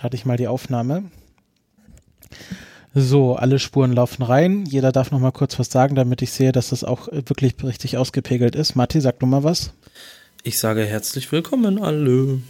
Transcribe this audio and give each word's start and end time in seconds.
starte 0.00 0.16
ich 0.16 0.24
mal 0.24 0.38
die 0.38 0.48
Aufnahme. 0.48 1.02
So, 2.94 3.36
alle 3.36 3.58
Spuren 3.58 3.92
laufen 3.92 4.22
rein. 4.22 4.64
Jeder 4.64 4.92
darf 4.92 5.10
noch 5.10 5.20
mal 5.20 5.30
kurz 5.30 5.58
was 5.58 5.68
sagen, 5.68 5.94
damit 5.94 6.22
ich 6.22 6.30
sehe, 6.32 6.52
dass 6.52 6.70
das 6.70 6.84
auch 6.84 7.08
wirklich 7.12 7.62
richtig 7.62 7.98
ausgepegelt 7.98 8.54
ist. 8.54 8.76
Matti, 8.76 9.02
sag 9.02 9.18
du 9.18 9.26
mal 9.26 9.44
was. 9.44 9.72
Ich 10.42 10.58
sage 10.58 10.86
herzlich 10.86 11.30
willkommen 11.32 11.78
alle. 11.78 12.40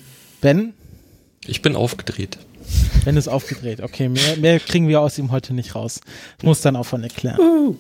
Ben? 0.41 0.75
Ich 1.45 1.61
bin 1.61 1.75
aufgedreht. 1.75 2.39
Ben 3.05 3.17
ist 3.17 3.27
aufgedreht. 3.27 3.81
Okay, 3.81 4.09
mehr, 4.09 4.37
mehr 4.37 4.61
kriegen 4.61 4.87
wir 4.87 5.01
aus 5.01 5.19
ihm 5.19 5.33
heute 5.33 5.53
nicht 5.53 5.75
raus. 5.75 6.01
Das 6.37 6.45
muss 6.45 6.61
dann 6.61 6.77
auch 6.77 6.87
von 6.87 7.03
erklären. 7.03 7.41
Uh. 7.41 7.75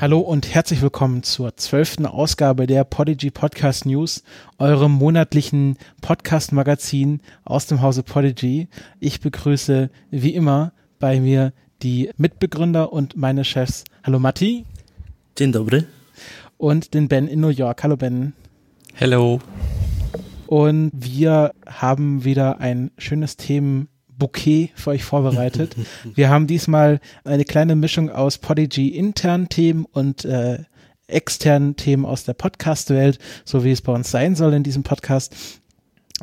Hallo 0.00 0.18
und 0.18 0.52
herzlich 0.52 0.82
willkommen 0.82 1.22
zur 1.22 1.56
zwölften 1.56 2.04
Ausgabe 2.04 2.66
der 2.66 2.82
Podigy 2.82 3.30
Podcast 3.30 3.86
News, 3.86 4.24
eurem 4.58 4.90
monatlichen 4.90 5.78
Podcast-Magazin 6.02 7.20
aus 7.44 7.66
dem 7.66 7.80
Hause 7.80 8.02
Podigy. 8.02 8.68
Ich 8.98 9.20
begrüße 9.20 9.90
wie 10.10 10.34
immer 10.34 10.72
bei 10.98 11.20
mir 11.20 11.52
die 11.82 12.10
Mitbegründer 12.16 12.92
und 12.92 13.16
meine 13.16 13.44
Chefs. 13.44 13.84
Hallo 14.02 14.18
Matti. 14.18 14.64
Dzień 15.36 15.52
dobry. 15.52 15.84
Und 16.58 16.92
den 16.92 17.08
Ben 17.08 17.28
in 17.28 17.40
New 17.40 17.48
York. 17.48 17.84
Hallo 17.84 17.96
Ben. 17.96 18.32
Hello. 18.94 19.40
Und 20.46 20.90
wir 20.92 21.52
haben 21.66 22.24
wieder 22.24 22.60
ein 22.60 22.90
schönes 22.98 23.36
Themen 23.36 23.88
Bouquet 24.18 24.70
für 24.74 24.90
euch 24.90 25.04
vorbereitet. 25.04 25.76
Wir 26.14 26.28
haben 26.30 26.46
diesmal 26.46 27.00
eine 27.24 27.44
kleine 27.44 27.76
Mischung 27.76 28.10
aus 28.10 28.38
Podigy 28.38 28.88
internen 28.88 29.48
Themen 29.48 29.84
und 29.84 30.24
äh, 30.24 30.58
externen 31.06 31.76
Themen 31.76 32.04
aus 32.04 32.24
der 32.24 32.34
Podcast-Welt, 32.34 33.18
so 33.44 33.64
wie 33.64 33.72
es 33.72 33.82
bei 33.82 33.92
uns 33.92 34.10
sein 34.10 34.34
soll 34.34 34.54
in 34.54 34.62
diesem 34.62 34.82
Podcast. 34.82 35.34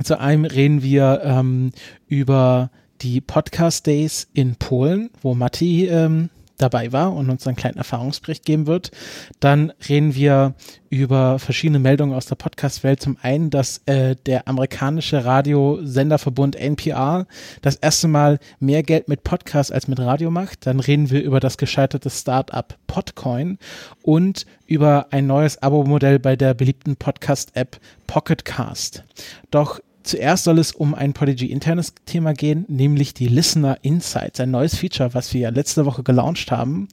Zu 0.03 0.19
einem 0.19 0.45
reden 0.45 0.81
wir 0.81 1.21
ähm, 1.23 1.71
über 2.07 2.71
die 3.01 3.19
Podcast 3.19 3.87
Days 3.87 4.27
in 4.33 4.55
Polen, 4.55 5.09
wo 5.21 5.33
Matti 5.33 5.85
ähm, 5.87 6.29
dabei 6.61 6.91
war 6.91 7.13
und 7.13 7.29
uns 7.29 7.45
einen 7.45 7.55
kleinen 7.55 7.77
Erfahrungsbericht 7.77 8.45
geben 8.45 8.67
wird. 8.67 8.91
Dann 9.39 9.73
reden 9.87 10.15
wir 10.15 10.53
über 10.89 11.39
verschiedene 11.39 11.79
Meldungen 11.79 12.15
aus 12.15 12.25
der 12.25 12.35
Podcast-Welt. 12.35 13.01
Zum 13.01 13.17
einen, 13.21 13.49
dass 13.49 13.81
äh, 13.85 14.15
der 14.25 14.47
amerikanische 14.47 15.23
Radiosenderverbund 15.25 16.55
NPR 16.55 17.27
das 17.61 17.75
erste 17.75 18.07
Mal 18.07 18.39
mehr 18.59 18.83
Geld 18.83 19.07
mit 19.07 19.23
Podcasts 19.23 19.71
als 19.71 19.87
mit 19.87 19.99
Radio 19.99 20.31
macht. 20.31 20.65
Dann 20.65 20.79
reden 20.79 21.09
wir 21.09 21.23
über 21.23 21.39
das 21.39 21.57
gescheiterte 21.57 22.09
Startup 22.09 22.75
Podcoin 22.87 23.57
und 24.01 24.45
über 24.67 25.07
ein 25.11 25.27
neues 25.27 25.61
Abo-Modell 25.61 26.19
bei 26.19 26.35
der 26.35 26.53
beliebten 26.53 26.95
Podcast-App 26.95 27.79
Pocketcast. 28.07 29.03
Doch 29.49 29.79
Zuerst 30.03 30.45
soll 30.45 30.59
es 30.59 30.71
um 30.71 30.95
ein 30.95 31.13
Podigy 31.13 31.47
internes 31.47 31.93
Thema 32.05 32.33
gehen, 32.33 32.65
nämlich 32.67 33.13
die 33.13 33.27
Listener 33.27 33.77
Insights, 33.81 34.39
ein 34.39 34.51
neues 34.51 34.75
Feature, 34.75 35.13
was 35.13 35.33
wir 35.33 35.51
letzte 35.51 35.85
Woche 35.85 36.03
gelauncht 36.03 36.51
haben. 36.51 36.87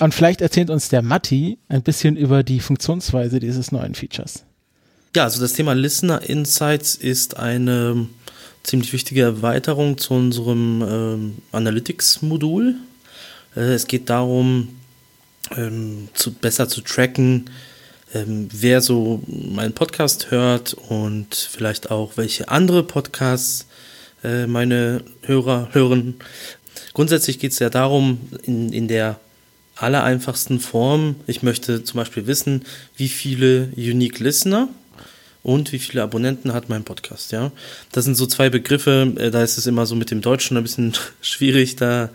Und 0.00 0.14
vielleicht 0.14 0.40
erzählt 0.40 0.70
uns 0.70 0.88
der 0.88 1.02
Matti 1.02 1.58
ein 1.68 1.82
bisschen 1.82 2.16
über 2.16 2.42
die 2.42 2.60
Funktionsweise 2.60 3.40
dieses 3.40 3.72
neuen 3.72 3.94
Features. 3.94 4.44
Ja, 5.14 5.24
also 5.24 5.40
das 5.40 5.54
Thema 5.54 5.74
Listener 5.74 6.22
Insights 6.28 6.94
ist 6.94 7.38
eine 7.38 8.06
ziemlich 8.62 8.92
wichtige 8.92 9.22
Erweiterung 9.22 9.96
zu 9.98 10.14
unserem 10.14 10.84
ähm, 10.86 11.36
Analytics-Modul. 11.52 12.74
Äh, 13.54 13.60
es 13.60 13.86
geht 13.86 14.10
darum, 14.10 14.68
ähm, 15.56 16.08
zu, 16.14 16.32
besser 16.32 16.68
zu 16.68 16.80
tracken, 16.80 17.50
ähm, 18.16 18.48
wer 18.52 18.80
so 18.80 19.22
meinen 19.26 19.72
Podcast 19.72 20.30
hört 20.30 20.74
und 20.74 21.34
vielleicht 21.34 21.90
auch 21.90 22.16
welche 22.16 22.48
andere 22.48 22.82
Podcasts 22.82 23.66
äh, 24.24 24.46
meine 24.46 25.02
Hörer 25.22 25.70
hören. 25.72 26.14
Grundsätzlich 26.94 27.38
geht 27.38 27.52
es 27.52 27.58
ja 27.58 27.68
darum, 27.68 28.20
in, 28.44 28.72
in 28.72 28.88
der 28.88 29.20
allereinfachsten 29.76 30.60
Form, 30.60 31.16
ich 31.26 31.42
möchte 31.42 31.84
zum 31.84 31.98
Beispiel 31.98 32.26
wissen, 32.26 32.64
wie 32.96 33.08
viele 33.08 33.68
Unique 33.76 34.20
Listener 34.20 34.68
und 35.42 35.72
wie 35.72 35.78
viele 35.78 36.02
Abonnenten 36.02 36.54
hat 36.54 36.70
mein 36.70 36.84
Podcast, 36.84 37.32
ja. 37.32 37.52
Das 37.92 38.06
sind 38.06 38.14
so 38.14 38.26
zwei 38.26 38.48
Begriffe, 38.48 39.12
äh, 39.18 39.30
da 39.30 39.42
ist 39.42 39.58
es 39.58 39.66
immer 39.66 39.84
so 39.84 39.94
mit 39.94 40.10
dem 40.10 40.22
Deutschen 40.22 40.56
ein 40.56 40.62
bisschen 40.62 40.94
schwierig, 41.20 41.76
da 41.76 42.08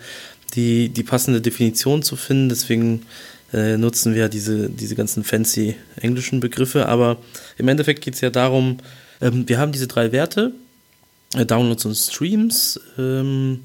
die, 0.55 0.89
die 0.89 1.03
passende 1.03 1.41
Definition 1.41 2.03
zu 2.03 2.15
finden. 2.15 2.49
Deswegen 2.49 3.05
äh, 3.53 3.77
nutzen 3.77 4.15
wir 4.15 4.29
diese, 4.29 4.69
diese 4.69 4.95
ganzen 4.95 5.23
fancy 5.23 5.75
englischen 5.97 6.39
Begriffe. 6.39 6.87
Aber 6.87 7.17
im 7.57 7.67
Endeffekt 7.67 8.01
geht 8.01 8.15
es 8.15 8.21
ja 8.21 8.29
darum, 8.29 8.77
ähm, 9.21 9.47
wir 9.47 9.59
haben 9.59 9.71
diese 9.71 9.87
drei 9.87 10.11
Werte, 10.11 10.53
äh, 11.35 11.45
Downloads 11.45 11.85
und 11.85 11.95
Streams, 11.95 12.79
ähm, 12.97 13.61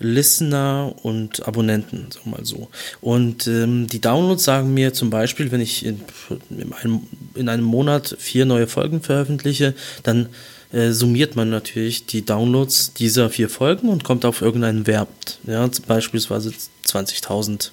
Listener 0.00 0.94
und 1.02 1.46
Abonnenten, 1.46 2.06
sag 2.10 2.24
mal 2.24 2.44
so. 2.44 2.68
Und 3.02 3.46
ähm, 3.46 3.86
die 3.86 4.00
Downloads 4.00 4.44
sagen 4.44 4.72
mir 4.72 4.94
zum 4.94 5.10
Beispiel, 5.10 5.52
wenn 5.52 5.60
ich 5.60 5.84
in, 5.84 6.00
in, 6.48 6.72
einem, 6.72 7.00
in 7.34 7.48
einem 7.50 7.64
Monat 7.64 8.16
vier 8.18 8.46
neue 8.46 8.66
Folgen 8.66 9.02
veröffentliche, 9.02 9.74
dann 10.02 10.30
äh, 10.72 10.92
summiert 10.92 11.36
man 11.36 11.50
natürlich 11.50 12.06
die 12.06 12.24
Downloads 12.24 12.94
dieser 12.94 13.28
vier 13.28 13.50
Folgen 13.50 13.90
und 13.90 14.02
kommt 14.02 14.24
auf 14.24 14.40
irgendeinen 14.40 14.86
Wert. 14.86 15.38
Ja, 15.46 15.68
beispielsweise 15.86 16.54
20.000 16.86 17.70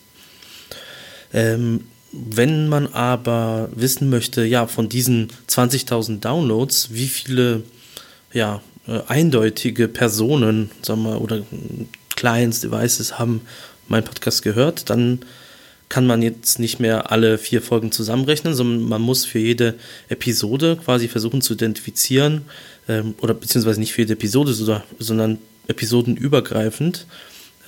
ähm, 1.34 1.86
wenn 2.12 2.68
man 2.70 2.88
aber 2.94 3.70
wissen 3.76 4.10
möchte, 4.10 4.46
ja, 4.46 4.68
von 4.68 4.90
diesen 4.90 5.30
20.000 5.50 6.20
Downloads, 6.20 6.90
wie 6.92 7.08
viele, 7.08 7.64
ja, 8.34 8.62
äh, 8.88 9.02
eindeutige 9.08 9.88
Personen, 9.88 10.72
sagen 10.82 11.04
wir, 11.04 11.22
oder 11.22 11.42
Clients, 12.16 12.62
Devices 12.62 13.20
haben 13.20 13.42
meinen 13.88 14.06
Podcast 14.06 14.42
gehört, 14.42 14.90
dann 14.90 15.20
kann 15.90 16.06
man 16.06 16.22
jetzt 16.22 16.60
nicht 16.60 16.80
mehr 16.80 17.12
alle 17.12 17.38
vier 17.38 17.62
Folgen 17.62 17.92
zusammenrechnen, 17.92 18.54
sondern 18.54 18.88
man 18.90 19.02
muss 19.02 19.26
für 19.26 19.40
jede 19.40 19.76
Episode 20.10 20.78
quasi 20.84 21.08
versuchen 21.08 21.42
zu 21.42 21.54
identifizieren, 21.54 22.44
ähm, 22.90 23.16
oder 23.22 23.34
beziehungsweise 23.34 23.80
nicht 23.80 23.94
für 23.94 24.02
jede 24.02 24.14
Episode, 24.14 24.54
sondern 25.00 25.38
episodenübergreifend, 25.68 27.06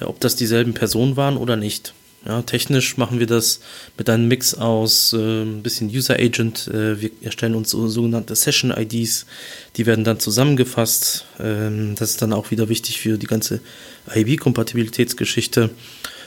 äh, 0.01 0.05
ob 0.05 0.19
das 0.19 0.35
dieselben 0.35 0.73
Personen 0.73 1.15
waren 1.15 1.37
oder 1.37 1.55
nicht. 1.55 1.93
Ja, 2.25 2.41
technisch 2.41 2.97
machen 2.97 3.19
wir 3.19 3.27
das 3.27 3.61
mit 3.97 4.09
einem 4.09 4.27
Mix 4.27 4.53
aus 4.53 5.13
äh, 5.13 5.43
ein 5.43 5.63
bisschen 5.63 5.89
User 5.89 6.15
Agent. 6.15 6.67
Äh, 6.67 7.01
wir 7.01 7.11
erstellen 7.21 7.55
uns 7.55 7.69
so, 7.69 7.87
sogenannte 7.87 8.35
Session 8.35 8.71
IDs, 8.71 9.25
die 9.77 9.85
werden 9.85 10.03
dann 10.03 10.19
zusammengefasst. 10.19 11.25
Ähm, 11.39 11.95
das 11.95 12.11
ist 12.11 12.21
dann 12.21 12.33
auch 12.33 12.51
wieder 12.51 12.67
wichtig 12.67 12.99
für 12.99 13.17
die 13.17 13.25
ganze 13.25 13.61
IB-Kompatibilitätsgeschichte 14.13 15.69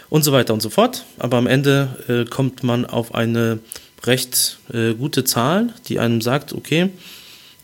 und 0.08 0.22
so 0.22 0.32
weiter 0.32 0.54
und 0.54 0.62
so 0.62 0.70
fort. 0.70 1.04
Aber 1.18 1.36
am 1.36 1.46
Ende 1.46 1.96
äh, 2.08 2.28
kommt 2.28 2.62
man 2.62 2.86
auf 2.86 3.14
eine 3.14 3.58
recht 4.04 4.58
äh, 4.72 4.94
gute 4.94 5.24
Zahl, 5.24 5.74
die 5.88 5.98
einem 5.98 6.22
sagt, 6.22 6.54
okay, 6.54 6.88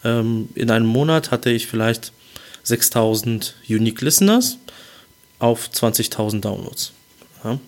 ähm, 0.05 0.51
in 0.55 0.71
einem 0.71 0.87
Monat 0.87 1.31
hatte 1.31 1.51
ich 1.51 1.67
vielleicht 1.67 2.13
6000 2.63 3.55
Unique 3.69 4.03
Listeners 4.03 4.59
auf 5.39 5.71
20.000 5.71 6.41
Downloads. 6.41 6.93
Ja. 7.43 7.59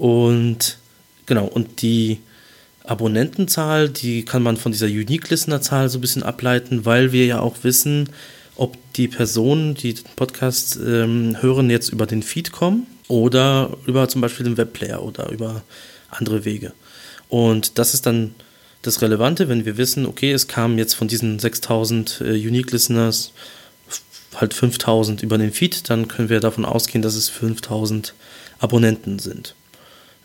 Und 0.00 0.78
genau, 1.26 1.44
und 1.44 1.82
die 1.82 2.20
Abonnentenzahl, 2.84 3.90
die 3.90 4.24
kann 4.24 4.42
man 4.42 4.56
von 4.56 4.72
dieser 4.72 4.86
Unique-Listener-Zahl 4.86 5.90
so 5.90 5.98
ein 5.98 6.00
bisschen 6.00 6.22
ableiten, 6.22 6.86
weil 6.86 7.12
wir 7.12 7.26
ja 7.26 7.40
auch 7.40 7.56
wissen, 7.64 8.08
ob 8.56 8.78
die 8.94 9.08
Personen, 9.08 9.74
die 9.74 9.92
den 9.92 10.06
Podcast 10.16 10.78
ähm, 10.82 11.36
hören, 11.42 11.68
jetzt 11.68 11.90
über 11.90 12.06
den 12.06 12.22
Feed 12.22 12.50
kommen 12.50 12.86
oder 13.08 13.76
über 13.84 14.08
zum 14.08 14.22
Beispiel 14.22 14.44
den 14.44 14.56
Webplayer 14.56 15.02
oder 15.02 15.28
über 15.32 15.64
andere 16.08 16.46
Wege. 16.46 16.72
Und 17.28 17.78
das 17.78 17.92
ist 17.92 18.06
dann 18.06 18.34
das 18.80 19.02
Relevante, 19.02 19.50
wenn 19.50 19.66
wir 19.66 19.76
wissen, 19.76 20.06
okay, 20.06 20.32
es 20.32 20.48
kamen 20.48 20.78
jetzt 20.78 20.94
von 20.94 21.08
diesen 21.08 21.38
6000 21.38 22.22
äh, 22.22 22.30
Unique 22.30 22.72
Listeners 22.72 23.32
halt 24.34 24.54
5000 24.54 25.22
über 25.22 25.36
den 25.36 25.52
Feed, 25.52 25.90
dann 25.90 26.08
können 26.08 26.30
wir 26.30 26.40
davon 26.40 26.64
ausgehen, 26.64 27.02
dass 27.02 27.16
es 27.16 27.28
5000 27.28 28.14
Abonnenten 28.60 29.18
sind. 29.18 29.54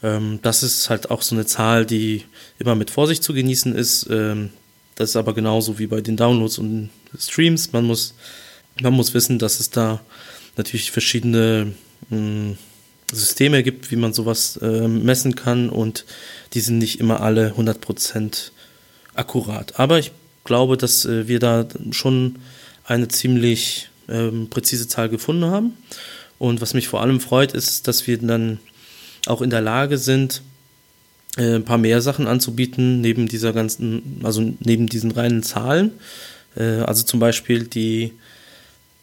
Ähm, 0.05 0.39
das 0.43 0.61
ist 0.61 0.89
halt 0.89 1.09
auch 1.09 1.23
so 1.23 1.35
eine 1.35 1.47
Zahl, 1.47 1.85
die 1.85 2.23
immer 2.59 2.75
mit 2.75 2.91
Vorsicht 2.91 3.23
zu 3.23 3.33
genießen 3.33 3.75
ist. 3.75 4.07
Ähm, 4.11 4.51
das 4.93 5.09
ist 5.09 5.15
aber 5.15 5.33
genauso 5.33 5.79
wie 5.79 5.87
bei 5.87 6.01
den 6.01 6.15
Downloads 6.15 6.59
und 6.59 6.91
Streams. 7.17 7.73
Man 7.73 7.85
muss, 7.85 8.13
man 8.81 8.93
muss 8.93 9.15
wissen, 9.15 9.39
dass 9.39 9.59
es 9.59 9.71
da 9.71 10.01
natürlich 10.57 10.91
verschiedene 10.91 11.73
mh, 12.09 12.17
hm, 12.17 12.57
Systeme 13.11 13.63
gibt, 13.63 13.91
wie 13.91 13.95
man 13.95 14.13
sowas 14.13 14.57
äh, 14.61 14.87
messen 14.87 15.35
kann 15.35 15.69
und 15.69 16.05
die 16.53 16.59
sind 16.59 16.79
nicht 16.79 16.99
immer 16.99 17.21
alle 17.21 17.51
100% 17.51 18.51
akkurat. 19.13 19.79
Aber 19.79 19.99
ich 19.99 20.11
glaube, 20.43 20.77
dass 20.77 21.05
äh, 21.05 21.27
wir 21.27 21.39
da 21.39 21.67
schon 21.91 22.37
eine 22.83 23.07
ziemlich 23.07 23.89
ähm, 24.07 24.49
präzise 24.49 24.87
Zahl 24.87 25.09
gefunden 25.09 25.45
haben 25.45 25.73
Und 26.37 26.61
was 26.61 26.73
mich 26.73 26.87
vor 26.87 27.01
allem 27.01 27.19
freut, 27.19 27.53
ist, 27.53 27.87
dass 27.87 28.07
wir 28.07 28.17
dann 28.17 28.59
auch 29.25 29.41
in 29.41 29.49
der 29.49 29.61
Lage 29.61 29.97
sind, 29.97 30.41
äh, 31.37 31.55
ein 31.55 31.65
paar 31.65 31.77
mehr 31.77 32.01
Sachen 32.01 32.27
anzubieten, 32.27 33.01
neben 33.01 33.27
dieser 33.27 33.53
ganzen, 33.53 34.21
also 34.23 34.53
neben 34.59 34.87
diesen 34.87 35.11
reinen 35.11 35.43
Zahlen. 35.43 35.91
Äh, 36.55 36.81
also 36.81 37.03
zum 37.03 37.19
Beispiel 37.19 37.65
die, 37.65 38.13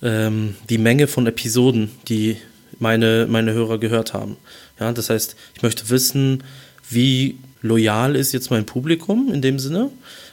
ähm, 0.02 0.54
die 0.68 0.78
Menge 0.78 1.06
von 1.06 1.26
Episoden, 1.26 1.90
die 2.08 2.36
meine, 2.78 3.26
meine 3.28 3.52
Hörer 3.52 3.78
gehört 3.78 4.14
haben. 4.14 4.36
Ja, 4.80 4.92
das 4.92 5.10
heißt, 5.10 5.36
ich 5.54 5.62
möchte 5.62 5.90
wissen, 5.90 6.42
wie 6.88 7.38
loyal 7.60 8.16
ist 8.16 8.32
jetzt 8.32 8.50
mein 8.50 8.66
Publikum 8.66 9.32
in 9.32 9.42
dem 9.42 9.58
Sinne. 9.58 9.90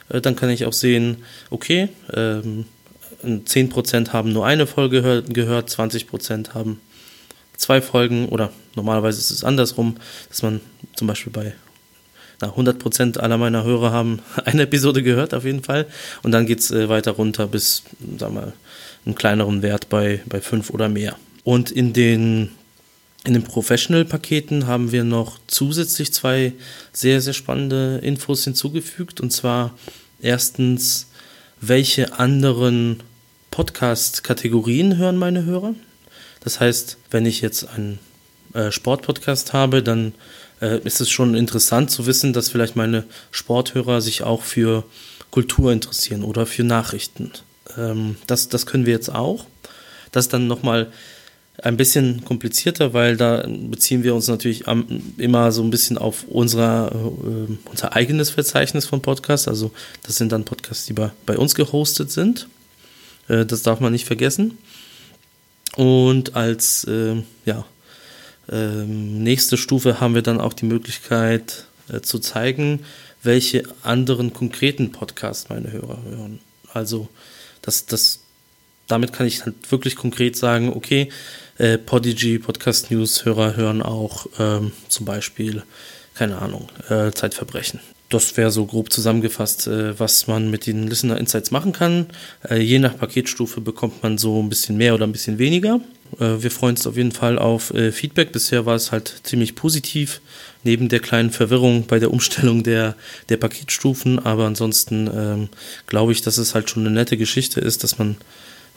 Äh, 0.08 0.20
dann 0.20 0.36
kann 0.36 0.50
ich 0.50 0.64
auch 0.64 0.72
sehen, 0.72 1.18
okay, 1.50 1.88
ähm, 2.12 2.64
10% 3.22 4.12
haben 4.12 4.32
nur 4.32 4.46
eine 4.46 4.66
Folge 4.66 5.22
gehört 5.28 5.68
20% 5.68 6.54
haben 6.54 6.80
zwei 7.60 7.82
Folgen 7.82 8.28
oder 8.28 8.50
normalerweise 8.74 9.20
ist 9.20 9.30
es 9.30 9.44
andersrum, 9.44 9.96
dass 10.28 10.42
man 10.42 10.60
zum 10.96 11.06
Beispiel 11.06 11.32
bei 11.32 11.52
na, 12.40 12.48
100% 12.48 13.18
aller 13.18 13.36
meiner 13.36 13.64
Hörer 13.64 13.92
haben 13.92 14.20
eine 14.44 14.62
Episode 14.62 15.02
gehört 15.02 15.34
auf 15.34 15.44
jeden 15.44 15.62
Fall 15.62 15.86
und 16.22 16.32
dann 16.32 16.46
geht 16.46 16.60
es 16.60 16.70
äh, 16.70 16.88
weiter 16.88 17.12
runter 17.12 17.46
bis, 17.46 17.82
sag 18.18 18.32
mal, 18.32 18.54
einen 19.04 19.14
kleineren 19.14 19.62
Wert 19.62 19.88
bei, 19.88 20.22
bei 20.26 20.40
fünf 20.40 20.70
oder 20.70 20.88
mehr. 20.88 21.16
Und 21.44 21.70
in 21.70 21.92
den, 21.92 22.50
in 23.24 23.34
den 23.34 23.44
Professional-Paketen 23.44 24.66
haben 24.66 24.90
wir 24.90 25.04
noch 25.04 25.38
zusätzlich 25.46 26.12
zwei 26.12 26.54
sehr, 26.92 27.20
sehr 27.20 27.34
spannende 27.34 28.00
Infos 28.02 28.44
hinzugefügt 28.44 29.20
und 29.20 29.32
zwar 29.32 29.76
erstens, 30.20 31.08
welche 31.60 32.18
anderen 32.18 33.02
Podcast-Kategorien 33.50 34.96
hören 34.96 35.16
meine 35.16 35.44
Hörer? 35.44 35.74
Das 36.40 36.60
heißt, 36.60 36.96
wenn 37.10 37.26
ich 37.26 37.40
jetzt 37.40 37.68
einen 37.68 37.98
äh, 38.54 38.70
Sportpodcast 38.70 39.52
habe, 39.52 39.82
dann 39.82 40.14
äh, 40.60 40.80
ist 40.80 41.00
es 41.00 41.10
schon 41.10 41.34
interessant 41.34 41.90
zu 41.90 42.06
wissen, 42.06 42.32
dass 42.32 42.48
vielleicht 42.48 42.76
meine 42.76 43.04
Sporthörer 43.30 44.00
sich 44.00 44.22
auch 44.22 44.42
für 44.42 44.84
Kultur 45.30 45.72
interessieren 45.72 46.24
oder 46.24 46.46
für 46.46 46.64
Nachrichten. 46.64 47.32
Ähm, 47.76 48.16
das, 48.26 48.48
das 48.48 48.66
können 48.66 48.86
wir 48.86 48.92
jetzt 48.92 49.14
auch. 49.14 49.46
Das 50.12 50.28
dann 50.28 50.46
nochmal 50.46 50.90
ein 51.62 51.76
bisschen 51.76 52.24
komplizierter, 52.24 52.94
weil 52.94 53.16
da 53.16 53.46
beziehen 53.46 54.02
wir 54.02 54.14
uns 54.14 54.28
natürlich 54.28 54.66
am, 54.66 54.86
immer 55.18 55.52
so 55.52 55.62
ein 55.62 55.70
bisschen 55.70 55.98
auf 55.98 56.24
unser, 56.28 56.90
äh, 56.92 57.52
unser 57.68 57.94
eigenes 57.94 58.30
Verzeichnis 58.30 58.86
von 58.86 59.02
Podcasts. 59.02 59.46
Also 59.46 59.70
das 60.02 60.16
sind 60.16 60.32
dann 60.32 60.44
Podcasts, 60.44 60.86
die 60.86 60.94
bei, 60.94 61.10
bei 61.26 61.36
uns 61.36 61.54
gehostet 61.54 62.10
sind. 62.10 62.48
Äh, 63.28 63.44
das 63.44 63.62
darf 63.62 63.80
man 63.80 63.92
nicht 63.92 64.06
vergessen. 64.06 64.58
Und 65.76 66.34
als 66.36 66.84
äh, 66.84 67.22
ja, 67.44 67.64
ähm, 68.50 69.22
nächste 69.22 69.56
Stufe 69.56 70.00
haben 70.00 70.14
wir 70.14 70.22
dann 70.22 70.40
auch 70.40 70.52
die 70.52 70.66
Möglichkeit 70.66 71.66
äh, 71.88 72.00
zu 72.00 72.18
zeigen, 72.18 72.84
welche 73.22 73.62
anderen 73.82 74.32
konkreten 74.32 74.92
Podcasts 74.92 75.48
meine 75.48 75.70
Hörer 75.72 76.02
hören. 76.04 76.40
Also 76.72 77.08
das, 77.62 77.86
das, 77.86 78.20
damit 78.88 79.12
kann 79.12 79.26
ich 79.26 79.44
halt 79.44 79.70
wirklich 79.70 79.96
konkret 79.96 80.36
sagen, 80.36 80.72
okay, 80.72 81.10
äh, 81.58 81.78
Podigy, 81.78 82.38
Podcast 82.38 82.90
News 82.90 83.24
Hörer 83.24 83.56
hören 83.56 83.82
auch 83.82 84.26
ähm, 84.38 84.72
zum 84.88 85.06
Beispiel, 85.06 85.62
keine 86.14 86.38
Ahnung, 86.38 86.68
äh, 86.88 87.12
Zeitverbrechen 87.12 87.80
das 88.10 88.36
wäre 88.36 88.50
so 88.50 88.66
grob 88.66 88.92
zusammengefasst, 88.92 89.66
äh, 89.68 89.98
was 89.98 90.26
man 90.26 90.50
mit 90.50 90.66
den 90.66 90.88
Listener 90.88 91.16
Insights 91.16 91.50
machen 91.50 91.72
kann. 91.72 92.06
Äh, 92.48 92.58
je 92.58 92.78
nach 92.78 92.96
Paketstufe 92.98 93.60
bekommt 93.60 94.02
man 94.02 94.18
so 94.18 94.42
ein 94.42 94.48
bisschen 94.48 94.76
mehr 94.76 94.94
oder 94.94 95.06
ein 95.06 95.12
bisschen 95.12 95.38
weniger. 95.38 95.80
Äh, 96.18 96.42
wir 96.42 96.50
freuen 96.50 96.74
uns 96.74 96.86
auf 96.86 96.96
jeden 96.96 97.12
Fall 97.12 97.38
auf 97.38 97.72
äh, 97.72 97.92
Feedback. 97.92 98.32
Bisher 98.32 98.66
war 98.66 98.74
es 98.74 98.92
halt 98.92 99.20
ziemlich 99.22 99.54
positiv, 99.54 100.20
neben 100.64 100.88
der 100.88 101.00
kleinen 101.00 101.30
Verwirrung 101.30 101.86
bei 101.86 101.98
der 101.98 102.10
Umstellung 102.10 102.62
der, 102.62 102.96
der 103.28 103.36
Paketstufen. 103.36 104.18
Aber 104.18 104.46
ansonsten 104.46 105.08
ähm, 105.14 105.48
glaube 105.86 106.12
ich, 106.12 106.20
dass 106.20 106.36
es 106.36 106.54
halt 106.54 106.68
schon 106.68 106.84
eine 106.84 106.94
nette 106.94 107.16
Geschichte 107.16 107.60
ist, 107.60 107.84
dass 107.84 107.98
man 107.98 108.16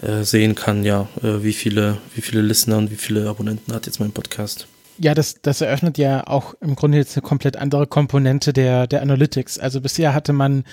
äh, 0.02 0.24
sehen 0.24 0.54
kann, 0.56 0.84
ja, 0.84 1.10
äh, 1.22 1.44
wie 1.44 1.54
viele, 1.54 1.98
wie 2.16 2.22
viele 2.22 2.42
Listener 2.42 2.78
und 2.78 2.92
wie 2.92 2.98
viele 2.98 3.28
Abonnenten 3.28 3.74
hat 3.74 3.88
jetzt 3.88 4.00
mein 4.00 4.12
Podcast. 4.12 4.68
Ja, 5.00 5.13
das, 5.16 5.42
das 5.42 5.62
eröffnet 5.62 5.98
ja 5.98 6.28
auch 6.28 6.54
im 6.62 6.75
Grunde 6.75 6.98
jetzt 6.98 7.18
eine 7.18 7.24
komplett 7.24 7.57
andere 7.57 7.88
Komponente 7.88 8.54
der, 8.54 8.88
der 8.88 9.01
Analytics. 9.01 9.57
Also 9.57 9.81
bisher 9.81 10.13
hatte 10.13 10.34
man 10.34 10.63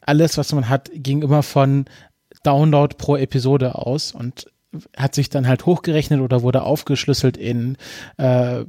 alles, 0.00 0.36
was 0.36 0.52
man 0.52 0.68
hat, 0.68 0.90
ging 0.92 1.22
immer 1.22 1.42
von 1.42 1.84
Download 2.42 2.94
pro 2.96 3.16
Episode 3.16 3.76
aus 3.76 4.12
und 4.12 4.46
hat 4.96 5.14
sich 5.14 5.30
dann 5.30 5.48
halt 5.48 5.64
hochgerechnet 5.64 6.20
oder 6.20 6.42
wurde 6.42 6.62
aufgeschlüsselt 6.62 7.36
in 7.36 7.76
äh, 8.18 8.64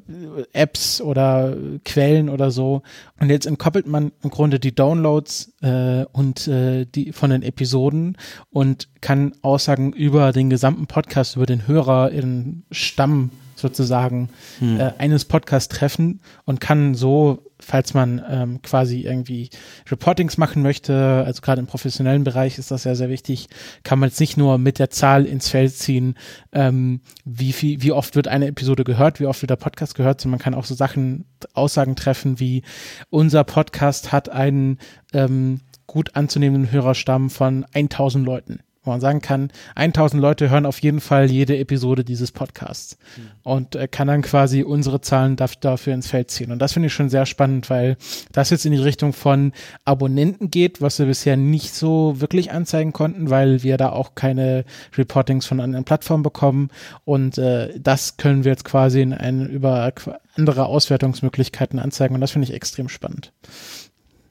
Apps 0.53 1.01
oder 1.01 1.57
Quellen 1.83 2.29
oder 2.29 2.51
so. 2.51 2.83
Und 3.19 3.29
jetzt 3.29 3.45
entkoppelt 3.45 3.85
man 3.85 4.13
im 4.23 4.29
Grunde 4.29 4.59
die 4.59 4.73
Downloads 4.73 5.53
äh, 5.62 6.05
und 6.12 6.47
äh, 6.47 6.85
die 6.85 7.12
von 7.12 7.31
den 7.31 7.44
Episoden 7.44 8.17
und 8.50 8.88
kann 9.01 9.33
Aussagen 9.41 9.91
über 9.91 10.31
den 10.31 10.50
gesamten 10.50 10.88
Podcast, 10.88 11.35
über 11.35 11.45
den 11.45 11.67
Hörer 11.67 12.12
in 12.12 12.63
Stamm 12.71 13.31
sozusagen 13.59 14.29
hm. 14.59 14.79
äh, 14.79 14.94
eines 14.97 15.25
Podcasts 15.25 15.73
treffen 15.73 16.21
und 16.45 16.59
kann 16.59 16.95
so, 16.95 17.44
falls 17.59 17.94
man 17.94 18.21
ähm, 18.29 18.61
quasi 18.61 19.01
irgendwie 19.01 19.50
Reportings 19.89 20.38
machen 20.38 20.61
möchte, 20.61 21.23
also 21.25 21.41
gerade 21.41 21.59
im 21.59 21.67
professionellen 21.67 22.23
Bereich 22.23 22.57
ist 22.57 22.71
das 22.71 22.83
ja 22.83 22.95
sehr 22.95 23.09
wichtig, 23.09 23.47
kann 23.83 24.00
man 24.00 24.09
jetzt 24.09 24.19
nicht 24.19 24.38
nur 24.38 24.57
mit 24.57 24.79
der 24.79 24.89
Zahl 24.89 25.25
ins 25.25 25.50
Feld 25.50 25.73
ziehen, 25.73 26.15
ähm, 26.51 27.01
wie 27.25 27.53
viel, 27.53 27.81
wie 27.81 27.91
oft 27.91 28.15
wird 28.15 28.27
eine 28.27 28.47
Episode 28.47 28.83
gehört, 28.83 29.19
wie 29.19 29.25
oft 29.25 29.41
wird 29.41 29.51
der 29.51 29.56
Podcast 29.56 29.95
gehört, 29.95 30.21
sondern 30.21 30.39
man 30.39 30.44
kann 30.44 30.53
auch 30.53 30.65
so 30.65 30.75
Sachen, 30.75 31.25
Aussagen 31.53 31.95
treffen 31.95 32.39
wie 32.39 32.63
unser 33.09 33.44
Podcast 33.44 34.12
hat 34.12 34.29
einen 34.29 34.77
ähm, 35.13 35.62
gut 35.88 36.15
anzunehmenden 36.15 36.71
Hörerstamm 36.71 37.29
von 37.29 37.65
1000 37.73 38.25
Leuten 38.25 38.59
wo 38.89 38.94
man 38.94 39.01
sagen 39.01 39.21
kann, 39.21 39.51
1000 39.75 40.19
Leute 40.19 40.50
hören 40.50 40.65
auf 40.65 40.80
jeden 40.80 41.00
Fall 41.00 41.30
jede 41.30 41.57
Episode 41.57 42.03
dieses 42.03 42.31
Podcasts 42.31 42.97
mhm. 43.15 43.21
und 43.44 43.75
äh, 43.75 43.88
kann 43.88 44.07
dann 44.07 44.24
quasi 44.24 44.63
unsere 44.63 45.00
Zahlen 45.00 45.36
darf, 45.36 45.56
dafür 45.56 45.94
ins 45.94 46.07
Feld 46.07 46.31
ziehen. 46.31 46.51
Und 46.51 46.59
das 46.59 46.74
finde 46.74 46.88
ich 46.88 46.94
schon 46.94 47.09
sehr 47.09 47.27
spannend, 47.27 47.69
weil 47.69 47.97
das 48.31 48.50
jetzt 48.50 48.65
in 48.65 48.71
die 48.71 48.80
Richtung 48.80 49.13
von 49.13 49.53
Abonnenten 49.86 50.50
geht, 50.50 50.81
was 50.81 50.97
wir 50.97 51.06
bisher 51.06 51.38
nicht 51.38 51.75
so 51.75 52.19
wirklich 52.19 52.51
anzeigen 52.51 52.91
konnten, 52.91 53.30
weil 53.30 53.62
wir 53.62 53.77
da 53.77 53.91
auch 53.91 54.15
keine 54.15 54.65
Reportings 54.97 55.45
von 55.45 55.59
anderen 55.59 55.86
Plattformen 55.86 56.24
bekommen. 56.24 56.69
Und 57.06 57.38
äh, 57.38 57.80
das 57.80 58.18
können 58.18 58.44
wir 58.44 58.51
jetzt 58.51 58.65
quasi 58.65 59.01
in 59.01 59.13
ein, 59.13 59.47
über 59.47 59.94
andere 60.36 60.65
Auswertungsmöglichkeiten 60.65 61.77
anzeigen. 61.77 62.15
Und 62.15 62.22
das 62.22 62.31
finde 62.31 62.48
ich 62.48 62.55
extrem 62.55 62.89
spannend. 62.89 63.31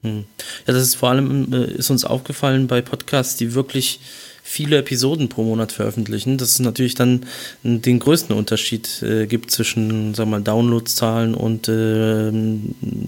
Hm. 0.01 0.25
Ja, 0.65 0.73
das 0.73 0.83
ist 0.83 0.95
vor 0.95 1.09
allem, 1.09 1.53
äh, 1.53 1.65
ist 1.65 1.89
uns 1.89 2.05
aufgefallen 2.05 2.67
bei 2.67 2.81
Podcasts, 2.81 3.35
die 3.35 3.53
wirklich 3.53 3.99
viele 4.49 4.79
Episoden 4.79 5.29
pro 5.29 5.43
Monat 5.43 5.71
veröffentlichen, 5.71 6.39
dass 6.39 6.53
es 6.53 6.59
natürlich 6.59 6.95
dann 6.95 7.27
den 7.61 7.99
größten 7.99 8.35
Unterschied 8.35 9.03
äh, 9.03 9.27
gibt 9.27 9.51
zwischen, 9.51 10.15
sagen 10.15 10.31
wir 10.31 10.39
mal, 10.39 10.43
Downloadzahlen 10.43 11.35
und 11.35 11.67
äh, 11.67 12.31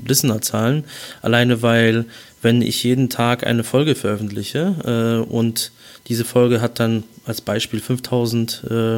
Listenerzahlen. 0.07 0.83
Alleine 1.23 1.63
weil, 1.63 2.05
wenn 2.43 2.61
ich 2.61 2.83
jeden 2.83 3.09
Tag 3.09 3.43
eine 3.43 3.63
Folge 3.63 3.95
veröffentliche 3.95 5.23
äh, 5.25 5.31
und 5.31 5.71
diese 6.07 6.25
Folge 6.25 6.61
hat 6.61 6.79
dann 6.79 7.03
als 7.31 7.41
Beispiel 7.41 7.79
5000 7.79 8.63
äh, 8.69 8.97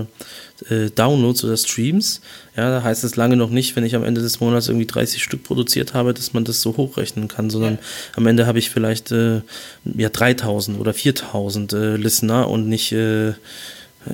äh, 0.69 0.89
Downloads 0.89 1.43
oder 1.43 1.55
Streams. 1.55 2.21
Ja, 2.57 2.69
da 2.69 2.83
heißt 2.83 3.03
es 3.03 3.15
lange 3.15 3.35
noch 3.35 3.49
nicht, 3.49 3.75
wenn 3.75 3.83
ich 3.83 3.95
am 3.95 4.03
Ende 4.03 4.21
des 4.21 4.39
Monats 4.39 4.67
irgendwie 4.67 4.87
30 4.87 5.23
Stück 5.23 5.43
produziert 5.43 5.93
habe, 5.93 6.13
dass 6.13 6.33
man 6.33 6.45
das 6.45 6.61
so 6.61 6.75
hochrechnen 6.75 7.27
kann, 7.27 7.49
sondern 7.49 7.75
ja. 7.75 7.79
am 8.15 8.27
Ende 8.27 8.47
habe 8.47 8.59
ich 8.59 8.69
vielleicht 8.69 9.11
äh, 9.11 9.41
ja 9.85 10.09
3000 10.09 10.79
oder 10.79 10.93
4000 10.93 11.73
äh, 11.73 11.95
Listener 11.95 12.49
und 12.49 12.67
nicht, 12.67 12.91
äh, 12.91 13.33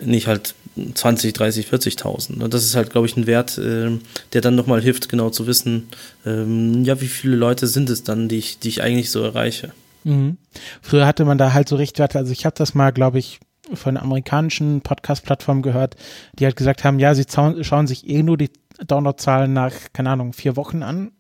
nicht 0.04 0.28
halt 0.28 0.54
20, 0.94 1.34
30, 1.34 1.68
40.000. 1.68 2.48
Das 2.48 2.64
ist 2.64 2.76
halt, 2.76 2.92
glaube 2.92 3.08
ich, 3.08 3.18
ein 3.18 3.28
Wert, 3.28 3.58
der 3.58 4.42
dann 4.42 4.56
nochmal 4.56 4.82
hilft, 4.82 5.10
genau 5.10 5.30
zu 5.30 5.46
wissen, 5.46 5.90
ähm, 6.26 6.86
ja, 6.86 7.02
wie 7.02 7.08
viele 7.08 7.36
Leute 7.36 7.68
sind 7.68 7.90
es 7.90 8.04
dann, 8.04 8.30
die 8.30 8.38
ich, 8.38 8.60
die 8.60 8.70
ich 8.70 8.82
eigentlich 8.82 9.12
so 9.12 9.22
erreiche. 9.22 9.74
Mhm. 10.04 10.38
Früher 10.82 11.06
hatte 11.06 11.26
man 11.26 11.38
da 11.38 11.54
halt 11.54 11.70
so 11.70 11.76
Richtwerte, 11.76 12.18
also 12.18 12.32
ich 12.32 12.46
habe 12.46 12.56
das 12.58 12.74
mal, 12.74 12.92
glaube 12.92 13.20
ich, 13.20 13.40
von 13.74 13.98
einer 13.98 14.04
amerikanischen 14.04 14.82
Podcast-Plattform 14.82 15.62
gehört, 15.62 15.96
die 16.34 16.46
halt 16.46 16.56
gesagt 16.56 16.84
haben, 16.84 17.00
ja, 17.00 17.14
sie 17.14 17.26
schauen 17.30 17.88
sich 17.88 18.08
eh 18.10 18.24
nur 18.24 18.38
die 18.38 18.52
Downloadzahlen 18.86 19.52
nach, 19.52 19.74
keine 19.94 20.12
Ahnung, 20.12 20.34
vier 20.34 20.56
Wochen 20.56 20.84
an, 20.84 21.12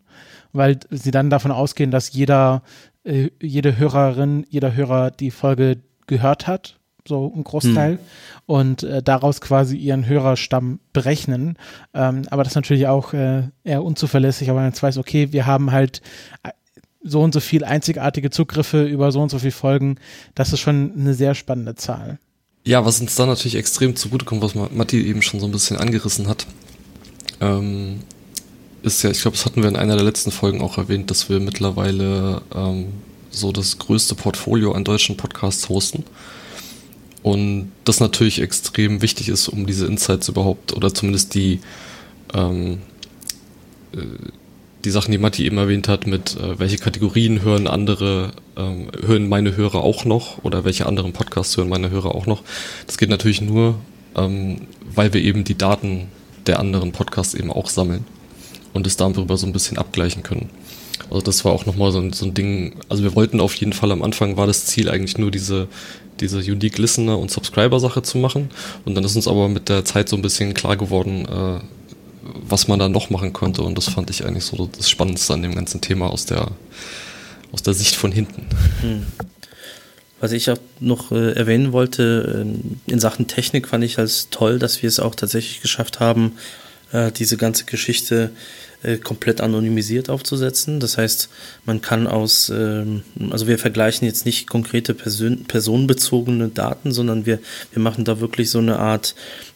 weil 0.54 0.80
sie 0.90 1.12
dann 1.12 1.30
davon 1.30 1.52
ausgehen, 1.52 1.92
dass 1.92 2.14
jeder, 2.14 2.64
äh, 3.04 3.30
jede 3.42 3.78
Hörerin, 3.78 4.46
jeder 4.50 4.76
Hörer 4.76 5.12
die 5.12 5.32
Folge 5.32 5.78
gehört 6.08 6.48
hat, 6.48 6.80
so 7.08 7.32
ein 7.36 7.44
Großteil, 7.44 7.94
hm. 7.94 8.00
und 8.46 8.84
äh, 8.84 9.02
daraus 9.02 9.42
quasi 9.42 9.78
ihren 9.78 10.06
Hörerstamm 10.06 10.80
berechnen. 10.94 11.58
Ähm, 11.94 12.24
aber 12.30 12.44
das 12.44 12.54
ist 12.54 12.56
natürlich 12.56 12.88
auch 12.88 13.14
äh, 13.14 13.44
eher 13.64 13.84
unzuverlässig, 13.84 14.50
aber 14.50 14.60
man 14.60 14.70
jetzt 14.70 14.84
weiß, 14.84 14.98
okay, 14.98 15.32
wir 15.32 15.46
haben 15.46 15.72
halt 15.72 16.02
so 17.02 17.22
und 17.22 17.34
so 17.34 17.40
viel 17.40 17.64
einzigartige 17.64 18.30
Zugriffe 18.30 18.84
über 18.86 19.12
so 19.12 19.22
und 19.22 19.30
so 19.30 19.40
viele 19.40 19.52
Folgen, 19.52 19.96
das 20.36 20.54
ist 20.54 20.60
schon 20.60 20.94
eine 20.98 21.14
sehr 21.14 21.36
spannende 21.36 21.76
Zahl. 21.76 22.20
Ja, 22.66 22.86
was 22.86 23.00
uns 23.02 23.16
da 23.16 23.26
natürlich 23.26 23.56
extrem 23.56 23.96
zugutekommt, 23.96 24.42
was 24.42 24.56
Matti 24.56 25.06
eben 25.06 25.22
schon 25.22 25.40
so 25.40 25.46
ein 25.46 25.52
bisschen 25.52 25.78
angerissen 25.78 26.28
hat, 26.28 26.46
ähm, 27.42 28.02
ist 28.84 29.04
ja, 29.04 29.10
ich 29.12 29.22
glaube, 29.22 29.38
das 29.38 29.46
hatten 29.46 29.62
wir 29.62 29.70
in 29.70 29.76
einer 29.76 29.96
der 29.96 30.06
letzten 30.06 30.32
Folgen 30.32 30.62
auch 30.62 30.78
erwähnt, 30.78 31.10
dass 31.10 31.30
wir 31.30 31.40
mittlerweile 31.40 32.42
ähm, 32.54 32.88
so 33.30 33.52
das 33.52 33.78
größte 33.78 34.16
Portfolio 34.16 34.74
an 34.74 34.84
deutschen 34.84 35.18
Podcasts 35.18 35.70
hosten. 35.70 36.04
Und 37.22 37.72
das 37.84 38.00
natürlich 38.00 38.42
extrem 38.42 39.02
wichtig 39.02 39.30
ist, 39.30 39.50
um 39.50 39.66
diese 39.66 39.86
Insights 39.86 40.30
überhaupt, 40.30 40.74
oder 40.74 40.94
zumindest 40.94 41.34
die, 41.36 41.60
ähm, 42.34 42.80
äh, 43.94 44.00
die 44.86 44.92
Sachen, 44.92 45.12
die 45.12 45.18
Matti 45.18 45.46
eben 45.46 45.58
erwähnt 45.58 45.88
hat, 45.88 46.08
mit 46.08 46.38
äh, 46.38 46.58
welche 46.58 46.78
Kategorien 46.78 47.42
hören 47.42 47.68
andere, 47.68 48.32
ähm, 48.56 48.88
hören 49.06 49.28
meine 49.28 49.56
Hörer 49.56 49.84
auch 49.84 50.06
noch 50.06 50.44
oder 50.44 50.64
welche 50.64 50.86
anderen 50.86 51.14
Podcasts 51.14 51.58
hören 51.58 51.70
meine 51.70 51.90
Hörer 51.90 52.16
auch 52.16 52.26
noch. 52.26 52.44
Das 52.88 52.98
geht 52.98 53.10
natürlich 53.10 53.42
nur, 53.42 53.76
ähm, 54.16 54.62
weil 54.94 55.14
wir 55.14 55.22
eben 55.22 55.44
die 55.44 55.58
Daten 55.58 56.08
der 56.48 56.60
anderen 56.60 56.92
Podcasts 56.92 57.34
eben 57.34 57.52
auch 57.52 57.70
sammeln 57.70 58.06
und 58.74 58.88
es 58.88 58.98
darüber 58.98 59.38
so 59.38 59.46
ein 59.46 59.54
bisschen 59.54 59.78
abgleichen 59.78 60.24
können. 60.24 60.50
Also 61.10 61.22
das 61.22 61.44
war 61.44 61.52
auch 61.52 61.66
nochmal 61.66 61.92
so 61.92 62.00
ein, 62.00 62.14
so 62.14 62.26
ein 62.26 62.34
Ding, 62.34 62.76
also 62.88 63.04
wir 63.04 63.16
wollten 63.16 63.40
auf 63.42 63.56
jeden 63.56 63.74
Fall 63.74 63.92
am 63.92 64.04
Anfang 64.04 64.38
war 64.38 64.48
das 64.48 64.66
Ziel 64.66 64.90
eigentlich 64.90 65.18
nur 65.18 65.32
diese, 65.32 65.68
diese 66.20 66.40
Unique 66.40 66.78
Listener 66.78 67.18
und 67.18 67.32
Subscriber 67.32 67.80
Sache 67.80 68.02
zu 68.04 68.18
machen 68.18 68.50
und 68.86 68.96
dann 68.96 69.04
ist 69.04 69.16
uns 69.16 69.28
aber 69.28 69.50
mit 69.50 69.70
der 69.70 69.86
Zeit 69.86 70.08
so 70.08 70.16
ein 70.16 70.22
bisschen 70.22 70.54
klar 70.54 70.78
geworden, 70.78 71.26
äh, 71.26 71.60
was 72.22 72.68
man 72.68 72.80
da 72.80 72.90
noch 72.90 73.10
machen 73.10 73.34
könnte 73.34 73.62
und 73.62 73.78
das 73.78 73.90
fand 73.90 74.10
ich 74.10 74.26
eigentlich 74.26 74.46
so 74.46 74.70
das 74.78 74.90
Spannendste 74.90 75.34
an 75.34 75.42
dem 75.42 75.56
ganzen 75.56 75.82
Thema 75.82 76.12
aus 76.12 76.26
der, 76.26 76.50
aus 77.52 77.64
der 77.64 77.74
Sicht 77.74 77.96
von 77.96 78.12
hinten. 78.12 78.46
Hm. 78.82 79.06
Was 80.20 80.34
ich 80.34 80.52
auch 80.52 80.58
noch 80.80 81.12
äh, 81.12 81.32
erwähnen 81.34 81.72
wollte, 81.72 82.46
äh, 82.46 82.92
in 82.92 83.00
Sachen 83.00 83.28
Technik 83.28 83.70
fand 83.70 83.84
ich 83.84 83.98
als 84.00 84.30
toll, 84.30 84.60
dass 84.60 84.82
wir 84.82 84.90
es 84.90 85.00
auch 85.00 85.16
tatsächlich 85.16 85.62
geschafft 85.62 86.00
haben, 86.02 86.34
äh, 86.92 87.12
diese 87.12 87.38
ganze 87.38 87.66
Geschichte 87.66 88.32
äh, 88.82 88.98
komplett 88.98 89.42
anonymisiert 89.42 90.10
aufzusetzen. 90.10 90.80
Das 90.80 90.98
heißt, 90.98 91.30
man 91.66 91.82
kann 91.82 92.08
aus, 92.08 92.50
ähm, 92.50 93.04
also 93.30 93.48
wir 93.48 93.60
vergleichen 93.60 94.06
jetzt 94.06 94.26
nicht 94.26 94.48
konkrete 94.48 94.94
Persön 94.94 95.44
personenbezogene 95.46 96.48
Daten, 96.50 96.92
sondern 96.92 97.26
wir, 97.26 97.40
wir 97.74 97.82
machen 97.82 98.06
da 98.06 98.20
wirklich 98.20 98.50
so 98.50 98.60
eine 98.60 98.80
Art, 98.80 99.16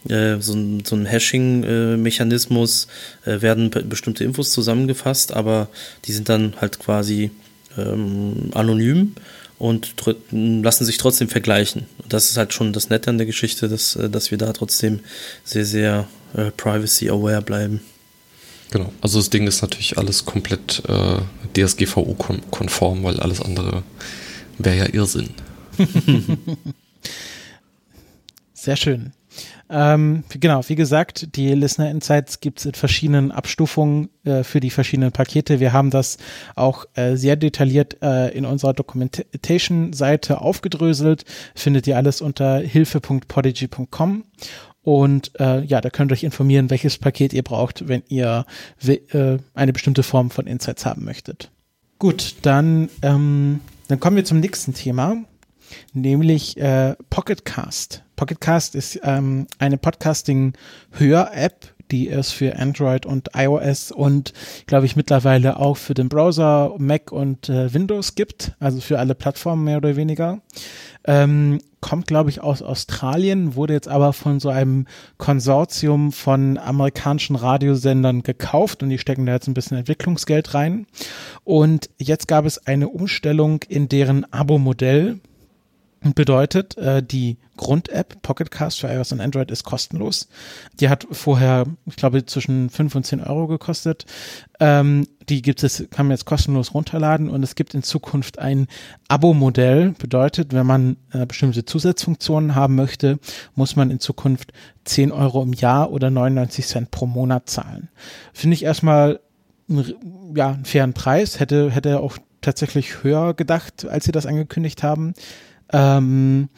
äh, 0.10 0.38
so, 0.40 0.54
ein, 0.54 0.84
so 0.86 0.96
ein 0.96 1.06
Hashing-Mechanismus, 1.06 2.88
äh, 3.26 3.42
werden 3.42 3.70
bestimmte 3.70 4.24
Infos 4.24 4.52
zusammengefasst, 4.52 5.34
aber 5.34 5.70
die 6.06 6.12
sind 6.12 6.30
dann 6.30 6.56
halt 6.60 6.80
quasi 6.80 7.32
ähm, 7.78 8.52
anonym 8.54 9.16
und 9.58 9.96
lassen 10.32 10.84
sich 10.84 10.98
trotzdem 10.98 11.30
vergleichen. 11.30 11.86
Das 12.10 12.30
ist 12.30 12.36
halt 12.36 12.54
schon 12.54 12.74
das 12.74 12.90
Nette 12.90 13.10
an 13.10 13.18
der 13.18 13.28
Geschichte, 13.28 13.70
dass, 13.70 13.96
äh, 13.96 14.10
dass 14.10 14.32
wir 14.32 14.38
da 14.38 14.52
trotzdem 14.52 15.00
sehr, 15.46 15.66
sehr 15.66 16.08
äh, 16.36 16.52
privacy-aware 16.52 17.42
bleiben. 17.42 17.80
Genau, 18.72 18.92
also 19.02 19.20
das 19.20 19.30
Ding 19.30 19.46
ist 19.48 19.62
natürlich 19.62 19.98
alles 19.98 20.26
komplett 20.26 20.82
äh, 20.88 21.20
DSGVO-konform, 21.56 23.04
weil 23.04 23.20
alles 23.20 23.42
andere 23.42 23.84
wäre 24.58 24.78
ja 24.78 24.94
Irrsinn. 24.94 25.30
Sehr 28.54 28.76
schön. 28.76 29.14
Ähm, 29.70 30.24
genau, 30.30 30.62
wie 30.68 30.76
gesagt, 30.76 31.36
die 31.36 31.54
Listener 31.54 31.90
Insights 31.90 32.40
gibt 32.40 32.60
es 32.60 32.66
in 32.66 32.74
verschiedenen 32.74 33.32
Abstufungen 33.32 34.10
äh, 34.24 34.44
für 34.44 34.60
die 34.60 34.70
verschiedenen 34.70 35.12
Pakete. 35.12 35.60
Wir 35.60 35.74
haben 35.74 35.90
das 35.90 36.18
auch 36.56 36.86
äh, 36.94 37.16
sehr 37.16 37.36
detailliert 37.36 37.98
äh, 38.04 38.30
in 38.30 38.46
unserer 38.46 38.74
Documentation-Seite 38.74 40.42
aufgedröselt. 40.42 41.26
Findet 41.56 41.88
ihr 41.88 41.98
alles 41.98 42.22
unter 42.22 42.60
hilfe.podigy.com. 42.60 44.26
Und 44.84 45.32
äh, 45.40 45.64
ja, 45.64 45.80
da 45.82 45.90
könnt 45.90 46.12
ihr 46.12 46.14
euch 46.14 46.24
informieren, 46.24 46.70
welches 46.70 46.98
Paket 46.98 47.34
ihr 47.34 47.44
braucht, 47.44 47.88
wenn 47.88 48.04
ihr 48.10 48.46
äh, 48.86 49.38
eine 49.54 49.74
bestimmte 49.74 50.04
Form 50.04 50.30
von 50.30 50.46
Insights 50.46 50.86
haben 50.86 51.06
möchtet. 51.06 51.50
Gut, 52.00 52.36
dann, 52.42 52.90
ähm, 53.02 53.62
dann 53.88 54.00
kommen 54.02 54.18
wir 54.18 54.26
zum 54.26 54.42
nächsten 54.42 54.74
Thema, 54.74 55.24
nämlich 55.94 56.58
äh, 56.58 56.96
Pocketcast. 57.10 58.04
Pocketcast 58.18 58.76
ist 58.76 59.00
ähm, 59.04 59.48
eine 59.58 59.78
Podcasting-Hör-App, 59.78 61.73
die 61.92 62.10
es 62.10 62.32
für 62.32 62.58
Android 62.58 63.06
und 63.06 63.30
iOS 63.36 63.92
und, 63.92 64.34
glaube 64.66 64.86
ich, 64.86 64.96
mittlerweile 64.96 65.58
auch 65.58 65.78
für 65.78 65.94
den 65.94 66.10
Browser, 66.10 66.74
Mac 66.78 67.12
und 67.12 67.50
äh, 67.50 67.74
Windows 67.74 68.16
gibt, 68.16 68.54
also 68.60 68.82
für 68.82 69.00
alle 69.00 69.16
Plattformen 69.16 69.64
mehr 69.64 69.78
oder 69.78 69.96
weniger. 69.96 70.42
Ähm, 71.06 71.60
kommt, 71.82 72.08
glaube 72.08 72.30
ich, 72.30 72.40
aus 72.40 72.62
Australien, 72.62 73.56
wurde 73.56 73.74
jetzt 73.74 73.90
aber 73.90 74.14
von 74.14 74.40
so 74.40 74.48
einem 74.48 74.88
Konsortium 75.18 76.14
von 76.14 76.58
amerikanischen 76.58 77.36
Radiosendern 77.36 78.24
gekauft 78.24 78.82
und 78.84 78.90
die 78.90 78.98
stecken 78.98 79.26
da 79.26 79.34
jetzt 79.34 79.48
ein 79.48 79.54
bisschen 79.54 79.78
Entwicklungsgeld 79.78 80.54
rein. 80.54 80.88
Und 81.44 81.90
jetzt 81.98 82.30
gab 82.30 82.46
es 82.46 82.66
eine 82.66 82.88
Umstellung 82.88 83.64
in 83.68 83.90
deren 83.90 84.32
Abo-Modell 84.32 85.20
Bedeutet, 86.04 86.78
äh, 86.78 87.02
die 87.02 87.38
Grund-App 87.56 88.22
Pocketcast 88.22 88.82
für 88.82 88.88
iOS 88.88 89.14
und 89.14 89.22
Android 89.22 89.50
ist 89.52 89.64
kostenlos. 89.64 90.28
Die 90.80 90.90
hat 90.90 91.08
vorher, 91.12 91.66
ich 91.86 91.96
glaube, 91.96 92.26
zwischen 92.26 92.70
5 92.70 92.96
und 92.96 93.06
10 93.06 93.22
Euro 93.22 93.48
gekostet. 93.48 94.06
Ähm, 94.60 95.08
die 95.30 95.42
gibt 95.42 95.64
es, 95.64 95.86
kann 95.92 96.08
man 96.08 96.12
jetzt 96.12 96.26
kostenlos 96.26 96.74
runterladen 96.74 97.30
und 97.30 97.42
es 97.44 97.56
gibt 97.56 97.74
in 97.74 97.84
Zukunft 97.84 98.40
ein 98.40 98.68
Abo-Modell. 99.08 99.96
Bedeutet, 99.98 100.54
wenn 100.54 100.66
man 100.66 100.98
äh, 101.12 101.26
bestimmte 101.26 101.64
Zusatzfunktionen 101.64 102.56
haben 102.56 102.76
möchte, 102.76 103.20
muss 103.56 103.76
man 103.76 103.90
in 103.90 104.00
Zukunft 104.00 104.52
10 104.84 105.12
Euro 105.12 105.42
im 105.42 105.54
Jahr 105.54 105.92
oder 105.92 106.10
99 106.10 106.68
Cent 106.68 106.92
pro 106.92 107.06
Monat 107.06 107.50
zahlen. 107.50 107.90
Finde 108.34 108.56
ich 108.56 108.64
erstmal 108.64 109.22
ja, 109.68 110.50
einen 110.50 110.66
fairen 110.66 110.94
Preis. 110.94 111.40
Hätte, 111.40 111.72
hätte 111.72 112.00
auch 112.00 112.18
tatsächlich 112.42 113.04
höher 113.04 113.34
gedacht, 113.34 113.86
als 113.86 114.06
sie 114.06 114.12
das 114.12 114.26
angekündigt 114.26 114.84
haben. 114.84 115.14
Ähm, 115.74 116.50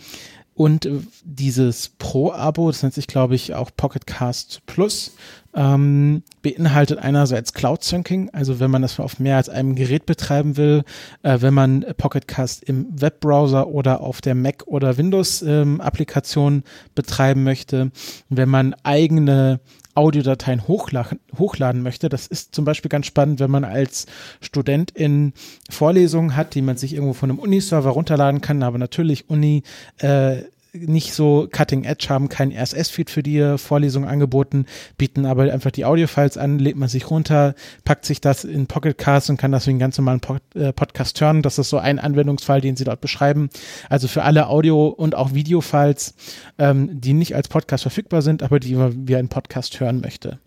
und 0.56 0.88
dieses 1.26 1.90
Pro-Abo, 1.90 2.72
das 2.72 2.82
nennt 2.82 2.94
sich, 2.94 3.08
glaube 3.08 3.36
ich, 3.36 3.54
auch 3.54 3.72
Pocketcast 3.76 4.62
Plus, 4.66 5.14
ähm, 5.54 6.24
beinhaltet 6.42 7.00
einerseits 7.00 7.54
Cloud 7.54 7.84
Syncing, 7.84 8.30
also 8.32 8.60
wenn 8.62 8.72
man 8.72 8.82
das 8.82 9.00
auf 9.02 9.20
mehr 9.20 9.36
als 9.36 9.50
einem 9.50 9.76
Gerät 9.76 10.06
betreiben 10.06 10.56
will, 10.56 10.84
äh, 11.24 11.42
wenn 11.42 11.54
man 11.54 11.86
Pocketcast 11.98 12.64
im 12.64 12.88
Webbrowser 12.90 13.68
oder 13.68 14.00
auf 14.00 14.22
der 14.22 14.36
Mac 14.36 14.64
oder 14.66 14.98
Windows 14.98 15.42
ähm, 15.42 15.82
Applikation 15.82 16.64
betreiben 16.94 17.44
möchte, 17.44 17.92
wenn 18.30 18.50
man 18.50 18.76
eigene 18.84 19.60
Audiodateien 19.96 20.68
hochladen, 20.68 21.82
möchte. 21.82 22.10
Das 22.10 22.28
ist 22.28 22.54
zum 22.54 22.66
Beispiel 22.66 22.90
ganz 22.90 23.06
spannend, 23.06 23.40
wenn 23.40 23.52
man 23.52 23.64
als 23.64 24.06
Student 24.42 24.92
in 24.92 25.34
Vorlesungen 25.70 26.36
hat, 26.36 26.54
die 26.54 26.62
man 26.62 26.78
sich 26.78 26.94
irgendwo 26.94 27.14
von 27.14 27.30
einem 27.30 27.40
Uni-Server 27.40 27.90
runterladen 27.90 28.42
kann, 28.42 28.62
aber 28.62 28.78
natürlich 28.78 29.30
Uni 29.30 29.64
äh, 30.00 30.44
nicht 30.76 31.14
so 31.14 31.48
Cutting 31.52 31.84
Edge, 31.84 32.08
haben 32.10 32.30
kein 32.30 32.52
RSS-Feed 32.52 33.10
für 33.10 33.24
die 33.24 33.58
Vorlesung 33.58 34.06
angeboten, 34.06 34.66
bieten 34.98 35.26
aber 35.26 35.44
einfach 35.52 35.72
die 35.72 35.86
Audiofiles 35.86 36.38
an, 36.38 36.60
lädt 36.60 36.76
man 36.76 36.90
sich 36.90 37.10
runter, 37.10 37.56
packt 37.84 38.06
sich 38.06 38.22
das 38.22 38.44
in 38.44 38.68
Pocket 38.68 38.98
Cast 38.98 39.30
und 39.30 39.38
kann 39.38 39.52
das 39.52 39.66
wie 39.66 39.72
einen 39.72 39.80
ganz 39.80 39.98
normalen 39.98 40.20
Pod 40.20 40.42
äh, 40.56 40.74
Podcast 40.74 41.20
hören. 41.22 41.42
Das 41.42 41.58
ist 41.58 41.70
so 41.70 41.78
ein 41.78 42.00
Anwendungsfall, 42.00 42.62
den 42.62 42.76
sie 42.76 42.84
dort 42.84 43.02
beschreiben. 43.02 43.50
Also 43.90 44.08
für 44.08 44.24
alle 44.24 44.48
Audio- 44.48 44.88
und 44.88 45.16
auch 45.16 45.34
Videofiles, 45.34 46.16
ähm, 46.58 47.02
die 47.02 47.14
nicht 47.14 47.36
als 47.36 47.48
Podcast 47.48 47.84
verfügbar 47.84 48.22
sind, 48.22 48.44
aber 48.44 48.60
die 48.60 48.76
man 48.76 49.08
wie 49.08 49.16
ein 49.16 49.30
Podcast 49.30 49.80
hören 49.80 50.02
möchte. 50.02 50.40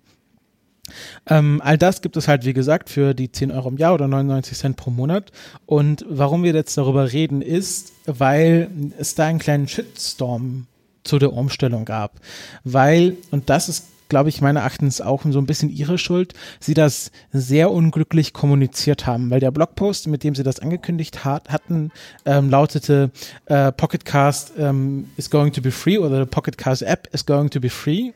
Ähm, 1.26 1.60
all 1.64 1.78
das 1.78 2.02
gibt 2.02 2.16
es 2.16 2.28
halt, 2.28 2.44
wie 2.44 2.52
gesagt, 2.52 2.90
für 2.90 3.14
die 3.14 3.30
10 3.30 3.50
Euro 3.50 3.68
im 3.68 3.76
Jahr 3.76 3.94
oder 3.94 4.08
99 4.08 4.56
Cent 4.56 4.76
pro 4.76 4.90
Monat. 4.90 5.32
Und 5.66 6.04
warum 6.08 6.42
wir 6.42 6.52
jetzt 6.52 6.76
darüber 6.76 7.12
reden, 7.12 7.42
ist, 7.42 7.92
weil 8.06 8.70
es 8.98 9.14
da 9.14 9.26
einen 9.26 9.38
kleinen 9.38 9.68
Shitstorm 9.68 10.66
zu 11.04 11.18
der 11.18 11.32
Umstellung 11.32 11.84
gab. 11.84 12.20
Weil, 12.64 13.16
und 13.30 13.50
das 13.50 13.68
ist 13.68 13.86
glaube 14.08 14.28
ich, 14.28 14.40
meiner 14.40 14.60
Erachtens 14.60 15.00
auch 15.00 15.22
so 15.28 15.38
ein 15.38 15.46
bisschen 15.46 15.70
ihre 15.70 15.98
Schuld, 15.98 16.34
sie 16.60 16.74
das 16.74 17.10
sehr 17.32 17.70
unglücklich 17.70 18.32
kommuniziert 18.32 19.06
haben, 19.06 19.30
weil 19.30 19.40
der 19.40 19.50
Blogpost, 19.50 20.08
mit 20.08 20.24
dem 20.24 20.34
sie 20.34 20.42
das 20.42 20.60
angekündigt 20.60 21.24
hat, 21.24 21.50
hatten, 21.50 21.90
ähm, 22.24 22.50
lautete 22.50 23.10
äh, 23.46 23.72
Pocketcast 23.72 24.52
ähm, 24.58 25.10
is 25.16 25.30
going 25.30 25.52
to 25.52 25.60
be 25.60 25.70
free 25.70 25.98
oder 25.98 26.20
the 26.20 26.30
Pocketcast 26.30 26.82
App 26.82 27.08
is 27.12 27.24
going 27.24 27.50
to 27.50 27.60
be 27.60 27.70
free. 27.70 28.12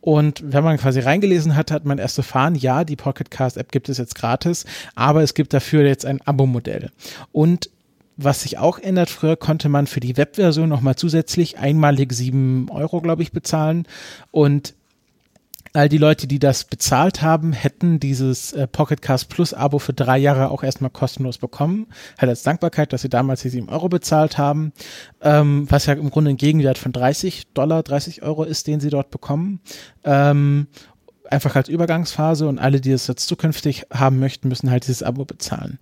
Und 0.00 0.42
wenn 0.44 0.64
man 0.64 0.78
quasi 0.78 1.00
reingelesen 1.00 1.54
hat, 1.54 1.70
hat 1.70 1.84
man 1.84 1.98
erst 1.98 2.18
erfahren, 2.18 2.54
ja, 2.54 2.84
die 2.84 2.96
Pocketcast 2.96 3.56
App 3.56 3.70
gibt 3.70 3.88
es 3.88 3.98
jetzt 3.98 4.14
gratis, 4.14 4.64
aber 4.94 5.22
es 5.22 5.34
gibt 5.34 5.52
dafür 5.52 5.86
jetzt 5.86 6.04
ein 6.04 6.20
Abo-Modell. 6.22 6.90
Und 7.30 7.70
was 8.16 8.42
sich 8.42 8.58
auch 8.58 8.78
ändert, 8.78 9.10
früher 9.10 9.36
konnte 9.36 9.68
man 9.68 9.86
für 9.86 10.00
die 10.00 10.16
Webversion 10.16 10.68
nochmal 10.68 10.96
zusätzlich 10.96 11.58
einmalig 11.58 12.12
sieben 12.12 12.68
Euro, 12.70 13.00
glaube 13.00 13.22
ich, 13.22 13.32
bezahlen. 13.32 13.86
Und 14.30 14.74
all 15.72 15.88
die 15.88 15.98
Leute, 15.98 16.26
die 16.26 16.38
das 16.38 16.64
bezahlt 16.64 17.22
haben, 17.22 17.52
hätten 17.52 17.98
dieses 17.98 18.52
äh, 18.52 18.66
Pocketcast 18.66 19.28
Plus 19.28 19.54
Abo 19.54 19.78
für 19.78 19.92
drei 19.92 20.18
Jahre 20.18 20.50
auch 20.50 20.62
erstmal 20.62 20.90
kostenlos 20.90 21.38
bekommen. 21.38 21.86
Halt 22.18 22.28
als 22.28 22.42
Dankbarkeit, 22.42 22.92
dass 22.92 23.02
sie 23.02 23.08
damals 23.08 23.42
die 23.42 23.48
7 23.48 23.68
Euro 23.68 23.88
bezahlt 23.88 24.38
haben, 24.38 24.72
ähm, 25.22 25.66
was 25.70 25.86
ja 25.86 25.94
im 25.94 26.10
Grunde 26.10 26.30
ein 26.30 26.36
Gegenwert 26.36 26.78
von 26.78 26.92
30 26.92 27.52
Dollar, 27.54 27.82
30 27.82 28.22
Euro 28.22 28.44
ist, 28.44 28.66
den 28.66 28.80
sie 28.80 28.90
dort 28.90 29.10
bekommen. 29.10 29.60
Ähm, 30.04 30.66
einfach 31.32 31.56
als 31.56 31.68
Übergangsphase 31.68 32.46
und 32.46 32.58
alle, 32.58 32.80
die 32.80 32.92
es 32.92 33.06
jetzt 33.06 33.26
zukünftig 33.26 33.86
haben 33.92 34.18
möchten, 34.18 34.48
müssen 34.48 34.70
halt 34.70 34.86
dieses 34.86 35.02
Abo 35.02 35.24
bezahlen. 35.24 35.78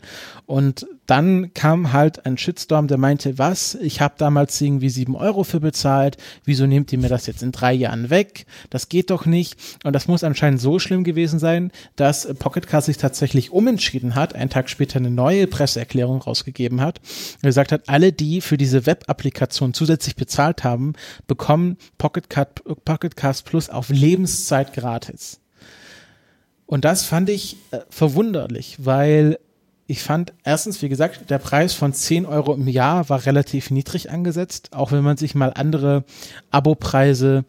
Und 0.46 0.86
dann 1.10 1.52
kam 1.54 1.92
halt 1.92 2.24
ein 2.24 2.38
Shitstorm, 2.38 2.86
der 2.86 2.96
meinte, 2.96 3.36
was, 3.36 3.74
ich 3.74 4.00
habe 4.00 4.14
damals 4.16 4.60
irgendwie 4.60 4.90
sieben 4.90 5.16
Euro 5.16 5.42
für 5.42 5.58
bezahlt, 5.58 6.16
wieso 6.44 6.66
nehmt 6.66 6.92
ihr 6.92 7.00
mir 7.00 7.08
das 7.08 7.26
jetzt 7.26 7.42
in 7.42 7.50
drei 7.50 7.72
Jahren 7.72 8.10
weg? 8.10 8.46
Das 8.70 8.88
geht 8.88 9.10
doch 9.10 9.26
nicht. 9.26 9.56
Und 9.82 9.92
das 9.92 10.06
muss 10.06 10.22
anscheinend 10.22 10.60
so 10.60 10.78
schlimm 10.78 11.02
gewesen 11.02 11.40
sein, 11.40 11.72
dass 11.96 12.32
Pocketcast 12.38 12.86
sich 12.86 12.96
tatsächlich 12.96 13.50
umentschieden 13.50 14.14
hat, 14.14 14.36
einen 14.36 14.50
Tag 14.50 14.70
später 14.70 15.00
eine 15.00 15.10
neue 15.10 15.48
Presseerklärung 15.48 16.22
rausgegeben 16.22 16.80
hat, 16.80 17.00
und 17.36 17.42
gesagt 17.42 17.72
hat, 17.72 17.88
alle, 17.88 18.12
die 18.12 18.40
für 18.40 18.56
diese 18.56 18.86
Web-Applikation 18.86 19.74
zusätzlich 19.74 20.14
bezahlt 20.14 20.62
haben, 20.62 20.92
bekommen 21.26 21.76
Pocketcast, 21.98 22.62
Pocketcast 22.84 23.44
Plus 23.46 23.68
auf 23.68 23.88
Lebenszeit 23.88 24.72
gratis. 24.74 25.40
Und 26.66 26.84
das 26.84 27.04
fand 27.04 27.30
ich 27.30 27.56
äh, 27.72 27.80
verwunderlich, 27.90 28.76
weil 28.78 29.38
ich 29.90 30.04
fand 30.04 30.32
erstens, 30.44 30.82
wie 30.82 30.88
gesagt, 30.88 31.30
der 31.30 31.38
Preis 31.38 31.74
von 31.74 31.92
10 31.92 32.24
Euro 32.24 32.54
im 32.54 32.68
Jahr 32.68 33.08
war 33.08 33.26
relativ 33.26 33.72
niedrig 33.72 34.08
angesetzt, 34.08 34.68
auch 34.72 34.92
wenn 34.92 35.02
man 35.02 35.16
sich 35.16 35.34
mal 35.34 35.52
andere 35.52 36.04
Abopreise 36.52 37.44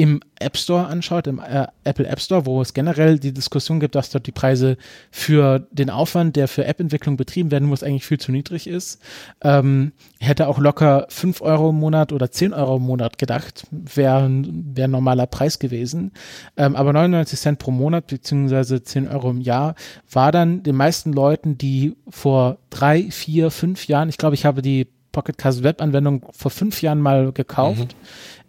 im 0.00 0.20
App 0.38 0.56
Store 0.56 0.86
anschaut, 0.86 1.26
im 1.26 1.40
äh, 1.40 1.66
Apple 1.84 2.06
App 2.06 2.20
Store, 2.20 2.46
wo 2.46 2.62
es 2.62 2.72
generell 2.72 3.18
die 3.18 3.34
Diskussion 3.34 3.80
gibt, 3.80 3.94
dass 3.94 4.08
dort 4.08 4.26
die 4.26 4.32
Preise 4.32 4.78
für 5.10 5.66
den 5.72 5.90
Aufwand, 5.90 6.36
der 6.36 6.48
für 6.48 6.64
App-Entwicklung 6.64 7.18
betrieben 7.18 7.50
werden 7.50 7.68
muss, 7.68 7.82
eigentlich 7.82 8.06
viel 8.06 8.18
zu 8.18 8.32
niedrig 8.32 8.66
ist. 8.66 9.02
Ähm, 9.42 9.92
hätte 10.18 10.48
auch 10.48 10.58
locker 10.58 11.04
5 11.10 11.42
Euro 11.42 11.68
im 11.68 11.76
Monat 11.76 12.14
oder 12.14 12.30
10 12.30 12.54
Euro 12.54 12.78
im 12.78 12.84
Monat 12.84 13.18
gedacht, 13.18 13.66
wäre 13.70 14.26
wär 14.30 14.84
ein 14.86 14.90
normaler 14.90 15.26
Preis 15.26 15.58
gewesen. 15.58 16.12
Ähm, 16.56 16.76
aber 16.76 16.94
99 16.94 17.38
Cent 17.38 17.58
pro 17.58 17.70
Monat 17.70 18.06
beziehungsweise 18.06 18.82
10 18.82 19.06
Euro 19.06 19.28
im 19.28 19.42
Jahr 19.42 19.74
war 20.10 20.32
dann 20.32 20.62
den 20.62 20.76
meisten 20.76 21.12
Leuten, 21.12 21.58
die 21.58 21.94
vor 22.08 22.56
drei, 22.70 23.10
vier, 23.10 23.50
fünf 23.50 23.86
Jahren, 23.86 24.08
ich 24.08 24.16
glaube, 24.16 24.34
ich 24.34 24.46
habe 24.46 24.62
die 24.62 24.86
Pocket 25.12 25.36
Cast 25.36 25.62
Web-Anwendung 25.62 26.24
vor 26.32 26.50
fünf 26.50 26.80
Jahren 26.80 27.02
mal 27.02 27.32
gekauft, 27.32 27.94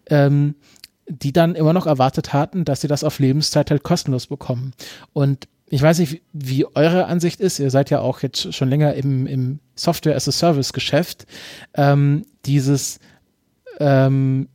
mhm. 0.09 0.15
ähm, 0.15 0.55
die 1.11 1.33
dann 1.33 1.55
immer 1.55 1.73
noch 1.73 1.85
erwartet 1.85 2.33
hatten, 2.33 2.65
dass 2.65 2.81
sie 2.81 2.87
das 2.87 3.03
auf 3.03 3.19
Lebenszeit 3.19 3.69
halt 3.71 3.83
kostenlos 3.83 4.27
bekommen. 4.27 4.73
Und 5.13 5.47
ich 5.69 5.81
weiß 5.81 5.99
nicht, 5.99 6.21
wie 6.33 6.65
eure 6.75 7.05
Ansicht 7.05 7.39
ist. 7.39 7.59
Ihr 7.59 7.71
seid 7.71 7.89
ja 7.89 7.99
auch 7.99 8.21
jetzt 8.21 8.53
schon 8.53 8.69
länger 8.69 8.93
im, 8.95 9.25
im 9.25 9.59
Software 9.75 10.15
as 10.15 10.27
a 10.27 10.31
Service 10.31 10.73
Geschäft. 10.73 11.25
Ähm, 11.75 12.25
dieses, 12.45 12.99
ähm, 13.79 14.49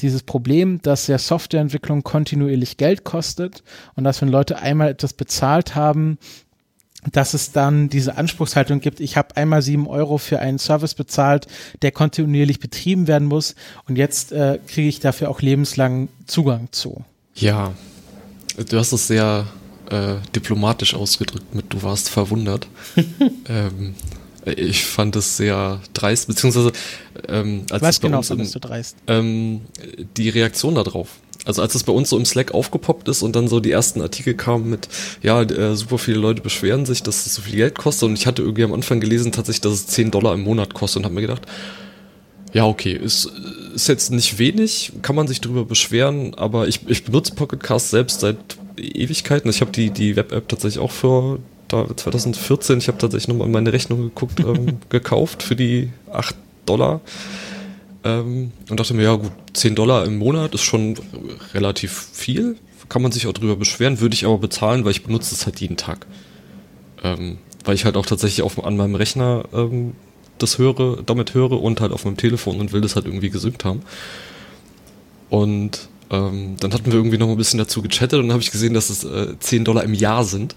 dieses 0.00 0.22
Problem, 0.22 0.80
dass 0.80 1.06
ja 1.06 1.18
Softwareentwicklung 1.18 2.02
kontinuierlich 2.02 2.78
Geld 2.78 3.04
kostet 3.04 3.62
und 3.94 4.04
dass 4.04 4.22
wenn 4.22 4.28
Leute 4.28 4.58
einmal 4.58 4.88
etwas 4.88 5.12
bezahlt 5.12 5.74
haben, 5.74 6.18
dass 7.12 7.34
es 7.34 7.52
dann 7.52 7.88
diese 7.88 8.16
Anspruchshaltung 8.16 8.80
gibt, 8.80 9.00
ich 9.00 9.16
habe 9.16 9.36
einmal 9.36 9.62
sieben 9.62 9.86
Euro 9.86 10.18
für 10.18 10.38
einen 10.38 10.58
Service 10.58 10.94
bezahlt, 10.94 11.46
der 11.82 11.92
kontinuierlich 11.92 12.60
betrieben 12.60 13.06
werden 13.06 13.28
muss 13.28 13.54
und 13.88 13.96
jetzt 13.96 14.32
äh, 14.32 14.58
kriege 14.66 14.88
ich 14.88 15.00
dafür 15.00 15.30
auch 15.30 15.40
lebenslang 15.40 16.08
Zugang 16.26 16.68
zu. 16.70 17.04
Ja, 17.34 17.72
du 18.68 18.78
hast 18.78 18.92
es 18.92 19.06
sehr 19.06 19.46
äh, 19.90 20.14
diplomatisch 20.34 20.94
ausgedrückt 20.94 21.54
mit 21.54 21.72
du 21.72 21.82
warst 21.82 22.08
verwundert. 22.08 22.66
ähm, 23.48 23.94
ich 24.44 24.84
fand 24.84 25.16
es 25.16 25.36
sehr 25.36 25.80
dreist, 25.94 26.26
beziehungsweise 26.26 26.72
ähm, 27.28 27.64
als 27.70 27.82
Was 27.82 28.00
genau 28.00 28.22
fandest 28.22 28.54
du 28.54 28.58
dreist? 28.58 28.96
Ähm, 29.06 29.62
die 30.16 30.28
Reaktion 30.28 30.74
darauf. 30.74 31.08
Also 31.44 31.62
als 31.62 31.74
es 31.74 31.84
bei 31.84 31.92
uns 31.92 32.10
so 32.10 32.16
im 32.16 32.24
Slack 32.24 32.52
aufgepoppt 32.54 33.08
ist 33.08 33.22
und 33.22 33.36
dann 33.36 33.48
so 33.48 33.60
die 33.60 33.70
ersten 33.70 34.00
Artikel 34.00 34.34
kamen 34.34 34.70
mit, 34.70 34.88
ja, 35.22 35.42
äh, 35.42 35.76
super 35.76 35.98
viele 35.98 36.18
Leute 36.18 36.42
beschweren 36.42 36.86
sich, 36.86 37.02
dass 37.02 37.26
es 37.26 37.34
so 37.34 37.42
viel 37.42 37.56
Geld 37.56 37.76
kostet 37.76 38.08
und 38.08 38.18
ich 38.18 38.26
hatte 38.26 38.42
irgendwie 38.42 38.64
am 38.64 38.72
Anfang 38.72 39.00
gelesen 39.00 39.32
tatsächlich, 39.32 39.60
dass 39.60 39.72
es 39.72 39.86
10 39.88 40.10
Dollar 40.10 40.34
im 40.34 40.42
Monat 40.42 40.74
kostet 40.74 40.98
und 40.98 41.04
habe 41.04 41.14
mir 41.14 41.22
gedacht, 41.22 41.42
ja, 42.54 42.66
okay, 42.66 42.92
ist, 42.92 43.30
ist 43.74 43.88
jetzt 43.88 44.12
nicht 44.12 44.38
wenig, 44.38 44.92
kann 45.02 45.16
man 45.16 45.26
sich 45.26 45.40
drüber 45.40 45.64
beschweren, 45.64 46.34
aber 46.34 46.68
ich, 46.68 46.80
ich 46.88 47.04
benutze 47.04 47.34
Pocket 47.34 47.62
Cast 47.62 47.90
selbst 47.90 48.20
seit 48.20 48.36
Ewigkeiten. 48.76 49.50
Ich 49.50 49.60
habe 49.60 49.72
die, 49.72 49.90
die 49.90 50.16
Web-App 50.16 50.48
tatsächlich 50.48 50.82
auch 50.82 50.92
für 50.92 51.40
da 51.68 51.86
2014, 51.94 52.78
ich 52.78 52.88
habe 52.88 52.98
tatsächlich 52.98 53.28
nochmal 53.28 53.48
meine 53.48 53.72
Rechnung 53.72 54.02
geguckt, 54.02 54.40
ähm, 54.40 54.78
gekauft 54.88 55.42
für 55.42 55.56
die 55.56 55.90
8 56.12 56.36
Dollar. 56.64 57.00
Ähm, 58.04 58.52
und 58.68 58.78
dachte 58.78 58.94
mir, 58.94 59.04
ja 59.04 59.14
gut, 59.14 59.32
10 59.54 59.74
Dollar 59.74 60.04
im 60.04 60.18
Monat 60.18 60.54
ist 60.54 60.62
schon 60.62 60.96
relativ 61.54 62.08
viel. 62.12 62.56
Kann 62.88 63.00
man 63.02 63.12
sich 63.12 63.26
auch 63.26 63.32
drüber 63.32 63.56
beschweren, 63.56 64.00
würde 64.00 64.14
ich 64.14 64.26
aber 64.26 64.38
bezahlen, 64.38 64.84
weil 64.84 64.92
ich 64.92 65.04
benutze 65.04 65.34
es 65.34 65.46
halt 65.46 65.60
jeden 65.60 65.78
Tag. 65.78 66.06
Ähm, 67.02 67.38
weil 67.64 67.74
ich 67.74 67.86
halt 67.86 67.96
auch 67.96 68.04
tatsächlich 68.04 68.42
auf, 68.42 68.62
an 68.62 68.76
meinem 68.76 68.94
Rechner 68.94 69.44
ähm, 69.54 69.94
das 70.38 70.58
höre, 70.58 71.02
damit 71.02 71.32
höre 71.32 71.62
und 71.62 71.80
halt 71.80 71.92
auf 71.92 72.04
meinem 72.04 72.18
Telefon 72.18 72.60
und 72.60 72.72
will 72.72 72.82
das 72.82 72.94
halt 72.94 73.06
irgendwie 73.06 73.30
gesynkt 73.30 73.64
haben. 73.64 73.80
Und 75.30 75.88
ähm, 76.10 76.56
dann 76.60 76.74
hatten 76.74 76.86
wir 76.86 76.94
irgendwie 76.94 77.16
noch 77.16 77.28
ein 77.28 77.36
bisschen 77.38 77.58
dazu 77.58 77.80
gechattet 77.80 78.18
und 78.18 78.26
dann 78.26 78.32
habe 78.32 78.42
ich 78.42 78.50
gesehen, 78.50 78.74
dass 78.74 78.90
es 78.90 79.04
äh, 79.04 79.38
10 79.38 79.64
Dollar 79.64 79.82
im 79.82 79.94
Jahr 79.94 80.24
sind. 80.24 80.54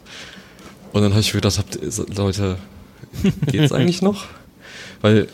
Und 0.91 1.01
dann 1.01 1.12
habe 1.12 1.21
ich 1.21 1.33
mir 1.33 1.39
gedacht, 1.39 1.57
habt, 1.57 1.79
Leute, 2.17 2.57
geht's 3.49 3.71
eigentlich 3.71 4.01
noch? 4.01 4.25
Weil 5.01 5.27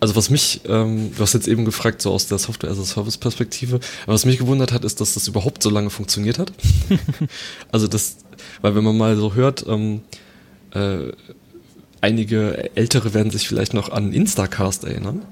also 0.00 0.16
was 0.16 0.30
mich, 0.30 0.60
ähm, 0.68 1.12
du 1.16 1.22
hast 1.22 1.34
jetzt 1.34 1.48
eben 1.48 1.64
gefragt, 1.64 2.02
so 2.02 2.12
aus 2.12 2.26
der 2.26 2.38
Software 2.38 2.70
as 2.70 2.78
a 2.78 2.84
Service 2.84 3.16
Perspektive, 3.16 3.80
was 4.06 4.24
mich 4.24 4.38
gewundert 4.38 4.72
hat, 4.72 4.84
ist, 4.84 5.00
dass 5.00 5.14
das 5.14 5.26
überhaupt 5.28 5.62
so 5.62 5.70
lange 5.70 5.90
funktioniert 5.90 6.38
hat. 6.38 6.52
also 7.72 7.88
das, 7.88 8.18
weil 8.60 8.74
wenn 8.74 8.84
man 8.84 8.96
mal 8.96 9.16
so 9.16 9.34
hört, 9.34 9.66
ähm, 9.66 10.02
äh, 10.72 11.12
einige 12.00 12.76
Ältere 12.76 13.14
werden 13.14 13.30
sich 13.30 13.48
vielleicht 13.48 13.74
noch 13.74 13.90
an 13.90 14.12
Instacast 14.12 14.84
erinnern 14.84 15.22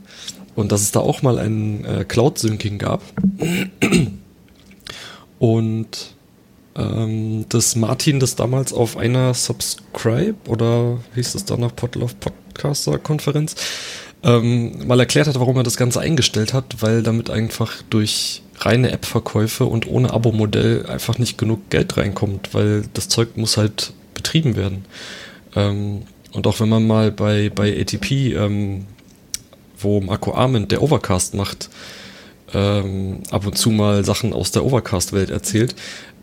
und 0.57 0.73
dass 0.73 0.83
es 0.83 0.91
da 0.91 1.01
auch 1.01 1.23
mal 1.23 1.39
ein 1.39 1.85
äh, 1.85 2.05
Cloud-Syncing 2.05 2.79
gab 2.79 3.03
und 5.39 5.89
ähm, 6.75 7.47
dass 7.49 7.77
Martin 7.77 8.21
das 8.21 8.35
damals 8.35 8.73
auf 8.73 8.97
einer 8.97 9.33
Subscribe 9.35 10.37
oder 10.49 10.99
hieß 11.15 11.35
es 11.37 11.45
danach 11.45 11.75
Podlove 11.75 12.15
Podcaster 12.19 12.99
Konferenz 12.99 13.55
ähm, 14.23 14.87
mal 14.87 14.99
erklärt 14.99 15.27
hat, 15.27 15.39
warum 15.39 15.57
er 15.57 15.63
das 15.63 15.77
Ganze 15.77 16.01
eingestellt 16.01 16.53
hat, 16.53 16.77
weil 16.81 17.03
damit 17.03 17.31
einfach 17.31 17.83
durch 17.91 18.43
reine 18.59 18.91
App-Verkäufe 18.91 19.67
und 19.67 19.87
ohne 19.87 20.13
Abo-Modell 20.13 20.87
einfach 20.87 21.19
nicht 21.19 21.39
genug 21.39 21.71
Geld 21.71 21.97
reinkommt, 21.97 22.55
weil 22.55 22.85
das 22.95 23.09
Zeug 23.09 23.37
muss 23.37 23.57
halt 23.57 23.93
betrieben 24.15 24.57
werden. 24.57 24.85
Ähm, 25.55 26.03
und 26.33 26.47
auch 26.47 26.61
wenn 26.61 26.69
man 26.69 26.87
mal 26.87 27.13
bei, 27.13 27.51
bei 27.55 27.79
ATP, 27.81 28.35
ähm, 28.35 28.87
wo 29.79 30.01
Marco 30.01 30.35
Arment, 30.35 30.73
der 30.73 30.83
Overcast 30.83 31.35
macht, 31.35 31.69
ähm, 32.55 33.21
ab 33.31 33.47
und 33.47 33.59
zu 33.59 33.71
mal 33.71 34.05
Sachen 34.05 34.33
aus 34.33 34.51
der 34.51 34.65
Overcast-Welt 34.65 35.31
erzählt, 35.31 35.75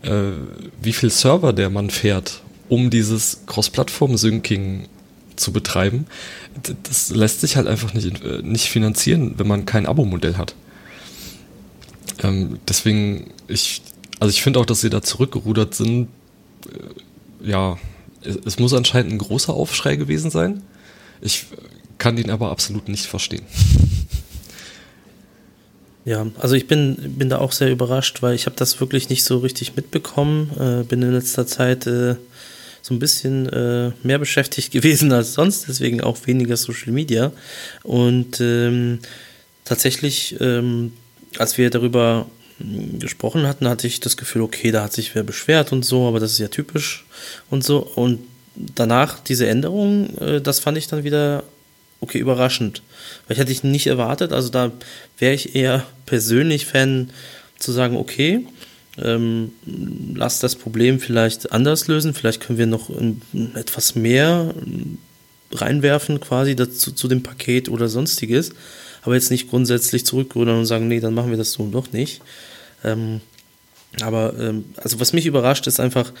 äh, 0.02 0.32
wie 0.80 0.92
viel 0.92 1.10
Server 1.10 1.52
der 1.52 1.70
Mann 1.70 1.90
fährt, 1.90 2.42
um 2.68 2.90
dieses 2.90 3.40
Cross-Plattform-Syncing 3.46 4.88
zu 5.36 5.52
betreiben, 5.52 6.06
das 6.84 7.10
lässt 7.10 7.40
sich 7.40 7.56
halt 7.56 7.66
einfach 7.66 7.94
nicht, 7.94 8.22
äh, 8.22 8.42
nicht 8.42 8.68
finanzieren, 8.68 9.34
wenn 9.36 9.46
man 9.46 9.66
kein 9.66 9.86
Abo-Modell 9.86 10.36
hat. 10.36 10.54
Ähm, 12.22 12.58
deswegen, 12.68 13.30
ich, 13.48 13.82
also 14.20 14.30
ich 14.30 14.42
finde 14.42 14.60
auch, 14.60 14.66
dass 14.66 14.80
sie 14.80 14.90
da 14.90 15.02
zurückgerudert 15.02 15.74
sind. 15.74 16.08
Äh, 16.66 17.48
ja, 17.50 17.78
es, 18.22 18.38
es, 18.44 18.58
muss 18.58 18.72
anscheinend 18.72 19.12
ein 19.12 19.18
großer 19.18 19.52
Aufschrei 19.52 19.96
gewesen 19.96 20.30
sein. 20.30 20.62
Ich 21.20 21.46
kann 21.98 22.16
den 22.16 22.30
aber 22.30 22.50
absolut 22.50 22.88
nicht 22.88 23.06
verstehen. 23.06 23.44
Ja, 26.06 26.26
also 26.38 26.54
ich 26.54 26.66
bin, 26.66 27.14
bin 27.16 27.30
da 27.30 27.38
auch 27.38 27.52
sehr 27.52 27.70
überrascht, 27.70 28.20
weil 28.20 28.34
ich 28.34 28.44
habe 28.44 28.56
das 28.56 28.78
wirklich 28.78 29.08
nicht 29.08 29.24
so 29.24 29.38
richtig 29.38 29.74
mitbekommen. 29.74 30.50
Äh, 30.58 30.84
bin 30.84 31.00
in 31.00 31.12
letzter 31.12 31.46
Zeit 31.46 31.86
äh, 31.86 32.16
so 32.84 32.92
ein 32.92 32.98
bisschen 32.98 33.48
äh, 33.48 33.92
mehr 34.02 34.18
beschäftigt 34.18 34.70
gewesen 34.72 35.10
als 35.10 35.32
sonst, 35.32 35.68
deswegen 35.68 36.02
auch 36.02 36.18
weniger 36.26 36.58
Social 36.58 36.92
Media. 36.92 37.32
Und 37.82 38.42
ähm, 38.42 38.98
tatsächlich, 39.64 40.36
ähm, 40.38 40.92
als 41.38 41.56
wir 41.56 41.70
darüber 41.70 42.26
hm, 42.58 42.98
gesprochen 42.98 43.46
hatten, 43.46 43.66
hatte 43.66 43.86
ich 43.86 44.00
das 44.00 44.18
Gefühl, 44.18 44.42
okay, 44.42 44.70
da 44.70 44.82
hat 44.82 44.92
sich 44.92 45.14
wer 45.14 45.22
beschwert 45.22 45.72
und 45.72 45.82
so, 45.82 46.06
aber 46.06 46.20
das 46.20 46.32
ist 46.32 46.40
ja 46.40 46.48
typisch 46.48 47.06
und 47.48 47.64
so. 47.64 47.78
Und 47.78 48.20
danach 48.54 49.18
diese 49.18 49.46
Änderung, 49.46 50.18
äh, 50.18 50.42
das 50.42 50.60
fand 50.60 50.76
ich 50.76 50.86
dann 50.86 51.04
wieder 51.04 51.42
okay, 52.00 52.18
überraschend. 52.18 52.82
Weil 53.26 53.36
ich 53.36 53.40
hätte 53.40 53.52
ich 53.52 53.64
nicht 53.64 53.86
erwartet, 53.86 54.34
also 54.34 54.50
da 54.50 54.70
wäre 55.18 55.32
ich 55.32 55.56
eher 55.56 55.86
persönlich 56.04 56.66
Fan 56.66 57.08
zu 57.58 57.72
sagen, 57.72 57.96
okay, 57.96 58.46
ähm, 59.02 59.52
lass 59.66 60.38
das 60.38 60.56
Problem 60.56 61.00
vielleicht 61.00 61.52
anders 61.52 61.88
lösen, 61.88 62.14
vielleicht 62.14 62.40
können 62.40 62.58
wir 62.58 62.66
noch 62.66 62.90
etwas 63.54 63.94
mehr 63.94 64.54
reinwerfen 65.52 66.20
quasi 66.20 66.56
dazu 66.56 66.92
zu 66.92 67.08
dem 67.08 67.22
Paket 67.22 67.68
oder 67.68 67.88
sonstiges, 67.88 68.52
aber 69.02 69.14
jetzt 69.14 69.30
nicht 69.30 69.50
grundsätzlich 69.50 70.06
zurückrudern 70.06 70.58
und 70.58 70.66
sagen, 70.66 70.88
nee, 70.88 71.00
dann 71.00 71.14
machen 71.14 71.30
wir 71.30 71.38
das 71.38 71.52
so 71.52 71.62
und 71.62 71.72
doch 71.72 71.92
nicht. 71.92 72.22
Ähm, 72.82 73.20
aber 74.00 74.34
ähm, 74.38 74.64
also 74.76 75.00
was 75.00 75.12
mich 75.12 75.26
überrascht 75.26 75.66
ist 75.66 75.80
einfach, 75.80 76.12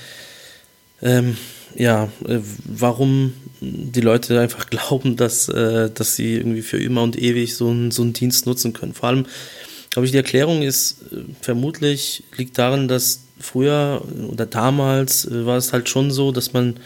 ähm, 1.02 1.36
ja, 1.76 2.04
äh, 2.26 2.38
warum 2.64 3.34
die 3.60 4.00
Leute 4.00 4.40
einfach 4.40 4.66
glauben, 4.70 5.16
dass, 5.16 5.48
äh, 5.48 5.90
dass 5.90 6.16
sie 6.16 6.34
irgendwie 6.34 6.62
für 6.62 6.78
immer 6.78 7.02
und 7.02 7.20
ewig 7.20 7.56
so, 7.56 7.70
ein, 7.70 7.90
so 7.90 8.02
einen 8.02 8.12
Dienst 8.12 8.46
nutzen 8.46 8.72
können. 8.72 8.94
Vor 8.94 9.08
allem, 9.08 9.26
glaube 9.94 10.06
ich, 10.06 10.10
die 10.12 10.18
Erklärung 10.18 10.62
ist 10.62 11.02
äh, 11.12 11.18
vermutlich 11.40 12.24
liegt 12.36 12.58
darin, 12.58 12.88
dass 12.88 13.20
früher 13.38 14.02
oder 14.28 14.44
damals 14.44 15.24
äh, 15.24 15.46
war 15.46 15.56
es 15.56 15.72
halt 15.72 15.88
schon 15.88 16.10
so, 16.10 16.32
dass 16.32 16.52
man 16.52 16.76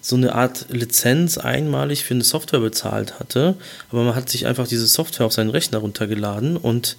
so 0.00 0.16
eine 0.16 0.34
Art 0.34 0.66
Lizenz 0.68 1.38
einmalig 1.38 2.02
für 2.02 2.14
eine 2.14 2.24
Software 2.24 2.58
bezahlt 2.58 3.20
hatte, 3.20 3.54
aber 3.90 4.02
man 4.02 4.16
hat 4.16 4.28
sich 4.28 4.46
einfach 4.46 4.66
diese 4.66 4.88
Software 4.88 5.24
auf 5.24 5.32
seinen 5.32 5.50
Rechner 5.50 5.78
runtergeladen 5.78 6.56
und 6.56 6.96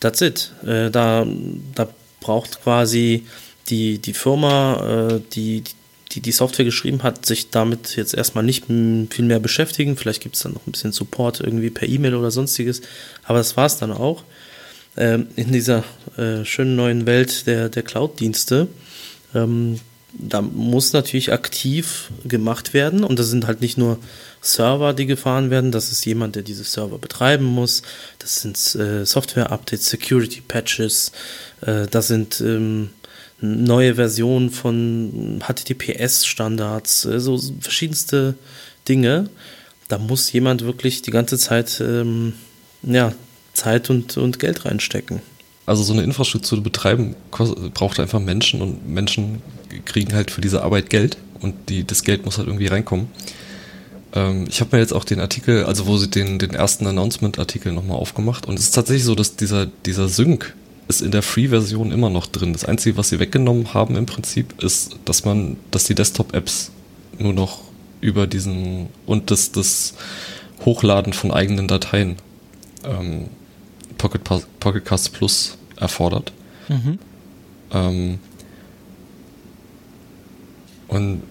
that's 0.00 0.22
it. 0.22 0.52
Äh, 0.66 0.90
da, 0.90 1.26
da 1.74 1.88
braucht 2.20 2.62
quasi 2.62 3.26
die, 3.68 3.98
die 3.98 4.14
Firma, 4.14 5.10
äh, 5.10 5.20
die, 5.34 5.62
die 6.12 6.20
die 6.20 6.32
Software 6.32 6.64
geschrieben 6.64 7.02
hat, 7.02 7.26
sich 7.26 7.50
damit 7.50 7.96
jetzt 7.96 8.14
erstmal 8.14 8.44
nicht 8.44 8.64
viel 8.64 9.24
mehr 9.26 9.40
beschäftigen. 9.40 9.98
Vielleicht 9.98 10.22
gibt 10.22 10.36
es 10.36 10.42
dann 10.42 10.54
noch 10.54 10.66
ein 10.66 10.72
bisschen 10.72 10.92
Support 10.92 11.40
irgendwie 11.40 11.68
per 11.68 11.86
E-Mail 11.86 12.14
oder 12.14 12.30
sonstiges, 12.30 12.80
aber 13.24 13.36
das 13.36 13.58
war 13.58 13.66
es 13.66 13.76
dann 13.76 13.92
auch. 13.92 14.24
Ähm, 14.96 15.26
in 15.36 15.52
dieser 15.52 15.82
äh, 16.16 16.44
schönen 16.44 16.76
neuen 16.76 17.06
Welt 17.06 17.46
der, 17.46 17.68
der 17.68 17.82
Cloud-Dienste 17.82 18.68
ähm, 19.34 19.80
da 20.16 20.40
muss 20.42 20.92
natürlich 20.92 21.32
aktiv 21.32 22.10
gemacht 22.24 22.72
werden. 22.72 23.04
Und 23.04 23.18
das 23.18 23.28
sind 23.28 23.46
halt 23.46 23.60
nicht 23.60 23.76
nur 23.76 23.98
Server, 24.40 24.92
die 24.92 25.06
gefahren 25.06 25.50
werden, 25.50 25.72
das 25.72 25.90
ist 25.90 26.04
jemand, 26.04 26.36
der 26.36 26.42
diese 26.42 26.64
Server 26.64 26.98
betreiben 26.98 27.44
muss, 27.44 27.82
das 28.18 28.42
sind 28.42 28.56
äh, 28.76 29.04
Software-Updates, 29.04 29.88
Security-Patches, 29.88 31.12
äh, 31.62 31.86
das 31.90 32.08
sind 32.08 32.40
ähm, 32.42 32.90
neue 33.40 33.94
Versionen 33.94 34.50
von 34.50 35.42
HTTPS-Standards, 35.42 37.06
äh, 37.06 37.20
so 37.20 37.40
verschiedenste 37.60 38.34
Dinge. 38.86 39.30
Da 39.88 39.98
muss 39.98 40.30
jemand 40.32 40.62
wirklich 40.64 41.02
die 41.02 41.10
ganze 41.10 41.38
Zeit 41.38 41.80
ähm, 41.80 42.34
ja, 42.82 43.14
Zeit 43.54 43.90
und, 43.90 44.16
und 44.16 44.38
Geld 44.38 44.64
reinstecken. 44.64 45.22
Also 45.66 45.82
so 45.82 45.94
eine 45.94 46.02
Infrastruktur 46.02 46.58
zu 46.58 46.62
betreiben 46.62 47.16
braucht 47.30 47.98
einfach 47.98 48.20
Menschen 48.20 48.60
und 48.60 48.86
Menschen 48.86 49.40
kriegen 49.86 50.12
halt 50.12 50.30
für 50.30 50.42
diese 50.42 50.62
Arbeit 50.62 50.90
Geld 50.90 51.16
und 51.40 51.54
die, 51.70 51.84
das 51.84 52.02
Geld 52.02 52.24
muss 52.24 52.36
halt 52.36 52.48
irgendwie 52.48 52.66
reinkommen. 52.66 53.08
Ähm, 54.14 54.44
ich 54.48 54.60
habe 54.60 54.76
mir 54.76 54.82
jetzt 54.82 54.92
auch 54.92 55.04
den 55.04 55.20
Artikel, 55.20 55.64
also 55.64 55.86
wo 55.86 55.96
sie 55.96 56.08
den, 56.08 56.38
den 56.38 56.50
ersten 56.50 56.86
Announcement-Artikel 56.86 57.72
nochmal 57.72 57.96
aufgemacht 57.96 58.46
und 58.46 58.58
es 58.58 58.66
ist 58.66 58.72
tatsächlich 58.72 59.04
so, 59.04 59.14
dass 59.14 59.36
dieser, 59.36 59.66
dieser 59.86 60.08
Sync 60.08 60.54
ist 60.86 61.00
in 61.00 61.12
der 61.12 61.22
Free-Version 61.22 61.92
immer 61.92 62.10
noch 62.10 62.26
drin. 62.26 62.52
Das 62.52 62.66
Einzige, 62.66 62.98
was 62.98 63.08
sie 63.08 63.18
weggenommen 63.18 63.72
haben 63.72 63.96
im 63.96 64.04
Prinzip, 64.04 64.62
ist, 64.62 64.96
dass 65.06 65.24
man, 65.24 65.56
dass 65.70 65.84
die 65.84 65.94
Desktop-Apps 65.94 66.72
nur 67.18 67.32
noch 67.32 67.62
über 68.02 68.26
diesen 68.26 68.88
und 69.06 69.30
das, 69.30 69.50
das 69.50 69.94
Hochladen 70.64 71.14
von 71.14 71.30
eigenen 71.30 71.68
Dateien 71.68 72.16
ähm, 72.84 73.28
Pocket, 74.04 74.22
Pocket 74.60 74.84
Cast 74.84 75.14
Plus 75.14 75.56
erfordert. 75.76 76.30
Mhm. 76.68 76.98
Ähm, 77.72 78.18
und 80.88 81.22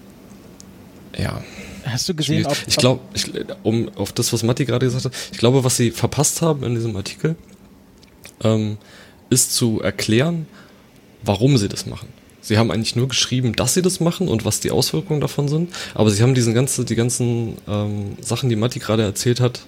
ja. 1.16 1.40
Hast 1.84 2.08
du 2.08 2.14
gesehen, 2.14 2.46
ob, 2.46 2.56
ich 2.66 2.76
glaube, 2.76 3.00
um 3.62 3.90
auf 3.94 4.12
das, 4.12 4.32
was 4.32 4.42
Matti 4.42 4.64
gerade 4.64 4.86
gesagt 4.86 5.04
hat, 5.04 5.12
ich 5.30 5.38
glaube, 5.38 5.62
was 5.62 5.76
sie 5.76 5.92
verpasst 5.92 6.42
haben 6.42 6.64
in 6.64 6.74
diesem 6.74 6.96
Artikel, 6.96 7.36
ähm, 8.42 8.78
ist 9.30 9.54
zu 9.54 9.80
erklären, 9.80 10.46
warum 11.22 11.56
sie 11.58 11.68
das 11.68 11.86
machen. 11.86 12.08
Sie 12.40 12.58
haben 12.58 12.72
eigentlich 12.72 12.96
nur 12.96 13.06
geschrieben, 13.06 13.54
dass 13.54 13.74
sie 13.74 13.82
das 13.82 14.00
machen 14.00 14.26
und 14.26 14.44
was 14.44 14.58
die 14.58 14.72
Auswirkungen 14.72 15.20
davon 15.20 15.46
sind, 15.46 15.72
aber 15.94 16.10
sie 16.10 16.22
haben 16.22 16.34
diesen 16.34 16.54
ganze, 16.54 16.84
die 16.84 16.96
ganzen 16.96 17.56
ähm, 17.68 18.16
Sachen, 18.20 18.48
die 18.48 18.56
Matti 18.56 18.80
gerade 18.80 19.04
erzählt 19.04 19.38
hat, 19.38 19.60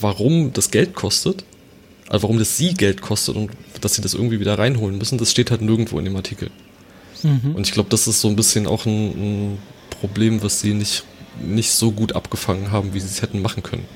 warum 0.00 0.52
das 0.52 0.70
Geld 0.70 0.94
kostet, 0.94 1.44
also 2.08 2.24
warum 2.24 2.38
das 2.38 2.56
sie 2.56 2.74
Geld 2.74 3.00
kostet 3.00 3.36
und 3.36 3.50
dass 3.80 3.94
sie 3.94 4.02
das 4.02 4.14
irgendwie 4.14 4.40
wieder 4.40 4.58
reinholen 4.58 4.98
müssen, 4.98 5.18
das 5.18 5.30
steht 5.30 5.50
halt 5.50 5.62
nirgendwo 5.62 5.98
in 5.98 6.04
dem 6.04 6.16
Artikel. 6.16 6.50
Mhm. 7.22 7.54
Und 7.54 7.66
ich 7.66 7.72
glaube, 7.72 7.88
das 7.90 8.06
ist 8.06 8.20
so 8.20 8.28
ein 8.28 8.36
bisschen 8.36 8.66
auch 8.66 8.86
ein, 8.86 9.52
ein, 9.52 9.58
Problem, 10.00 10.42
was 10.42 10.60
sie 10.60 10.74
nicht, 10.74 11.04
nicht 11.40 11.70
so 11.70 11.90
gut 11.90 12.14
abgefangen 12.14 12.70
haben, 12.70 12.92
wie 12.92 13.00
sie 13.00 13.06
es 13.06 13.22
hätten 13.22 13.40
machen 13.40 13.62
können. 13.62 13.86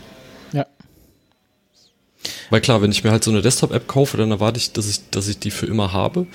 Ja. 0.54 0.64
Weil 2.48 2.62
klar, 2.62 2.80
wenn 2.80 2.90
ich 2.90 3.04
mir 3.04 3.10
halt 3.10 3.24
so 3.24 3.30
eine 3.30 3.42
Desktop-App 3.42 3.86
kaufe, 3.88 4.16
dann 4.16 4.30
erwarte 4.30 4.58
ich, 4.58 4.72
dass 4.72 4.88
ich, 4.88 5.10
dass 5.10 5.28
ich 5.28 5.38
die 5.38 5.50
für 5.50 5.66
immer 5.66 5.92
habe. 5.92 6.26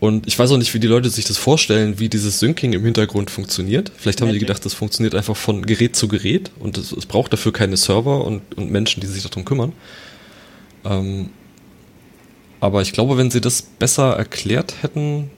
Und 0.00 0.26
ich 0.26 0.36
weiß 0.36 0.50
auch 0.50 0.56
nicht, 0.56 0.74
wie 0.74 0.80
die 0.80 0.88
Leute 0.88 1.10
sich 1.10 1.24
das 1.26 1.36
vorstellen, 1.36 2.00
wie 2.00 2.08
dieses 2.08 2.40
Syncing 2.40 2.72
im 2.72 2.84
Hintergrund 2.84 3.30
funktioniert. 3.30 3.92
Vielleicht 3.96 4.20
haben 4.20 4.28
Magic. 4.28 4.40
die 4.40 4.46
gedacht, 4.46 4.64
das 4.64 4.74
funktioniert 4.74 5.14
einfach 5.14 5.36
von 5.36 5.64
Gerät 5.64 5.94
zu 5.94 6.08
Gerät 6.08 6.50
und 6.58 6.76
es, 6.76 6.90
es 6.90 7.06
braucht 7.06 7.32
dafür 7.32 7.52
keine 7.52 7.76
Server 7.76 8.24
und, 8.24 8.42
und 8.56 8.70
Menschen, 8.70 9.00
die 9.00 9.06
sich 9.06 9.22
darum 9.22 9.44
kümmern. 9.44 9.72
Ähm, 10.84 11.30
aber 12.60 12.82
ich 12.82 12.92
glaube, 12.92 13.16
wenn 13.16 13.30
sie 13.30 13.40
das 13.40 13.62
besser 13.62 14.16
erklärt 14.16 14.82
hätten, 14.82 15.30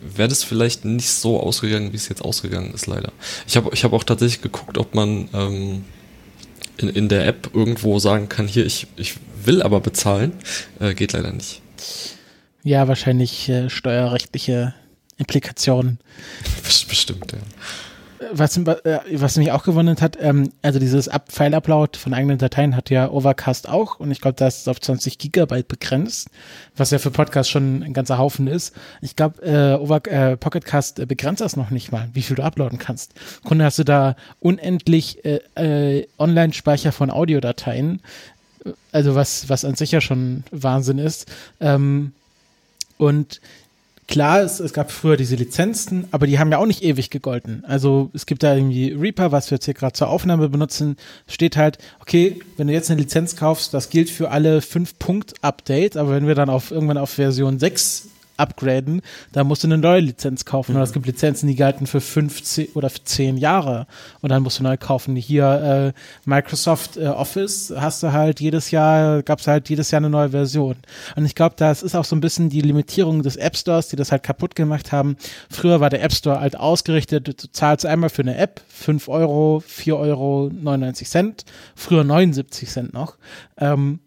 wäre 0.00 0.28
das 0.28 0.44
vielleicht 0.44 0.84
nicht 0.84 1.10
so 1.10 1.40
ausgegangen, 1.40 1.92
wie 1.92 1.96
es 1.96 2.08
jetzt 2.08 2.22
ausgegangen 2.22 2.72
ist, 2.74 2.86
leider. 2.86 3.12
Ich 3.46 3.56
habe 3.56 3.70
ich 3.72 3.84
hab 3.84 3.92
auch 3.92 4.04
tatsächlich 4.04 4.42
geguckt, 4.42 4.78
ob 4.78 4.94
man 4.94 5.28
ähm, 5.32 5.84
in, 6.78 6.88
in 6.88 7.08
der 7.08 7.26
App 7.26 7.50
irgendwo 7.54 7.98
sagen 7.98 8.28
kann, 8.28 8.48
hier, 8.48 8.66
ich, 8.66 8.86
ich 8.96 9.14
will 9.44 9.62
aber 9.62 9.80
bezahlen. 9.80 10.32
Äh, 10.80 10.94
geht 10.94 11.12
leider 11.12 11.32
nicht. 11.32 11.62
Ja, 12.62 12.88
wahrscheinlich 12.88 13.48
äh, 13.48 13.70
steuerrechtliche 13.70 14.74
Implikationen. 15.16 15.98
Bestimmt, 16.88 17.32
ja 17.32 17.38
was, 18.32 18.56
äh, 18.56 18.98
was 19.12 19.36
mich 19.36 19.52
auch 19.52 19.62
gewundert 19.64 20.02
hat, 20.02 20.16
ähm, 20.20 20.50
also 20.62 20.78
dieses 20.78 21.08
Up 21.08 21.30
File-Upload 21.30 21.98
von 21.98 22.14
eigenen 22.14 22.38
Dateien 22.38 22.76
hat 22.76 22.90
ja 22.90 23.10
Overcast 23.10 23.68
auch 23.68 24.00
und 24.00 24.10
ich 24.10 24.20
glaube, 24.20 24.36
das 24.36 24.58
ist 24.58 24.68
auf 24.68 24.80
20 24.80 25.18
Gigabyte 25.18 25.68
begrenzt, 25.68 26.28
was 26.76 26.90
ja 26.90 26.98
für 26.98 27.10
Podcasts 27.10 27.50
schon 27.50 27.82
ein 27.82 27.92
ganzer 27.92 28.18
Haufen 28.18 28.46
ist. 28.46 28.74
Ich 29.00 29.16
glaube, 29.16 29.42
äh, 29.42 29.74
äh, 30.10 30.36
Pocketcast 30.36 30.98
äh, 31.00 31.06
begrenzt 31.06 31.40
das 31.40 31.56
noch 31.56 31.70
nicht 31.70 31.92
mal, 31.92 32.08
wie 32.12 32.22
viel 32.22 32.36
du 32.36 32.42
uploaden 32.42 32.78
kannst. 32.78 33.14
Kunde 33.44 33.64
hast 33.64 33.78
du 33.78 33.84
da 33.84 34.16
unendlich 34.40 35.24
äh, 35.24 35.40
äh, 35.54 36.06
Online-Speicher 36.18 36.92
von 36.92 37.10
Audiodateien, 37.10 38.00
also 38.92 39.14
was, 39.14 39.48
was 39.48 39.64
an 39.64 39.74
sich 39.74 39.92
ja 39.92 40.00
schon 40.00 40.44
Wahnsinn 40.50 40.98
ist. 40.98 41.26
Ähm, 41.60 42.12
und 42.98 43.40
klar, 44.08 44.40
es, 44.40 44.60
es 44.60 44.72
gab 44.72 44.90
früher 44.90 45.16
diese 45.16 45.36
Lizenzen, 45.36 46.06
aber 46.10 46.26
die 46.26 46.38
haben 46.38 46.50
ja 46.50 46.58
auch 46.58 46.66
nicht 46.66 46.82
ewig 46.82 47.10
gegolten. 47.10 47.64
Also 47.66 48.10
es 48.14 48.26
gibt 48.26 48.42
da 48.42 48.54
irgendwie 48.54 48.92
Reaper, 48.92 49.32
was 49.32 49.50
wir 49.50 49.56
jetzt 49.56 49.64
hier 49.64 49.74
gerade 49.74 49.94
zur 49.94 50.08
Aufnahme 50.08 50.48
benutzen, 50.48 50.96
steht 51.26 51.56
halt, 51.56 51.78
okay, 52.00 52.40
wenn 52.56 52.66
du 52.66 52.72
jetzt 52.72 52.90
eine 52.90 53.00
Lizenz 53.00 53.36
kaufst, 53.36 53.74
das 53.74 53.90
gilt 53.90 54.10
für 54.10 54.30
alle 54.30 54.60
5-Punkt-Updates, 54.60 55.96
aber 55.96 56.12
wenn 56.12 56.26
wir 56.26 56.34
dann 56.34 56.50
auf 56.50 56.70
irgendwann 56.70 56.98
auf 56.98 57.10
Version 57.10 57.58
6 57.58 58.08
upgraden, 58.36 59.02
da 59.32 59.44
musst 59.44 59.64
du 59.64 59.68
eine 59.68 59.78
neue 59.78 60.00
Lizenz 60.00 60.44
kaufen. 60.44 60.72
Mhm. 60.72 60.78
Und 60.78 60.82
es 60.84 60.92
gibt 60.92 61.06
Lizenzen, 61.06 61.48
die 61.48 61.56
galten 61.56 61.86
für 61.86 62.00
15 62.00 62.68
oder 62.74 62.90
für 62.90 63.02
10 63.04 63.36
Jahre. 63.36 63.86
Und 64.20 64.30
dann 64.30 64.42
musst 64.42 64.58
du 64.58 64.62
neu 64.62 64.76
kaufen. 64.76 65.16
Hier 65.16 65.92
äh, 65.94 66.28
Microsoft 66.28 66.96
äh, 66.96 67.06
Office 67.06 67.72
hast 67.76 68.02
du 68.02 68.12
halt 68.12 68.40
jedes 68.40 68.70
Jahr, 68.70 69.22
gab 69.22 69.40
es 69.40 69.46
halt 69.46 69.68
jedes 69.68 69.90
Jahr 69.90 70.00
eine 70.00 70.10
neue 70.10 70.30
Version. 70.30 70.76
Und 71.14 71.24
ich 71.24 71.34
glaube, 71.34 71.54
das 71.58 71.82
ist 71.82 71.94
auch 71.94 72.04
so 72.04 72.16
ein 72.16 72.20
bisschen 72.20 72.48
die 72.48 72.60
Limitierung 72.60 73.22
des 73.22 73.36
App 73.36 73.56
Stores, 73.56 73.88
die 73.88 73.96
das 73.96 74.12
halt 74.12 74.22
kaputt 74.22 74.54
gemacht 74.54 74.92
haben. 74.92 75.16
Früher 75.50 75.80
war 75.80 75.90
der 75.90 76.02
App 76.02 76.12
Store 76.12 76.40
halt 76.40 76.58
ausgerichtet, 76.58 77.28
du 77.28 77.32
zahlst 77.32 77.86
einmal 77.86 78.10
für 78.10 78.22
eine 78.22 78.36
App 78.36 78.60
5 78.68 79.08
Euro, 79.08 79.62
4 79.66 79.96
Euro, 79.96 80.50
99 80.52 81.08
Cent. 81.08 81.44
Früher 81.74 82.04
79 82.04 82.68
Cent 82.68 82.94
noch. 82.94 83.16
Ähm, 83.58 84.00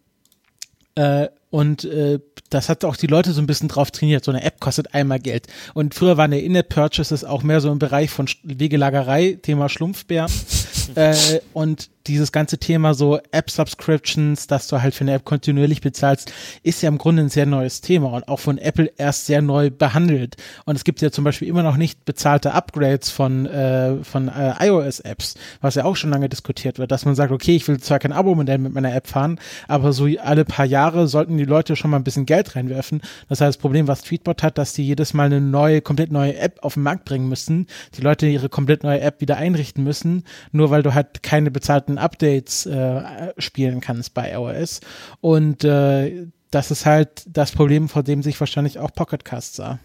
äh, 0.99 1.29
und 1.49 1.85
äh, 1.85 2.19
das 2.49 2.67
hat 2.67 2.83
auch 2.83 2.97
die 2.97 3.07
Leute 3.07 3.31
so 3.31 3.41
ein 3.41 3.47
bisschen 3.47 3.69
drauf 3.69 3.89
trainiert. 3.89 4.25
So 4.25 4.31
eine 4.31 4.43
App 4.43 4.59
kostet 4.59 4.93
einmal 4.93 5.19
Geld. 5.19 5.47
Und 5.73 5.95
früher 5.95 6.17
waren 6.17 6.31
der 6.31 6.43
In-App-Purchases 6.43 7.23
auch 7.23 7.41
mehr 7.41 7.61
so 7.61 7.71
im 7.71 7.79
Bereich 7.79 8.09
von 8.09 8.27
Wegelagerei, 8.43 9.39
Thema 9.41 9.69
Schlumpfbär. 9.69 10.27
äh, 10.95 11.15
und 11.53 11.89
dieses 12.09 12.31
ganze 12.31 12.57
Thema 12.57 12.93
so 12.93 13.19
App-Subscriptions, 13.31 14.47
dass 14.47 14.67
du 14.67 14.81
halt 14.81 14.95
für 14.95 15.03
eine 15.03 15.13
App 15.13 15.25
kontinuierlich 15.25 15.81
bezahlst, 15.81 16.33
ist 16.63 16.81
ja 16.81 16.89
im 16.89 16.97
Grunde 16.97 17.23
ein 17.23 17.29
sehr 17.29 17.45
neues 17.45 17.81
Thema 17.81 18.11
und 18.13 18.27
auch 18.27 18.39
von 18.39 18.57
Apple 18.57 18.91
erst 18.97 19.27
sehr 19.27 19.41
neu 19.41 19.69
behandelt. 19.69 20.35
Und 20.65 20.75
es 20.75 20.83
gibt 20.83 21.01
ja 21.01 21.11
zum 21.11 21.23
Beispiel 21.23 21.47
immer 21.47 21.63
noch 21.63 21.77
nicht 21.77 22.03
bezahlte 22.05 22.53
Upgrades 22.53 23.11
von, 23.11 23.45
äh, 23.45 24.03
von 24.03 24.27
äh, 24.27 24.55
iOS-Apps, 24.67 25.35
was 25.61 25.75
ja 25.75 25.85
auch 25.85 25.95
schon 25.95 26.09
lange 26.09 26.29
diskutiert 26.29 26.79
wird, 26.79 26.91
dass 26.91 27.05
man 27.05 27.15
sagt, 27.15 27.31
okay, 27.31 27.55
ich 27.55 27.67
will 27.67 27.79
zwar 27.79 27.99
kein 27.99 28.11
Abo-Modell 28.11 28.57
mit 28.57 28.73
meiner 28.73 28.93
App 28.93 29.07
fahren, 29.07 29.39
aber 29.67 29.93
so 29.93 30.07
alle 30.21 30.45
paar 30.45 30.65
Jahre 30.65 31.07
sollten 31.07 31.37
die 31.37 31.45
Leute 31.45 31.75
schon 31.75 31.91
mal 31.91 31.97
ein 31.97 32.03
bisschen 32.03 32.25
Geld 32.25 32.55
reinwerfen. 32.55 33.01
Das 33.29 33.39
heißt, 33.39 33.49
das 33.49 33.57
Problem, 33.57 33.87
was 33.87 34.01
Tweetbot 34.01 34.41
hat, 34.41 34.57
dass 34.57 34.73
die 34.73 34.85
jedes 34.85 35.13
Mal 35.13 35.25
eine 35.25 35.41
neue, 35.41 35.81
komplett 35.81 36.11
neue 36.11 36.35
App 36.37 36.59
auf 36.63 36.73
den 36.73 36.83
Markt 36.83 37.05
bringen 37.05 37.29
müssen, 37.29 37.67
die 37.95 38.01
Leute 38.01 38.25
ihre 38.25 38.49
komplett 38.49 38.83
neue 38.83 39.01
App 39.01 39.21
wieder 39.21 39.37
einrichten 39.37 39.83
müssen, 39.83 40.23
nur 40.51 40.71
weil 40.71 40.81
du 40.81 40.95
halt 40.95 41.21
keine 41.21 41.51
bezahlten 41.51 41.98
Updates 41.99 42.65
äh, 42.65 43.33
spielen 43.37 43.81
kannst 43.81 44.13
bei 44.13 44.31
iOS. 44.31 44.81
Und 45.21 45.63
äh, 45.63 46.27
das 46.51 46.71
ist 46.71 46.85
halt 46.85 47.23
das 47.27 47.51
Problem, 47.51 47.89
vor 47.89 48.03
dem 48.03 48.23
sich 48.23 48.39
wahrscheinlich 48.39 48.79
auch 48.79 48.93
Pocketcast 48.93 49.55
sah. 49.55 49.79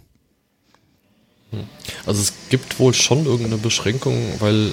Hm. 1.50 1.64
Also 2.06 2.22
es 2.22 2.32
gibt 2.48 2.78
wohl 2.78 2.94
schon 2.94 3.26
irgendeine 3.26 3.58
Beschränkung, 3.58 4.16
weil 4.38 4.72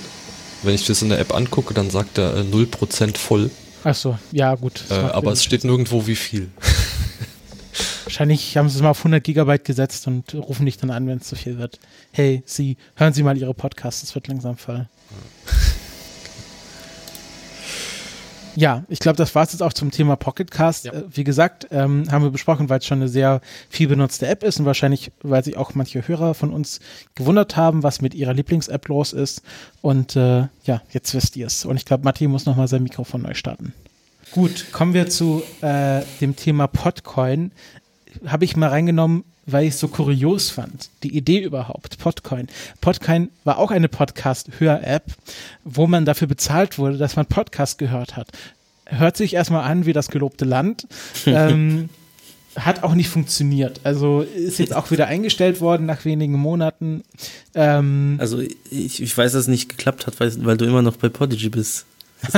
wenn 0.63 0.75
ich 0.75 0.85
das 0.85 1.01
in 1.01 1.09
der 1.09 1.19
App 1.19 1.33
angucke, 1.33 1.73
dann 1.73 1.89
sagt 1.89 2.17
er 2.17 2.37
äh, 2.37 2.41
0% 2.41 3.17
voll. 3.17 3.49
Ach 3.83 3.95
so, 3.95 4.17
ja 4.31 4.55
gut. 4.55 4.83
Äh, 4.89 4.93
aber 4.93 5.31
es 5.31 5.43
steht 5.43 5.63
nirgendwo 5.63 6.05
wie 6.07 6.15
viel. 6.15 6.49
Wahrscheinlich 8.03 8.57
haben 8.57 8.69
sie 8.69 8.75
es 8.75 8.81
mal 8.81 8.89
auf 8.89 8.99
100 8.99 9.23
Gigabyte 9.23 9.63
gesetzt 9.63 10.05
und 10.07 10.33
rufen 10.35 10.65
dich 10.65 10.77
dann 10.77 10.91
an, 10.91 11.07
wenn 11.07 11.17
es 11.17 11.27
zu 11.27 11.35
viel 11.35 11.57
wird. 11.57 11.79
Hey, 12.11 12.43
Sie, 12.45 12.77
hören 12.95 13.13
Sie 13.13 13.23
mal 13.23 13.37
Ihre 13.37 13.53
Podcasts, 13.53 14.03
es 14.03 14.13
wird 14.13 14.27
langsam 14.27 14.57
voll. 14.57 14.87
Ja, 15.09 15.51
ich 18.89 18.99
glaube, 18.99 19.17
das 19.17 19.33
war 19.35 19.43
es 19.43 19.51
jetzt 19.51 19.61
auch 19.61 19.73
zum 19.73 19.91
Thema 19.91 20.15
Pocketcast. 20.15 20.85
Ja. 20.85 20.93
Äh, 20.93 21.03
wie 21.11 21.23
gesagt, 21.23 21.67
ähm, 21.71 22.05
haben 22.11 22.23
wir 22.23 22.31
besprochen, 22.31 22.69
weil 22.69 22.79
es 22.79 22.85
schon 22.85 22.99
eine 22.99 23.07
sehr 23.07 23.41
viel 23.69 23.87
benutzte 23.87 24.27
App 24.27 24.43
ist 24.43 24.59
und 24.59 24.65
wahrscheinlich, 24.65 25.11
weil 25.21 25.43
sich 25.43 25.57
auch 25.57 25.75
manche 25.75 26.07
Hörer 26.07 26.33
von 26.33 26.51
uns 26.51 26.79
gewundert 27.15 27.55
haben, 27.55 27.83
was 27.83 28.01
mit 28.01 28.13
ihrer 28.13 28.33
Lieblings-App 28.33 28.87
los 28.87 29.13
ist. 29.13 29.41
Und 29.81 30.15
äh, 30.15 30.47
ja, 30.63 30.81
jetzt 30.91 31.13
wisst 31.13 31.35
ihr 31.35 31.47
es. 31.47 31.65
Und 31.65 31.77
ich 31.77 31.85
glaube, 31.85 32.03
Matti 32.03 32.27
muss 32.27 32.45
nochmal 32.45 32.67
sein 32.67 32.83
Mikrofon 32.83 33.21
neu 33.21 33.33
starten. 33.33 33.73
Gut, 34.31 34.67
kommen 34.71 34.93
wir 34.93 35.09
zu 35.09 35.43
äh, 35.61 36.01
dem 36.21 36.35
Thema 36.35 36.67
Podcoin. 36.67 37.51
Habe 38.25 38.45
ich 38.45 38.55
mal 38.55 38.69
reingenommen, 38.69 39.23
weil 39.45 39.65
ich 39.65 39.73
es 39.73 39.79
so 39.79 39.87
kurios 39.87 40.49
fand. 40.49 40.89
Die 41.03 41.15
Idee 41.15 41.39
überhaupt, 41.39 41.97
Podcoin. 41.97 42.47
Podcoin 42.79 43.29
war 43.43 43.57
auch 43.57 43.71
eine 43.71 43.89
Podcast-Hör-App, 43.89 45.05
wo 45.63 45.87
man 45.87 46.05
dafür 46.05 46.27
bezahlt 46.27 46.77
wurde, 46.77 46.97
dass 46.97 47.15
man 47.15 47.25
Podcast 47.25 47.77
gehört 47.77 48.15
hat. 48.15 48.27
Hört 48.85 49.17
sich 49.17 49.33
erstmal 49.33 49.63
an 49.63 49.85
wie 49.85 49.93
das 49.93 50.09
gelobte 50.09 50.45
Land. 50.45 50.87
ähm, 51.25 51.89
hat 52.55 52.83
auch 52.83 52.93
nicht 52.93 53.09
funktioniert. 53.09 53.79
Also 53.83 54.21
ist 54.21 54.59
jetzt 54.59 54.75
auch 54.75 54.91
wieder 54.91 55.07
eingestellt 55.07 55.61
worden 55.61 55.85
nach 55.85 56.03
wenigen 56.03 56.33
Monaten. 56.33 57.03
Ähm, 57.55 58.17
also 58.19 58.39
ich, 58.39 59.01
ich 59.01 59.17
weiß, 59.17 59.31
dass 59.31 59.43
es 59.43 59.47
nicht 59.47 59.69
geklappt 59.69 60.05
hat, 60.05 60.19
weil, 60.19 60.33
weil 60.45 60.57
du 60.57 60.65
immer 60.65 60.81
noch 60.81 60.97
bei 60.97 61.09
Podigy 61.09 61.49
bist. 61.49 61.85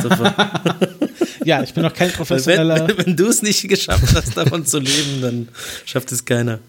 ja, 1.44 1.62
ich 1.62 1.74
bin 1.74 1.84
noch 1.84 1.94
kein 1.94 2.12
professioneller. 2.12 2.88
Wenn, 2.98 3.06
wenn 3.06 3.16
du 3.18 3.28
es 3.28 3.42
nicht 3.42 3.68
geschafft 3.68 4.16
hast, 4.16 4.38
davon 4.38 4.66
zu 4.66 4.80
leben, 4.80 5.22
dann 5.22 5.50
schafft 5.86 6.12
es 6.14 6.24
keiner. 6.24 6.60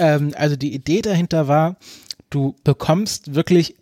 Ähm, 0.00 0.32
also 0.36 0.56
die 0.56 0.74
Idee 0.74 1.02
dahinter 1.02 1.46
war, 1.46 1.76
du 2.30 2.56
bekommst 2.64 3.34
wirklich 3.34 3.76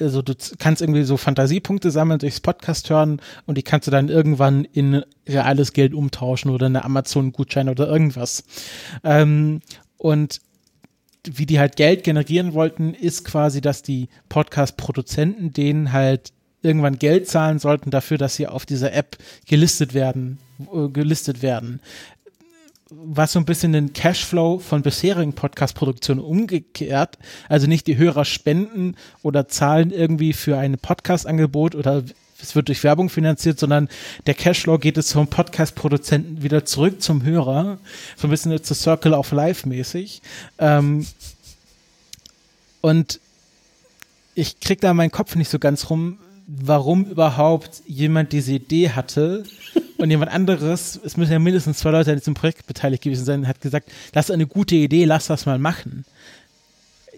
also 0.00 0.20
du 0.20 0.34
kannst 0.58 0.82
irgendwie 0.82 1.04
so 1.04 1.16
Fantasiepunkte 1.16 1.92
sammeln 1.92 2.18
durchs 2.18 2.40
Podcast 2.40 2.90
hören 2.90 3.20
und 3.46 3.56
die 3.56 3.62
kannst 3.62 3.86
du 3.86 3.92
dann 3.92 4.08
irgendwann 4.08 4.64
in 4.64 5.04
reales 5.28 5.72
Geld 5.72 5.94
umtauschen 5.94 6.50
oder 6.50 6.66
eine 6.66 6.84
Amazon-Gutschein 6.84 7.68
oder 7.68 7.86
irgendwas. 7.86 8.42
Ähm, 9.04 9.60
und 9.96 10.40
wie 11.24 11.46
die 11.46 11.60
halt 11.60 11.76
Geld 11.76 12.02
generieren 12.02 12.54
wollten, 12.54 12.94
ist 12.94 13.24
quasi, 13.24 13.60
dass 13.60 13.82
die 13.82 14.08
Podcast-Produzenten 14.28 15.52
denen 15.52 15.92
halt 15.92 16.32
irgendwann 16.62 16.98
Geld 16.98 17.28
zahlen 17.28 17.58
sollten 17.58 17.90
dafür, 17.90 18.18
dass 18.18 18.36
sie 18.36 18.46
auf 18.46 18.66
dieser 18.66 18.92
App 18.92 19.16
gelistet 19.46 19.94
werden, 19.94 20.38
äh, 20.72 20.88
gelistet 20.88 21.42
werden. 21.42 21.80
Was 22.90 23.32
so 23.32 23.38
ein 23.38 23.44
bisschen 23.44 23.72
den 23.72 23.92
Cashflow 23.92 24.58
von 24.58 24.82
bisherigen 24.82 25.32
Podcast-Produktionen 25.32 26.20
umgekehrt, 26.20 27.18
also 27.48 27.68
nicht 27.68 27.86
die 27.86 27.96
Hörer 27.96 28.24
spenden 28.24 28.96
oder 29.22 29.46
zahlen 29.46 29.92
irgendwie 29.92 30.32
für 30.32 30.58
ein 30.58 30.76
Podcast-Angebot 30.76 31.76
oder 31.76 32.02
es 32.42 32.56
wird 32.56 32.68
durch 32.68 32.82
Werbung 32.82 33.08
finanziert, 33.08 33.60
sondern 33.60 33.88
der 34.26 34.34
Cashflow 34.34 34.78
geht 34.78 34.98
es 34.98 35.12
vom 35.12 35.28
Podcast-Produzenten 35.28 36.42
wieder 36.42 36.64
zurück 36.64 37.00
zum 37.00 37.22
Hörer. 37.22 37.78
So 38.16 38.26
ein 38.26 38.30
bisschen 38.30 38.50
jetzt 38.50 38.74
Circle 38.74 39.14
of 39.14 39.30
Life 39.30 39.68
mäßig. 39.68 40.20
Ähm, 40.58 41.06
und 42.80 43.20
ich 44.34 44.58
krieg 44.58 44.80
da 44.80 44.94
meinen 44.94 45.12
Kopf 45.12 45.36
nicht 45.36 45.50
so 45.50 45.58
ganz 45.58 45.90
rum, 45.90 46.18
warum 46.46 47.04
überhaupt 47.04 47.82
jemand 47.86 48.32
diese 48.32 48.52
Idee 48.52 48.90
hatte 48.90 49.44
und 50.00 50.10
jemand 50.10 50.32
anderes, 50.32 50.98
es 51.04 51.16
müssen 51.16 51.32
ja 51.32 51.38
mindestens 51.38 51.78
zwei 51.78 51.90
Leute 51.90 52.12
an 52.12 52.18
diesem 52.18 52.34
Projekt 52.34 52.66
beteiligt 52.66 53.02
gewesen 53.02 53.24
sein, 53.24 53.46
hat 53.46 53.60
gesagt, 53.60 53.90
das 54.12 54.26
ist 54.26 54.30
eine 54.30 54.46
gute 54.46 54.74
Idee, 54.74 55.04
lass 55.04 55.26
das 55.26 55.46
mal 55.46 55.58
machen. 55.58 56.04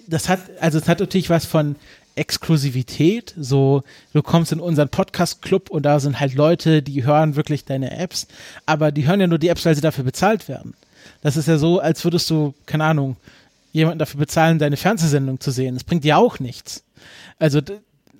Das 0.07 0.29
hat, 0.29 0.41
also 0.61 0.79
es 0.79 0.89
hat 0.89 1.01
natürlich 1.01 1.31
was 1.31 1.47
von 1.47 1.77
Exklusivität, 2.15 3.35
so 3.39 3.83
du 4.13 4.23
kommst 4.23 4.53
in 4.53 4.61
unseren 4.61 4.89
Podcast-Club 4.89 5.71
und 5.71 5.85
da 5.85 6.01
sind 6.01 6.21
halt 6.21 6.35
Leute, 6.35 6.83
die 6.83 7.05
hören 7.05 7.37
wirklich 7.37 7.65
deine 7.65 7.97
Apps, 7.97 8.27
aber 8.67 8.93
die 8.93 9.07
hören 9.07 9.21
ja 9.21 9.27
nur 9.27 9.39
die 9.39 9.49
Apps, 9.49 9.65
weil 9.65 9.75
sie 9.75 9.81
dafür 9.81 10.05
bezahlt 10.05 10.49
werden. 10.49 10.75
Das 11.23 11.37
ist 11.37 11.49
ja 11.49 11.57
so, 11.57 11.81
als 11.81 12.05
würdest 12.05 12.29
du, 12.31 12.55
keine 12.67 12.85
Ahnung, 12.85 13.17
jemanden 13.73 13.99
dafür 13.99 14.21
bezahlen, 14.21 14.59
deine 14.59 14.77
Fernsehsendung 14.77 15.41
zu 15.41 15.51
sehen. 15.51 15.75
Das 15.75 15.85
bringt 15.85 16.05
dir 16.05 16.19
auch 16.19 16.39
nichts. 16.39 16.85
Also 17.39 17.61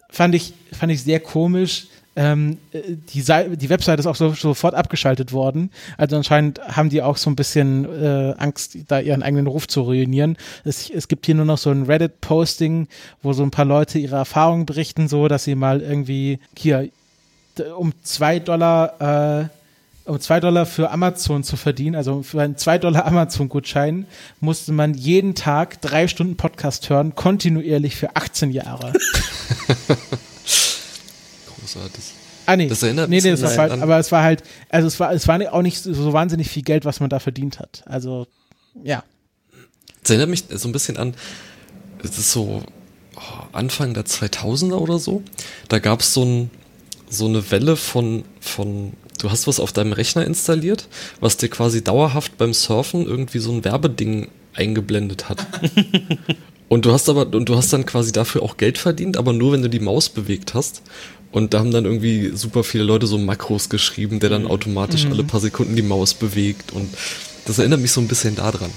fand 0.09 0.35
ich, 0.35 0.55
fand 0.73 0.93
ich 0.93 1.03
sehr 1.03 1.21
komisch. 1.21 1.89
Ähm, 2.15 2.59
die, 2.73 3.23
die 3.23 3.71
Website 3.71 3.99
ist 3.99 4.07
auch 4.07 4.17
so, 4.17 4.33
sofort 4.35 4.75
abgeschaltet 4.75 5.33
worden. 5.33 5.71
Also 5.97 6.17
anscheinend 6.17 6.61
haben 6.61 6.91
die 6.91 7.01
auch 7.01 7.17
so 7.17 7.31
ein 7.31 7.37
bisschen 7.37 7.85
äh, 7.85 8.35
Angst, 8.37 8.77
da 8.89 9.01
ihren 9.01 9.23
eigenen 9.23 9.47
Ruf 9.47 9.67
zu 9.67 9.83
ruinieren. 9.83 10.37
Es, 10.65 10.91
es 10.91 11.09
gibt 11.09 11.25
hier 11.25 11.35
nur 11.35 11.47
noch 11.47 11.59
so 11.59 11.71
ein 11.71 11.85
Reddit-Posting, 11.85 12.89
wo 13.23 13.33
so 13.33 13.43
ein 13.43 13.51
paar 13.51 13.65
Leute 13.65 13.99
ihre 13.99 14.17
Erfahrungen 14.17 14.67
berichten, 14.67 15.09
so 15.09 15.29
dass 15.29 15.45
sie 15.45 15.55
mal 15.55 15.81
irgendwie 15.81 16.39
hier 16.57 16.91
um 17.77 17.93
zwei 18.03 18.39
Dollar 18.39 19.43
äh, 19.43 19.49
um 20.05 20.21
zwei 20.21 20.41
Dollar 20.41 20.67
für 20.67 20.91
Amazon 20.91 21.45
zu 21.45 21.57
verdienen, 21.57 21.95
also 21.95 22.23
für 22.23 22.43
einen 22.43 22.57
zwei 22.57 22.79
Dollar 22.79 23.07
Amazon-Gutschein, 23.07 24.07
musste 24.41 24.73
man 24.73 24.95
jeden 24.95 25.35
Tag 25.35 25.81
drei 25.81 26.09
Stunden 26.09 26.37
Podcast 26.37 26.91
hören, 26.91 27.15
kontinuierlich 27.15 27.97
für 27.97 28.17
18 28.17 28.51
Jahre. 28.51 28.93
Großartig. 31.73 32.05
Ah, 32.47 32.57
nee. 32.57 32.69
Das 32.69 32.83
erinnert 32.83 33.09
nee, 33.09 33.21
nee, 33.21 33.31
das 33.31 33.43
war 33.43 33.57
halt, 33.57 33.73
aber 33.73 33.99
es 33.99 34.11
war 34.11 34.23
halt, 34.23 34.43
also 34.69 34.89
es 34.89 34.99
war, 34.99 35.13
es 35.13 35.29
war 35.29 35.41
auch 35.53 35.63
nicht 35.63 35.79
so 35.79 36.13
wahnsinnig 36.13 36.51
viel 36.51 36.63
Geld, 36.63 36.85
was 36.85 37.01
man 37.01 37.09
da 37.09 37.19
verdient 37.19 37.61
hat. 37.61 37.83
Also, 37.87 38.27
ja. 38.83 39.05
Das 40.03 40.11
erinnert 40.11 40.31
mich 40.31 40.45
so 40.51 40.69
ein 40.69 40.73
bisschen 40.73 40.97
an, 40.97 41.15
es 42.03 42.19
ist 42.19 42.33
so 42.33 42.65
oh, 43.17 43.21
Anfang 43.53 43.95
der 43.95 44.05
2000er 44.05 44.75
oder 44.75 44.99
so. 44.99 45.23
Da 45.69 45.79
gab 45.79 46.01
es 46.01 46.13
so, 46.13 46.25
ein, 46.25 46.51
so 47.09 47.27
eine 47.27 47.51
Welle 47.51 47.77
von, 47.77 48.25
von 48.41 48.95
du 49.19 49.31
hast 49.31 49.47
was 49.47 49.61
auf 49.61 49.73
deinem 49.73 49.93
Rechner 49.93 50.25
installiert, 50.27 50.89
was 51.21 51.37
dir 51.37 51.49
quasi 51.49 51.85
dauerhaft 51.85 52.37
beim 52.39 52.53
Surfen 52.53 53.07
irgendwie 53.07 53.39
so 53.39 53.53
ein 53.53 53.65
Werbeding 53.65 54.29
eingeblendet 54.55 55.29
hat. 55.29 55.47
und 56.69 56.85
du 56.85 56.93
hast 56.93 57.09
aber, 57.09 57.33
und 57.35 57.49
du 57.49 57.57
hast 57.57 57.73
dann 57.73 57.87
quasi 57.87 58.11
dafür 58.11 58.43
auch 58.43 58.57
Geld 58.57 58.79
verdient, 58.79 59.17
aber 59.17 59.33
nur 59.33 59.53
wenn 59.53 59.63
du 59.63 59.71
die 59.71 59.81
Maus 59.81 60.09
bewegt 60.09 60.55
hast. 60.55 60.83
Und 61.33 61.55
da 61.55 61.59
haben 61.59 61.71
dann 61.71 61.87
irgendwie 61.87 62.33
super 62.35 62.63
viele 62.63 62.85
Leute 62.85 63.07
so 63.07 63.19
Makros 63.19 63.69
geschrieben, 63.69 64.21
der 64.21 64.31
dann 64.31 64.43
mhm. 64.43 64.51
automatisch 64.51 65.07
mhm. 65.07 65.13
alle 65.13 65.25
paar 65.25 65.41
Sekunden 65.41 65.75
die 65.75 65.83
Maus 65.83 66.15
bewegt. 66.15 66.73
Und 66.73 66.89
das 67.47 67.59
erinnert 67.59 67.81
mich 67.81 67.91
so 67.91 68.01
ein 68.01 68.09
bisschen 68.09 68.37
daran. 68.37 68.71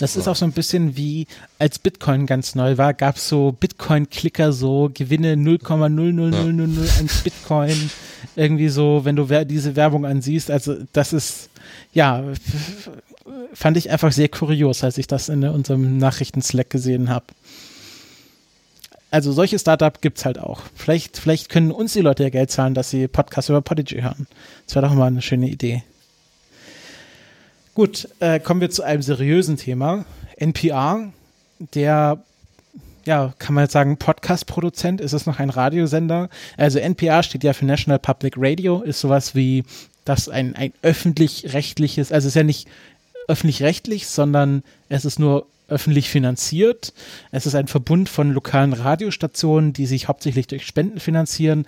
Das 0.00 0.16
ist 0.16 0.28
auch 0.28 0.36
so 0.36 0.44
ein 0.44 0.52
bisschen 0.52 0.96
wie, 0.96 1.26
als 1.58 1.78
Bitcoin 1.78 2.26
ganz 2.26 2.54
neu 2.54 2.76
war, 2.76 2.92
gab 2.92 3.16
es 3.16 3.28
so 3.28 3.56
Bitcoin-Klicker, 3.58 4.52
so 4.52 4.90
Gewinne 4.92 5.34
0,00001 5.34 7.00
ja. 7.00 7.06
Bitcoin. 7.24 7.90
Irgendwie 8.36 8.68
so, 8.68 9.00
wenn 9.04 9.16
du 9.16 9.26
diese 9.44 9.76
Werbung 9.76 10.04
ansiehst. 10.04 10.50
Also 10.50 10.76
das 10.92 11.12
ist, 11.12 11.48
ja, 11.92 12.24
fand 13.54 13.76
ich 13.76 13.90
einfach 13.90 14.12
sehr 14.12 14.28
kurios, 14.28 14.84
als 14.84 14.98
ich 14.98 15.06
das 15.06 15.28
in 15.28 15.44
unserem 15.44 15.96
Nachrichten-Slack 15.98 16.70
gesehen 16.70 17.08
habe. 17.08 17.26
Also 19.10 19.32
solche 19.32 19.58
Startup 19.58 20.00
gibt 20.02 20.18
es 20.18 20.24
halt 20.24 20.38
auch. 20.38 20.62
Vielleicht, 20.74 21.16
vielleicht 21.16 21.48
können 21.48 21.70
uns 21.70 21.94
die 21.94 22.02
Leute 22.02 22.24
ja 22.24 22.28
Geld 22.28 22.50
zahlen, 22.50 22.74
dass 22.74 22.90
sie 22.90 23.08
Podcasts 23.08 23.48
über 23.48 23.62
Podigy 23.62 24.02
hören. 24.02 24.26
Das 24.66 24.74
wäre 24.74 24.86
doch 24.86 24.94
mal 24.94 25.06
eine 25.06 25.22
schöne 25.22 25.48
Idee. 25.48 25.82
Gut, 27.74 28.08
äh, 28.20 28.40
kommen 28.40 28.60
wir 28.60 28.70
zu 28.70 28.82
einem 28.82 29.02
seriösen 29.02 29.56
Thema. 29.56 30.04
NPR, 30.36 31.12
der 31.74 32.22
ja, 33.08 33.32
kann 33.38 33.54
man 33.54 33.64
jetzt 33.64 33.72
sagen, 33.72 33.96
Podcast-Produzent? 33.96 35.00
Ist 35.00 35.14
es 35.14 35.24
noch 35.24 35.38
ein 35.38 35.48
Radiosender? 35.48 36.28
Also 36.58 36.78
NPR 36.78 37.22
steht 37.22 37.42
ja 37.42 37.54
für 37.54 37.64
National 37.64 37.98
Public 37.98 38.34
Radio, 38.36 38.82
ist 38.82 39.00
sowas 39.00 39.34
wie 39.34 39.64
das 40.04 40.28
ein, 40.28 40.54
ein 40.56 40.74
öffentlich-rechtliches, 40.82 42.12
also 42.12 42.26
es 42.26 42.32
ist 42.32 42.36
ja 42.36 42.42
nicht 42.42 42.68
öffentlich-rechtlich, 43.26 44.08
sondern 44.08 44.62
es 44.90 45.06
ist 45.06 45.18
nur 45.18 45.46
öffentlich 45.68 46.08
finanziert. 46.10 46.92
Es 47.30 47.46
ist 47.46 47.54
ein 47.54 47.68
Verbund 47.68 48.08
von 48.08 48.32
lokalen 48.32 48.72
Radiostationen, 48.72 49.72
die 49.72 49.86
sich 49.86 50.08
hauptsächlich 50.08 50.46
durch 50.46 50.66
Spenden 50.66 51.00
finanzieren 51.00 51.66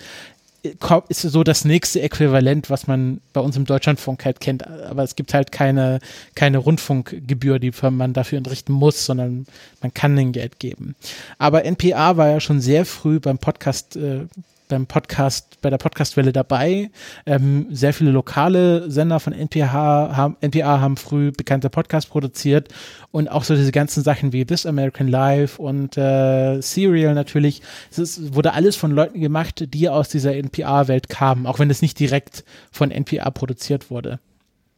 ist 1.08 1.22
so 1.22 1.42
das 1.42 1.64
nächste 1.64 2.02
Äquivalent, 2.02 2.68
was 2.68 2.86
man 2.86 3.20
bei 3.32 3.40
uns 3.40 3.56
im 3.56 3.64
Deutschlandfunk 3.64 4.24
halt 4.24 4.40
kennt. 4.40 4.66
Aber 4.66 5.02
es 5.02 5.16
gibt 5.16 5.32
halt 5.32 5.52
keine, 5.52 6.00
keine 6.34 6.58
Rundfunkgebühr, 6.58 7.58
die 7.58 7.72
man 7.90 8.12
dafür 8.12 8.38
entrichten 8.38 8.72
muss, 8.72 9.06
sondern 9.06 9.46
man 9.80 9.94
kann 9.94 10.16
den 10.16 10.32
Geld 10.32 10.58
geben. 10.58 10.96
Aber 11.38 11.64
NPA 11.64 12.16
war 12.16 12.28
ja 12.28 12.40
schon 12.40 12.60
sehr 12.60 12.84
früh 12.84 13.20
beim 13.20 13.38
Podcast 13.38 13.96
äh, 13.96 14.26
beim 14.70 14.86
Podcast, 14.86 15.60
bei 15.60 15.68
der 15.68 15.76
Podcastwelle 15.76 16.32
dabei. 16.32 16.90
Ähm, 17.26 17.66
sehr 17.70 17.92
viele 17.92 18.10
lokale 18.10 18.90
Sender 18.90 19.20
von 19.20 19.34
NPH 19.34 19.72
haben, 19.72 20.36
NPA 20.40 20.80
haben 20.80 20.96
früh 20.96 21.32
bekannte 21.32 21.68
Podcasts 21.68 22.08
produziert 22.08 22.68
und 23.10 23.28
auch 23.28 23.44
so 23.44 23.54
diese 23.54 23.72
ganzen 23.72 24.02
Sachen 24.02 24.32
wie 24.32 24.46
This 24.46 24.64
American 24.64 25.08
Life 25.08 25.60
und 25.60 25.98
äh, 25.98 26.60
Serial 26.62 27.14
natürlich. 27.14 27.60
Es 27.90 27.98
ist, 27.98 28.34
wurde 28.34 28.54
alles 28.54 28.76
von 28.76 28.92
Leuten 28.92 29.20
gemacht, 29.20 29.74
die 29.74 29.88
aus 29.88 30.08
dieser 30.08 30.34
NPA-Welt 30.34 31.08
kamen, 31.08 31.46
auch 31.46 31.58
wenn 31.58 31.68
es 31.68 31.82
nicht 31.82 31.98
direkt 31.98 32.44
von 32.70 32.90
NPA 32.90 33.30
produziert 33.30 33.90
wurde. 33.90 34.20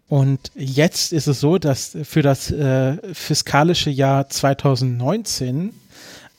Und 0.09 0.51
jetzt 0.55 1.15
ist 1.15 1.27
es 1.27 1.41
so, 1.41 1.57
dass 1.57 1.97
für 2.03 2.21
das 2.21 2.51
äh, 2.51 2.99
fiskalische 3.15 3.89
Jahr 3.89 4.29
2019 4.29 5.73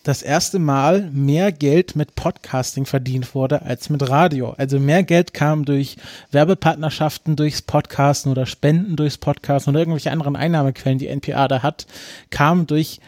das 0.04 0.22
erste 0.22 0.60
Mal 0.60 1.10
mehr 1.12 1.54
Geld 1.54 1.96
mit 1.96 2.16
Podcasting 2.16 2.86
verdient 2.86 3.34
wurde 3.34 3.62
als 3.62 3.90
mit 3.90 4.08
Radio. 4.10 4.54
Also 4.58 4.80
mehr 4.80 5.04
Geld 5.04 5.34
kam 5.34 5.64
durch 5.64 5.96
Werbepartnerschaften 6.32 7.38
durchs 7.38 7.62
Podcasten 7.62 8.30
oder 8.30 8.46
Spenden 8.46 8.98
durchs 8.98 9.18
Podcasten 9.18 9.72
oder 9.72 9.80
irgendwelche 9.80 10.12
anderen 10.12 10.36
Einnahmequellen, 10.36 11.00
die 11.00 11.08
NPA 11.08 11.48
da 11.48 11.64
hat, 11.64 11.88
kam 12.30 12.68
durch 12.68 13.00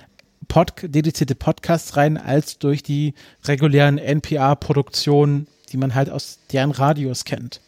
Pod 0.48 0.74
dedizierte 0.84 1.36
Podcasts 1.36 1.98
rein 1.98 2.18
als 2.18 2.60
durch 2.60 2.84
die 2.84 3.14
regulären 3.44 3.98
NPA-Produktionen, 3.98 5.48
die 5.72 5.78
man 5.78 5.96
halt 5.96 6.10
aus 6.10 6.40
deren 6.52 6.72
Radios 6.72 7.26
kennt. 7.26 7.62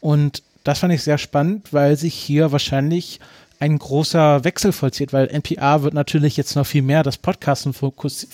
Und 0.00 0.42
das 0.64 0.78
fand 0.78 0.92
ich 0.92 1.02
sehr 1.02 1.18
spannend, 1.18 1.72
weil 1.72 1.96
sich 1.96 2.14
hier 2.14 2.52
wahrscheinlich 2.52 3.20
ein 3.60 3.78
großer 3.78 4.42
Wechsel 4.42 4.72
vollzieht, 4.72 5.12
weil 5.12 5.28
NPR 5.28 5.82
wird 5.82 5.92
natürlich 5.92 6.36
jetzt 6.38 6.56
noch 6.56 6.66
viel 6.66 6.80
mehr 6.80 7.02
das 7.02 7.18
Podcasten 7.18 7.74
fokus, 7.74 8.26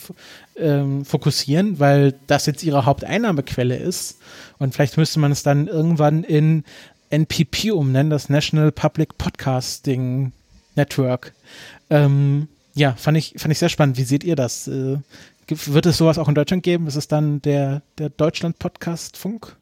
ähm, 0.56 1.04
fokussieren, 1.04 1.80
weil 1.80 2.14
das 2.28 2.46
jetzt 2.46 2.62
ihre 2.62 2.86
Haupteinnahmequelle 2.86 3.76
ist. 3.76 4.18
Und 4.58 4.74
vielleicht 4.74 4.96
müsste 4.96 5.18
man 5.18 5.32
es 5.32 5.42
dann 5.42 5.66
irgendwann 5.66 6.22
in 6.22 6.64
NPP 7.10 7.72
umnennen, 7.72 8.10
das 8.10 8.28
National 8.28 8.70
Public 8.70 9.18
Podcasting 9.18 10.30
Network. 10.76 11.32
Ähm, 11.90 12.46
ja, 12.74 12.94
fand 12.94 13.18
ich, 13.18 13.34
fand 13.36 13.50
ich 13.50 13.58
sehr 13.58 13.68
spannend. 13.68 13.98
Wie 13.98 14.04
seht 14.04 14.22
ihr 14.22 14.36
das? 14.36 14.68
Äh, 14.68 14.98
wird 15.48 15.86
es 15.86 15.96
sowas 15.96 16.18
auch 16.18 16.28
in 16.28 16.36
Deutschland 16.36 16.62
geben? 16.62 16.86
Ist 16.86 16.96
es 16.96 17.08
dann 17.08 17.42
der, 17.42 17.82
der 17.98 18.10
Deutschland-Podcast-Funk? 18.10 19.56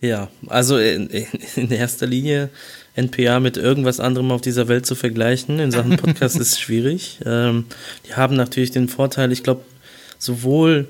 Ja, 0.00 0.28
also 0.48 0.78
in, 0.78 1.08
in 1.56 1.70
erster 1.70 2.06
Linie 2.06 2.50
NPA 2.98 3.40
mit 3.40 3.56
irgendwas 3.56 4.00
anderem 4.00 4.30
auf 4.30 4.40
dieser 4.40 4.68
Welt 4.68 4.86
zu 4.86 4.94
vergleichen 4.94 5.58
in 5.58 5.70
Sachen 5.70 5.96
Podcast 5.96 6.36
ist 6.40 6.60
schwierig. 6.60 7.18
Ähm, 7.24 7.66
die 8.06 8.14
haben 8.14 8.36
natürlich 8.36 8.70
den 8.70 8.88
Vorteil, 8.88 9.32
ich 9.32 9.42
glaube, 9.42 9.62
sowohl 10.18 10.88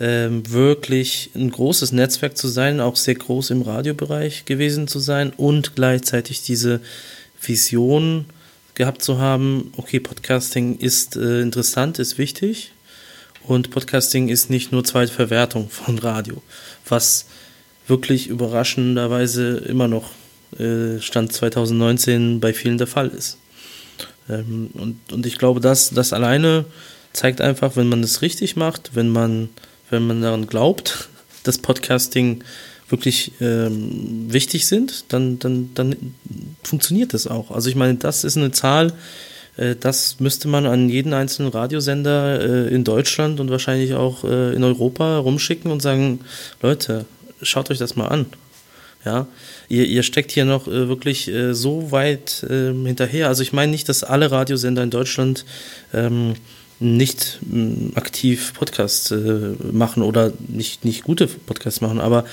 ähm, 0.00 0.50
wirklich 0.50 1.30
ein 1.34 1.50
großes 1.50 1.92
Netzwerk 1.92 2.36
zu 2.36 2.48
sein, 2.48 2.80
auch 2.80 2.96
sehr 2.96 3.16
groß 3.16 3.50
im 3.50 3.62
Radiobereich 3.62 4.44
gewesen 4.44 4.86
zu 4.86 5.00
sein 5.00 5.32
und 5.36 5.74
gleichzeitig 5.74 6.42
diese 6.42 6.80
Vision 7.42 8.26
gehabt 8.74 9.02
zu 9.02 9.18
haben, 9.18 9.72
okay, 9.76 9.98
Podcasting 9.98 10.78
ist 10.78 11.16
äh, 11.16 11.40
interessant, 11.40 11.98
ist 11.98 12.16
wichtig 12.16 12.72
und 13.42 13.70
Podcasting 13.70 14.28
ist 14.28 14.50
nicht 14.50 14.70
nur 14.70 14.84
zweite 14.84 15.12
Verwertung 15.12 15.68
von 15.68 15.98
Radio, 15.98 16.40
was 16.86 17.26
wirklich 17.88 18.28
überraschenderweise 18.28 19.56
immer 19.56 19.88
noch 19.88 20.10
äh, 20.58 21.00
Stand 21.00 21.32
2019 21.32 22.40
bei 22.40 22.52
vielen 22.52 22.78
der 22.78 22.86
Fall 22.86 23.08
ist. 23.08 23.38
Ähm, 24.28 24.70
und, 24.74 25.12
und 25.12 25.26
ich 25.26 25.38
glaube, 25.38 25.60
das, 25.60 25.90
das 25.90 26.12
alleine 26.12 26.64
zeigt 27.12 27.40
einfach, 27.40 27.76
wenn 27.76 27.88
man 27.88 28.02
es 28.02 28.22
richtig 28.22 28.56
macht, 28.56 28.90
wenn 28.94 29.08
man, 29.08 29.48
wenn 29.90 30.06
man 30.06 30.22
daran 30.22 30.46
glaubt, 30.46 31.08
dass 31.42 31.58
Podcasting 31.58 32.44
wirklich 32.88 33.32
ähm, 33.40 34.32
wichtig 34.32 34.66
sind, 34.66 35.12
dann, 35.12 35.38
dann, 35.38 35.70
dann 35.74 36.14
funktioniert 36.62 37.12
das 37.12 37.26
auch. 37.26 37.50
Also 37.50 37.68
ich 37.68 37.76
meine, 37.76 37.96
das 37.96 38.24
ist 38.24 38.36
eine 38.36 38.50
Zahl, 38.50 38.94
äh, 39.58 39.76
das 39.76 40.20
müsste 40.20 40.48
man 40.48 40.64
an 40.64 40.88
jeden 40.88 41.12
einzelnen 41.12 41.50
Radiosender 41.50 42.40
äh, 42.40 42.74
in 42.74 42.84
Deutschland 42.84 43.40
und 43.40 43.50
wahrscheinlich 43.50 43.94
auch 43.94 44.24
äh, 44.24 44.54
in 44.54 44.64
Europa 44.64 45.18
rumschicken 45.18 45.70
und 45.70 45.82
sagen, 45.82 46.20
Leute, 46.62 47.04
schaut 47.42 47.70
euch 47.70 47.78
das 47.78 47.96
mal 47.96 48.08
an. 48.08 48.26
Ja, 49.04 49.26
ihr, 49.68 49.86
ihr 49.86 50.02
steckt 50.02 50.32
hier 50.32 50.44
noch 50.44 50.66
äh, 50.66 50.88
wirklich 50.88 51.28
äh, 51.28 51.54
so 51.54 51.92
weit 51.92 52.42
äh, 52.42 52.72
hinterher. 52.72 53.28
Also 53.28 53.42
ich 53.42 53.52
meine 53.52 53.70
nicht, 53.70 53.88
dass 53.88 54.04
alle 54.04 54.30
Radiosender 54.30 54.82
in 54.82 54.90
Deutschland 54.90 55.44
ähm, 55.94 56.34
nicht 56.80 57.38
ähm, 57.50 57.92
aktiv 57.94 58.54
Podcasts 58.54 59.10
äh, 59.10 59.54
machen 59.72 60.02
oder 60.02 60.32
nicht, 60.48 60.84
nicht 60.84 61.04
gute 61.04 61.26
Podcasts 61.26 61.80
machen, 61.80 62.00
aber 62.00 62.24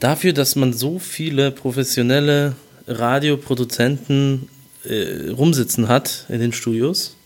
dafür, 0.00 0.32
dass 0.32 0.56
man 0.56 0.72
so 0.72 0.98
viele 0.98 1.50
professionelle 1.50 2.54
Radioproduzenten 2.86 4.48
äh, 4.84 5.30
rumsitzen 5.30 5.88
hat 5.88 6.26
in 6.28 6.40
den 6.40 6.52
Studios, 6.52 7.16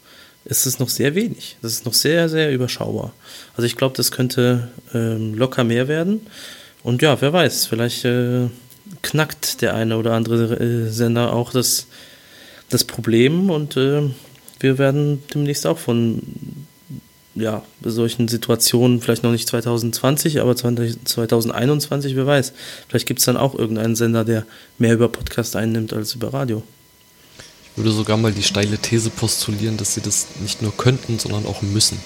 ist 0.45 0.67
es 0.67 0.79
noch 0.79 0.89
sehr 0.89 1.15
wenig. 1.15 1.57
Das 1.61 1.73
ist 1.73 1.85
noch 1.85 1.95
sehr, 1.95 2.29
sehr 2.29 2.53
überschaubar. 2.53 3.13
Also 3.55 3.67
ich 3.67 3.77
glaube, 3.77 3.97
das 3.97 4.13
könnte 4.13 4.69
ähm, 4.95 5.35
locker 5.35 5.65
mehr 5.65 5.89
werden. 5.89 6.21
Und 6.89 7.03
ja, 7.03 7.21
wer 7.21 7.35
weiß, 7.35 7.67
vielleicht 7.67 8.07
äh, 8.07 8.49
knackt 9.03 9.61
der 9.61 9.75
eine 9.75 9.99
oder 9.99 10.15
andere 10.15 10.59
äh, 10.59 10.91
Sender 10.91 11.35
auch 11.35 11.53
das, 11.53 11.87
das 12.71 12.85
Problem 12.85 13.51
und 13.51 13.77
äh, 13.77 14.09
wir 14.59 14.79
werden 14.79 15.23
demnächst 15.35 15.67
auch 15.67 15.77
von 15.77 16.23
ja, 17.35 17.63
solchen 17.83 18.27
Situationen, 18.27 19.03
vielleicht 19.03 19.23
noch 19.23 19.33
nicht 19.33 19.47
2020, 19.47 20.41
aber 20.41 20.57
2021, 20.57 22.17
wer 22.17 22.27
weiß. 22.27 22.55
Vielleicht 22.89 23.07
gibt 23.07 23.19
es 23.19 23.27
dann 23.27 23.37
auch 23.37 23.55
irgendeinen 23.55 23.95
Sender, 23.95 24.25
der 24.25 24.47
mehr 24.79 24.95
über 24.95 25.11
Podcast 25.11 25.57
einnimmt 25.57 25.93
als 25.93 26.15
über 26.15 26.33
Radio. 26.33 26.63
Ich 27.73 27.77
würde 27.77 27.91
sogar 27.91 28.17
mal 28.17 28.33
die 28.33 28.43
steile 28.43 28.79
These 28.79 29.11
postulieren, 29.11 29.77
dass 29.77 29.93
sie 29.93 30.01
das 30.01 30.27
nicht 30.41 30.63
nur 30.63 30.75
könnten, 30.75 31.19
sondern 31.19 31.45
auch 31.45 31.61
müssen. 31.61 32.01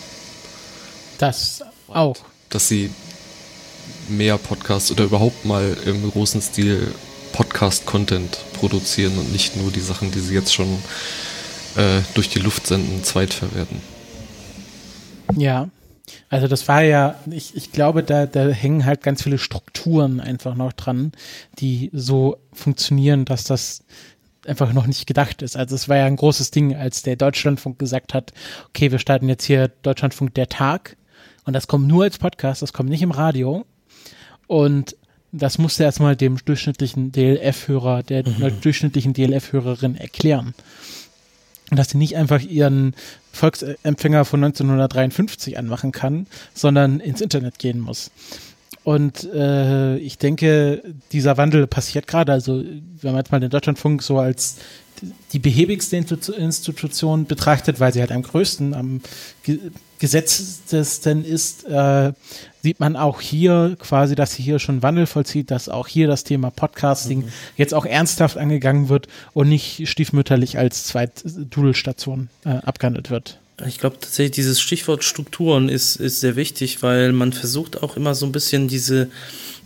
Das 1.18 1.62
auch. 1.86 2.16
Dass 2.50 2.66
sie 2.66 2.90
mehr 4.08 4.38
Podcasts 4.38 4.90
oder 4.90 5.04
überhaupt 5.04 5.44
mal 5.44 5.76
im 5.86 6.10
großen 6.10 6.40
Stil 6.40 6.94
Podcast-Content 7.32 8.38
produzieren 8.54 9.18
und 9.18 9.32
nicht 9.32 9.56
nur 9.56 9.70
die 9.70 9.80
Sachen, 9.80 10.10
die 10.10 10.20
sie 10.20 10.34
jetzt 10.34 10.52
schon 10.52 10.68
äh, 11.76 12.00
durch 12.14 12.28
die 12.28 12.38
Luft 12.38 12.66
senden, 12.66 13.02
zweitverwerten. 13.02 13.80
Ja, 15.36 15.68
also 16.28 16.48
das 16.48 16.68
war 16.68 16.82
ja, 16.82 17.16
ich, 17.30 17.56
ich 17.56 17.72
glaube, 17.72 18.02
da, 18.02 18.26
da 18.26 18.48
hängen 18.48 18.84
halt 18.84 19.02
ganz 19.02 19.22
viele 19.22 19.38
Strukturen 19.38 20.20
einfach 20.20 20.54
noch 20.54 20.72
dran, 20.72 21.12
die 21.58 21.90
so 21.92 22.36
funktionieren, 22.52 23.24
dass 23.24 23.44
das 23.44 23.84
einfach 24.46 24.72
noch 24.72 24.86
nicht 24.86 25.06
gedacht 25.06 25.42
ist. 25.42 25.56
Also 25.56 25.74
es 25.74 25.88
war 25.88 25.96
ja 25.96 26.06
ein 26.06 26.16
großes 26.16 26.50
Ding, 26.50 26.74
als 26.74 27.02
der 27.02 27.16
Deutschlandfunk 27.16 27.78
gesagt 27.78 28.12
hat, 28.14 28.32
okay, 28.68 28.90
wir 28.90 28.98
starten 28.98 29.28
jetzt 29.28 29.44
hier 29.44 29.68
Deutschlandfunk 29.82 30.34
der 30.34 30.48
Tag 30.48 30.96
und 31.44 31.52
das 31.54 31.66
kommt 31.66 31.86
nur 31.86 32.04
als 32.04 32.18
Podcast, 32.18 32.62
das 32.62 32.72
kommt 32.72 32.88
nicht 32.88 33.02
im 33.02 33.10
Radio. 33.10 33.64
Und 34.52 34.96
das 35.32 35.56
musste 35.56 35.84
erstmal 35.84 36.14
dem 36.14 36.36
durchschnittlichen 36.44 37.10
DLF-Hörer, 37.10 38.02
der 38.02 38.28
mhm. 38.28 38.60
durchschnittlichen 38.60 39.14
DLF-Hörerin 39.14 39.96
erklären. 39.96 40.52
Dass 41.70 41.88
sie 41.88 41.96
nicht 41.96 42.18
einfach 42.18 42.42
ihren 42.42 42.94
Volksempfänger 43.32 44.26
von 44.26 44.44
1953 44.44 45.56
anmachen 45.56 45.90
kann, 45.90 46.26
sondern 46.52 47.00
ins 47.00 47.22
Internet 47.22 47.58
gehen 47.58 47.80
muss. 47.80 48.10
Und 48.84 49.24
äh, 49.32 49.96
ich 49.96 50.18
denke, 50.18 50.82
dieser 51.12 51.38
Wandel 51.38 51.66
passiert 51.66 52.06
gerade. 52.06 52.32
Also, 52.32 52.62
wenn 52.62 53.12
man 53.12 53.20
jetzt 53.20 53.32
mal 53.32 53.40
den 53.40 53.48
Deutschlandfunk 53.48 54.02
so 54.02 54.18
als 54.18 54.58
die 55.32 55.38
behäbigste 55.38 55.96
Institution 55.96 57.24
betrachtet, 57.24 57.80
weil 57.80 57.94
sie 57.94 58.00
halt 58.00 58.12
am 58.12 58.22
größten, 58.22 58.74
am 58.74 59.00
gesetztesten 60.02 61.24
ist, 61.24 61.64
äh, 61.64 62.12
sieht 62.60 62.80
man 62.80 62.96
auch 62.96 63.20
hier 63.20 63.76
quasi, 63.78 64.16
dass 64.16 64.34
sie 64.34 64.42
hier 64.42 64.58
schon 64.58 64.82
Wandel 64.82 65.06
vollzieht, 65.06 65.52
dass 65.52 65.68
auch 65.68 65.86
hier 65.86 66.08
das 66.08 66.24
Thema 66.24 66.50
Podcasting 66.50 67.20
mhm. 67.20 67.32
jetzt 67.56 67.72
auch 67.72 67.86
ernsthaft 67.86 68.36
angegangen 68.36 68.88
wird 68.88 69.06
und 69.32 69.48
nicht 69.48 69.88
stiefmütterlich 69.88 70.58
als 70.58 70.88
Zweit-Dudelstation 70.88 72.30
äh, 72.44 72.48
abgehandelt 72.48 73.10
wird. 73.10 73.38
Ich 73.64 73.78
glaube 73.78 73.96
tatsächlich, 74.00 74.32
dieses 74.32 74.60
Stichwort 74.60 75.04
Strukturen 75.04 75.68
ist, 75.68 75.94
ist 75.94 76.18
sehr 76.18 76.34
wichtig, 76.34 76.82
weil 76.82 77.12
man 77.12 77.32
versucht 77.32 77.80
auch 77.84 77.96
immer 77.96 78.16
so 78.16 78.26
ein 78.26 78.32
bisschen 78.32 78.66
diese, 78.66 79.08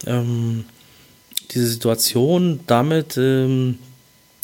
ähm, 0.06 0.66
diese 1.52 1.68
Situation 1.68 2.60
damit 2.66 3.16
ähm, 3.16 3.78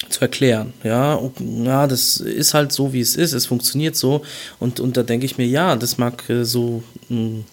zu 0.09 0.21
erklären. 0.21 0.73
Ja, 0.83 1.21
ja, 1.65 1.87
das 1.87 2.19
ist 2.19 2.55
halt 2.55 2.73
so, 2.73 2.93
wie 2.93 3.01
es 3.01 3.17
ist, 3.17 3.33
es 3.33 3.47
funktioniert 3.47 3.97
so. 3.97 4.23
Und, 4.59 4.81
und 4.81 4.97
da 4.97 5.03
denke 5.03 5.27
ich 5.27 5.39
mir, 5.39 5.47
ja, 5.47 5.77
das 5.77 5.99
mag 5.99 6.29
äh, 6.29 6.45
so 6.45 6.83
mh, 7.09 7.17
hm, 7.17 7.45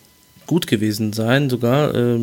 gut 0.50 0.66
gewesen 0.66 1.14
sein, 1.14 1.48
sogar 1.48 1.94
äh, 1.94 2.18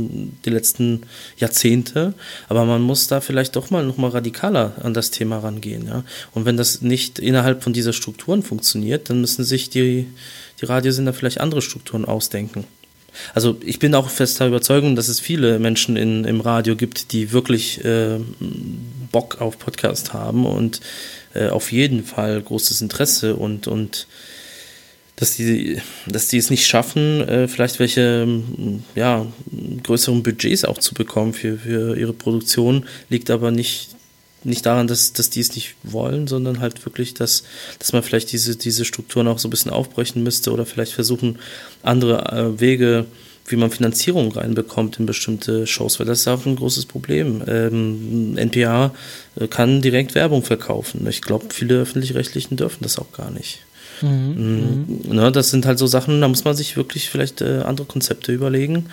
die 0.44 0.50
letzten 0.50 1.02
Jahrzehnte. 1.36 2.12
Aber 2.48 2.64
man 2.64 2.82
muss 2.82 3.06
da 3.06 3.20
vielleicht 3.20 3.54
doch 3.54 3.70
mal 3.70 3.86
noch 3.86 3.98
mal 3.98 4.10
radikaler 4.10 4.72
an 4.82 4.94
das 4.94 5.12
Thema 5.12 5.38
rangehen. 5.38 5.86
Ja? 5.86 6.02
Und 6.34 6.44
wenn 6.44 6.56
das 6.56 6.82
nicht 6.82 7.20
innerhalb 7.20 7.62
von 7.62 7.72
dieser 7.72 7.92
Strukturen 7.92 8.42
funktioniert, 8.42 9.08
dann 9.08 9.20
müssen 9.20 9.44
sich 9.44 9.70
die, 9.70 10.08
die 10.60 10.64
Radiosender 10.64 11.12
vielleicht 11.12 11.40
andere 11.40 11.62
Strukturen 11.62 12.04
ausdenken. 12.04 12.64
Also 13.32 13.58
ich 13.64 13.78
bin 13.78 13.94
auch 13.94 14.10
fester 14.10 14.46
Überzeugung, 14.46 14.96
dass 14.96 15.06
es 15.06 15.20
viele 15.20 15.60
Menschen 15.60 15.96
in, 15.96 16.24
im 16.24 16.40
Radio 16.40 16.74
gibt, 16.74 17.12
die 17.12 17.32
wirklich 17.32 17.84
äh, 17.84 18.18
Bock 19.10 19.40
auf 19.40 19.58
Podcast 19.58 20.12
haben 20.12 20.46
und 20.46 20.80
äh, 21.34 21.48
auf 21.48 21.72
jeden 21.72 22.04
Fall 22.04 22.40
großes 22.40 22.80
Interesse 22.80 23.36
und, 23.36 23.66
und 23.66 24.06
dass 25.16 25.36
die, 25.36 25.80
dass 26.06 26.28
die 26.28 26.36
es 26.36 26.50
nicht 26.50 26.66
schaffen, 26.66 27.26
äh, 27.26 27.48
vielleicht 27.48 27.78
welche 27.78 28.28
ja, 28.94 29.26
größeren 29.82 30.22
Budgets 30.22 30.64
auch 30.64 30.78
zu 30.78 30.94
bekommen 30.94 31.32
für, 31.32 31.58
für 31.58 31.96
ihre 31.98 32.12
Produktion, 32.12 32.84
liegt 33.08 33.30
aber 33.30 33.50
nicht, 33.50 33.96
nicht 34.44 34.66
daran, 34.66 34.86
dass, 34.86 35.14
dass 35.14 35.30
die 35.30 35.40
es 35.40 35.54
nicht 35.54 35.74
wollen, 35.82 36.26
sondern 36.26 36.60
halt 36.60 36.84
wirklich, 36.84 37.14
dass, 37.14 37.44
dass 37.78 37.94
man 37.94 38.02
vielleicht 38.02 38.30
diese, 38.30 38.56
diese 38.56 38.84
Strukturen 38.84 39.26
auch 39.26 39.38
so 39.38 39.48
ein 39.48 39.50
bisschen 39.50 39.72
aufbrechen 39.72 40.22
müsste 40.22 40.52
oder 40.52 40.66
vielleicht 40.66 40.92
versuchen, 40.92 41.38
andere 41.82 42.32
äh, 42.32 42.60
Wege, 42.60 43.06
wie 43.48 43.56
man 43.56 43.70
Finanzierung 43.70 44.32
reinbekommt 44.32 44.98
in 44.98 45.06
bestimmte 45.06 45.66
Shows, 45.66 45.98
weil 45.98 46.06
das 46.06 46.20
ist 46.20 46.28
auch 46.28 46.44
ein 46.46 46.56
großes 46.56 46.86
Problem. 46.86 47.42
Ähm, 47.46 48.36
NPA 48.36 48.92
äh, 49.38 49.46
kann 49.46 49.82
direkt 49.82 50.14
Werbung 50.14 50.42
verkaufen. 50.42 51.06
Ich 51.08 51.22
glaube, 51.22 51.46
viele 51.50 51.76
öffentlich-rechtlichen 51.76 52.56
dürfen 52.56 52.82
das 52.82 52.98
auch 52.98 53.12
gar 53.12 53.30
nicht. 53.30 53.60
Mhm. 54.02 54.98
Mhm. 55.08 55.14
Ne, 55.14 55.32
das 55.32 55.50
sind 55.50 55.66
halt 55.66 55.78
so 55.78 55.86
Sachen, 55.86 56.20
da 56.20 56.28
muss 56.28 56.44
man 56.44 56.54
sich 56.54 56.76
wirklich 56.76 57.08
vielleicht 57.08 57.40
äh, 57.40 57.62
andere 57.64 57.86
Konzepte 57.86 58.32
überlegen 58.32 58.86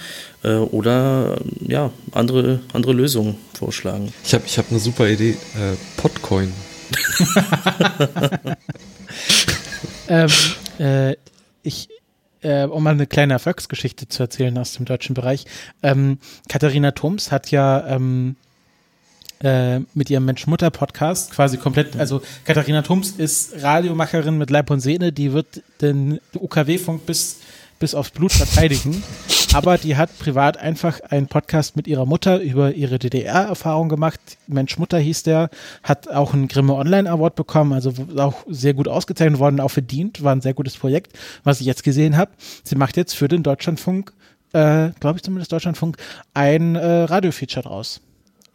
äh, 0.44 0.54
oder 0.56 1.38
ja, 1.68 1.92
andere, 2.12 2.62
andere 2.74 2.94
Lösungen 2.94 3.36
vorschlagen. 3.54 4.14
Ich 4.24 4.34
habe 4.34 4.44
ich 4.46 4.58
hab 4.58 4.70
eine 4.70 4.80
super 4.80 5.10
Idee. 5.10 5.32
Äh, 5.32 5.76
Podcoin. 5.98 6.54
ähm, 10.08 10.30
äh, 10.80 11.16
ich, 11.64 11.90
äh, 12.44 12.66
um 12.66 12.84
mal 12.84 12.92
eine 12.92 13.08
kleine 13.08 13.34
Erfolgsgeschichte 13.34 14.08
zu 14.08 14.24
erzählen 14.24 14.58
aus 14.58 14.74
dem 14.74 14.86
deutschen 14.86 15.14
Bereich. 15.14 15.46
Ähm, 15.82 16.20
Katharina 16.50 16.92
Thoms 16.92 17.32
hat 17.32 17.52
ja 17.52 17.88
ähm, 17.88 18.36
äh, 19.44 19.80
mit 19.94 20.10
ihrem 20.10 20.26
Mensch-Mutter-Podcast 20.26 21.32
quasi 21.32 21.58
komplett, 21.58 21.98
also 21.98 22.22
Katharina 22.46 22.82
Thums 22.82 23.12
ist 23.12 23.62
Radiomacherin 23.62 24.38
mit 24.38 24.50
Leib 24.50 24.70
und 24.70 24.80
Sehne, 24.80 25.12
die 25.12 25.34
wird 25.34 25.62
den 25.82 26.20
UKW-Funk 26.34 27.06
bis, 27.06 27.40
bis 27.80 27.96
aufs 27.96 28.12
Blut 28.12 28.32
verteidigen, 28.32 29.04
aber 29.54 29.78
die 29.78 29.96
hat 29.98 30.18
privat 30.20 30.58
einfach 30.58 31.00
einen 31.02 31.28
Podcast 31.28 31.76
mit 31.76 31.88
ihrer 31.88 32.06
Mutter 32.06 32.42
über 32.42 32.74
ihre 32.74 33.00
DDR-Erfahrung 33.00 33.90
gemacht. 33.90 34.20
Mensch-Mutter 34.48 34.98
hieß 35.00 35.24
der, 35.24 35.50
hat 35.84 36.08
auch 36.10 36.34
einen 36.34 36.48
Grimme 36.48 36.76
Online-Award 36.76 37.36
bekommen, 37.36 37.74
also 37.74 37.94
auch 38.18 38.46
sehr 38.48 38.74
gut 38.74 38.88
ausgezeichnet 38.88 39.40
worden, 39.40 39.60
auch 39.60 39.72
verdient, 39.72 40.24
war 40.24 40.34
ein 40.34 40.42
sehr 40.42 40.54
gutes 40.54 40.78
Projekt, 40.78 41.18
was 41.44 41.60
ich 41.60 41.66
jetzt 41.66 41.84
gesehen 41.84 42.18
habe. 42.18 42.32
Sie 42.64 42.76
macht 42.76 42.98
jetzt 42.98 43.16
für 43.16 43.28
den 43.28 43.44
Deutschlandfunk 43.44 44.14
äh, 44.54 44.92
glaube 45.00 45.18
ich 45.18 45.24
zumindest 45.24 45.52
Deutschlandfunk, 45.52 45.98
ein 46.34 46.76
äh, 46.76 47.04
Radio-Feature 47.04 47.64
draus. 47.64 48.02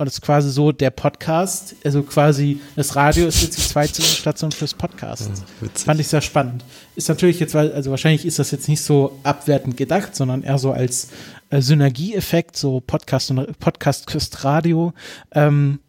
Und 0.01 0.07
es 0.07 0.15
ist 0.15 0.21
quasi 0.21 0.49
so 0.49 0.71
der 0.71 0.91
Podcast, 0.91 1.75
also 1.85 2.05
quasi 2.05 2.61
das 2.77 2.95
Radio 2.95 3.27
ist 3.27 3.43
jetzt 3.43 3.59
die 3.59 3.63
zweite 3.63 4.01
Station 4.01 4.53
fürs 4.53 4.73
Podcast. 4.73 5.29
Ja, 5.61 5.69
Fand 5.75 5.99
ich 5.99 6.07
sehr 6.07 6.21
spannend. 6.21 6.65
Ist 6.95 7.09
natürlich 7.09 7.41
jetzt, 7.41 7.57
also 7.57 7.91
wahrscheinlich 7.91 8.25
ist 8.25 8.39
das 8.39 8.53
jetzt 8.53 8.69
nicht 8.69 8.81
so 8.81 9.19
abwertend 9.25 9.77
gedacht, 9.77 10.15
sondern 10.15 10.45
eher 10.45 10.59
so 10.59 10.71
als 10.71 11.09
äh, 11.51 11.61
Synergieeffekt, 11.61 12.57
so 12.57 12.81
Podcast 12.81 13.33
und 13.33 13.59
Podcast 13.59 14.07
küsst 14.07 14.45
Radio. 14.45 14.93
Ähm, 15.33 15.81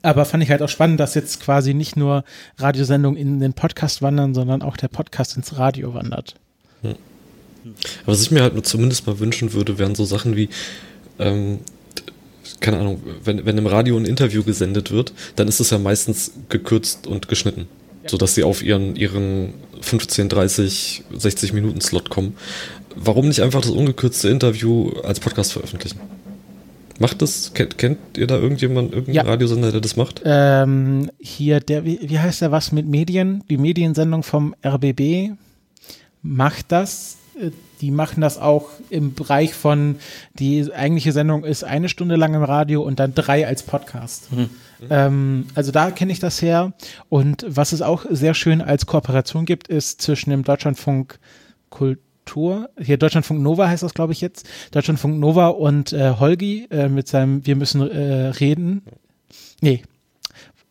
aber 0.00 0.24
fand 0.24 0.42
ich 0.42 0.50
halt 0.50 0.62
auch 0.62 0.70
spannend, 0.70 0.98
dass 0.98 1.14
jetzt 1.14 1.40
quasi 1.40 1.74
nicht 1.74 1.98
nur 1.98 2.24
Radiosendungen 2.56 3.20
in 3.20 3.38
den 3.38 3.52
Podcast 3.52 4.00
wandern, 4.00 4.32
sondern 4.32 4.62
auch 4.62 4.78
der 4.78 4.88
Podcast 4.88 5.36
ins 5.36 5.58
Radio 5.58 5.92
wandert. 5.92 6.36
Hm. 6.80 6.94
Was 8.06 8.22
ich 8.22 8.30
mir 8.30 8.40
halt 8.40 8.54
nur 8.54 8.64
zumindest 8.64 9.06
mal 9.06 9.18
wünschen 9.18 9.52
würde, 9.52 9.78
wären 9.78 9.94
so 9.94 10.06
Sachen 10.06 10.36
wie, 10.36 10.48
ähm, 11.18 11.58
keine 12.60 12.78
Ahnung, 12.78 13.02
wenn, 13.24 13.44
wenn 13.44 13.58
im 13.58 13.66
Radio 13.66 13.96
ein 13.96 14.04
Interview 14.04 14.42
gesendet 14.42 14.90
wird, 14.90 15.12
dann 15.36 15.48
ist 15.48 15.60
es 15.60 15.70
ja 15.70 15.78
meistens 15.78 16.32
gekürzt 16.48 17.06
und 17.06 17.28
geschnitten, 17.28 17.68
ja. 18.02 18.10
sodass 18.10 18.34
sie 18.34 18.44
auf 18.44 18.62
ihren, 18.62 18.96
ihren 18.96 19.54
15, 19.80 20.28
30, 20.28 21.04
60 21.16 21.52
Minuten 21.52 21.80
Slot 21.80 22.10
kommen. 22.10 22.36
Warum 22.96 23.28
nicht 23.28 23.40
einfach 23.40 23.60
das 23.60 23.70
ungekürzte 23.70 24.28
Interview 24.28 24.90
als 25.04 25.20
Podcast 25.20 25.52
veröffentlichen? 25.52 26.00
Macht 26.98 27.22
das? 27.22 27.54
Kennt, 27.54 27.78
kennt 27.78 27.98
ihr 28.18 28.26
da 28.26 28.36
irgendjemand, 28.36 28.92
irgendeinen 28.92 29.14
ja. 29.14 29.22
Radiosender, 29.22 29.72
der 29.72 29.80
das 29.80 29.96
macht? 29.96 30.20
Ähm, 30.22 31.10
hier, 31.18 31.60
der, 31.60 31.86
wie, 31.86 31.98
wie 32.02 32.18
heißt 32.18 32.42
der 32.42 32.52
was 32.52 32.72
mit 32.72 32.86
Medien? 32.86 33.42
Die 33.48 33.56
Mediensendung 33.56 34.22
vom 34.22 34.54
RBB 34.62 35.30
macht 36.22 36.66
das 36.68 37.16
die 37.80 37.90
machen 37.90 38.20
das 38.20 38.38
auch 38.38 38.68
im 38.90 39.14
Bereich 39.14 39.54
von, 39.54 39.96
die 40.34 40.72
eigentliche 40.72 41.12
Sendung 41.12 41.44
ist 41.44 41.64
eine 41.64 41.88
Stunde 41.88 42.16
lang 42.16 42.34
im 42.34 42.42
Radio 42.42 42.82
und 42.82 43.00
dann 43.00 43.14
drei 43.14 43.46
als 43.46 43.62
Podcast. 43.62 44.32
Mhm. 44.32 44.50
Ähm, 44.88 45.46
also 45.54 45.72
da 45.72 45.90
kenne 45.90 46.12
ich 46.12 46.20
das 46.20 46.42
her. 46.42 46.72
Und 47.08 47.44
was 47.48 47.72
es 47.72 47.82
auch 47.82 48.04
sehr 48.10 48.34
schön 48.34 48.60
als 48.60 48.86
Kooperation 48.86 49.44
gibt, 49.44 49.68
ist 49.68 50.02
zwischen 50.02 50.30
dem 50.30 50.44
Deutschlandfunk 50.44 51.18
Kultur, 51.70 52.70
hier 52.80 52.98
Deutschlandfunk 52.98 53.40
Nova 53.40 53.68
heißt 53.68 53.82
das, 53.82 53.94
glaube 53.94 54.12
ich, 54.12 54.20
jetzt, 54.20 54.48
Deutschlandfunk 54.72 55.18
Nova 55.18 55.48
und 55.48 55.92
äh, 55.92 56.14
Holgi 56.18 56.66
äh, 56.70 56.88
mit 56.88 57.08
seinem 57.08 57.46
Wir 57.46 57.56
müssen 57.56 57.88
äh, 57.88 58.26
reden. 58.28 58.82
Nee, 59.60 59.82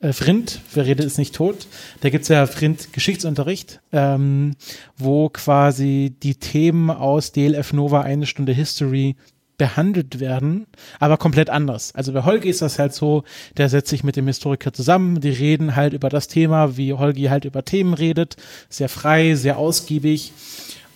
äh, 0.02 0.14
Frind, 0.14 0.62
wer 0.74 0.86
redet 0.86 1.06
ist 1.06 1.18
nicht 1.18 1.36
tot, 1.36 1.68
da 2.02 2.10
gibt's 2.10 2.28
ja 2.30 2.46
Frind 2.46 2.94
Geschichtsunterricht, 2.94 3.82
ähm, 3.92 4.56
wo 4.98 5.30
quasi 5.30 6.16
die 6.24 6.36
Themen 6.36 6.90
aus 6.90 7.32
DLF 7.32 7.74
Nova 7.74 8.02
eine 8.02 8.26
Stunde 8.26 8.54
History 8.54 9.16
behandelt 9.58 10.22
werden, 10.22 10.68
aber 11.00 11.18
komplett 11.18 11.50
anders. 11.50 11.94
Also 11.94 12.14
bei 12.14 12.24
Holgi 12.24 12.50
ist 12.50 12.62
das 12.62 12.80
halt 12.80 12.94
so, 12.94 13.24
der 13.58 13.68
setzt 13.68 13.90
sich 13.90 14.06
mit 14.06 14.16
dem 14.16 14.26
Historiker 14.26 14.72
zusammen, 14.72 15.20
die 15.20 15.30
reden 15.30 15.76
halt 15.76 15.94
über 15.94 16.08
das 16.10 16.30
Thema, 16.30 16.78
wie 16.78 16.94
Holgi 16.94 17.26
halt 17.26 17.44
über 17.44 17.66
Themen 17.66 17.94
redet, 17.94 18.38
sehr 18.70 18.88
frei, 18.88 19.36
sehr 19.36 19.58
ausgiebig 19.58 20.32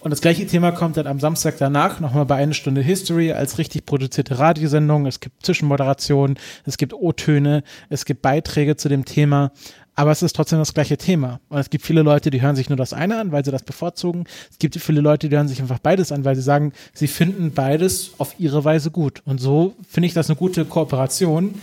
und 0.03 0.11
das 0.11 0.19
gleiche 0.19 0.45
Thema 0.45 0.73
kommt 0.73 0.97
dann 0.97 1.07
am 1.07 1.21
Samstag 1.21 1.55
danach 1.57 2.01
nochmal 2.01 2.25
bei 2.25 2.35
einer 2.35 2.53
Stunde 2.53 2.81
History 2.81 3.31
als 3.31 3.57
richtig 3.57 3.85
produzierte 3.85 4.37
Radiosendung. 4.37 5.05
Es 5.05 5.21
gibt 5.21 5.45
Zwischenmoderationen, 5.45 6.37
es 6.65 6.77
gibt 6.77 6.93
O-Töne, 6.93 7.63
es 7.87 8.03
gibt 8.03 8.21
Beiträge 8.21 8.75
zu 8.75 8.89
dem 8.89 9.05
Thema. 9.05 9.53
Aber 9.95 10.11
es 10.11 10.21
ist 10.21 10.35
trotzdem 10.35 10.59
das 10.59 10.73
gleiche 10.73 10.97
Thema. 10.97 11.39
Und 11.47 11.59
es 11.59 11.69
gibt 11.69 11.85
viele 11.85 12.01
Leute, 12.01 12.31
die 12.31 12.41
hören 12.41 12.57
sich 12.57 12.67
nur 12.67 12.75
das 12.75 12.91
eine 12.91 13.17
an, 13.17 13.31
weil 13.31 13.45
sie 13.45 13.51
das 13.51 13.63
bevorzugen. 13.63 14.25
Es 14.51 14.59
gibt 14.59 14.75
viele 14.75 14.99
Leute, 14.99 15.29
die 15.29 15.35
hören 15.37 15.47
sich 15.47 15.61
einfach 15.61 15.79
beides 15.79 16.11
an, 16.11 16.25
weil 16.25 16.35
sie 16.35 16.41
sagen, 16.41 16.73
sie 16.93 17.07
finden 17.07 17.53
beides 17.53 18.11
auf 18.17 18.35
ihre 18.39 18.65
Weise 18.65 18.91
gut. 18.91 19.21
Und 19.23 19.39
so 19.39 19.73
finde 19.87 20.07
ich 20.07 20.13
das 20.13 20.29
eine 20.29 20.35
gute 20.35 20.65
Kooperation. 20.65 21.53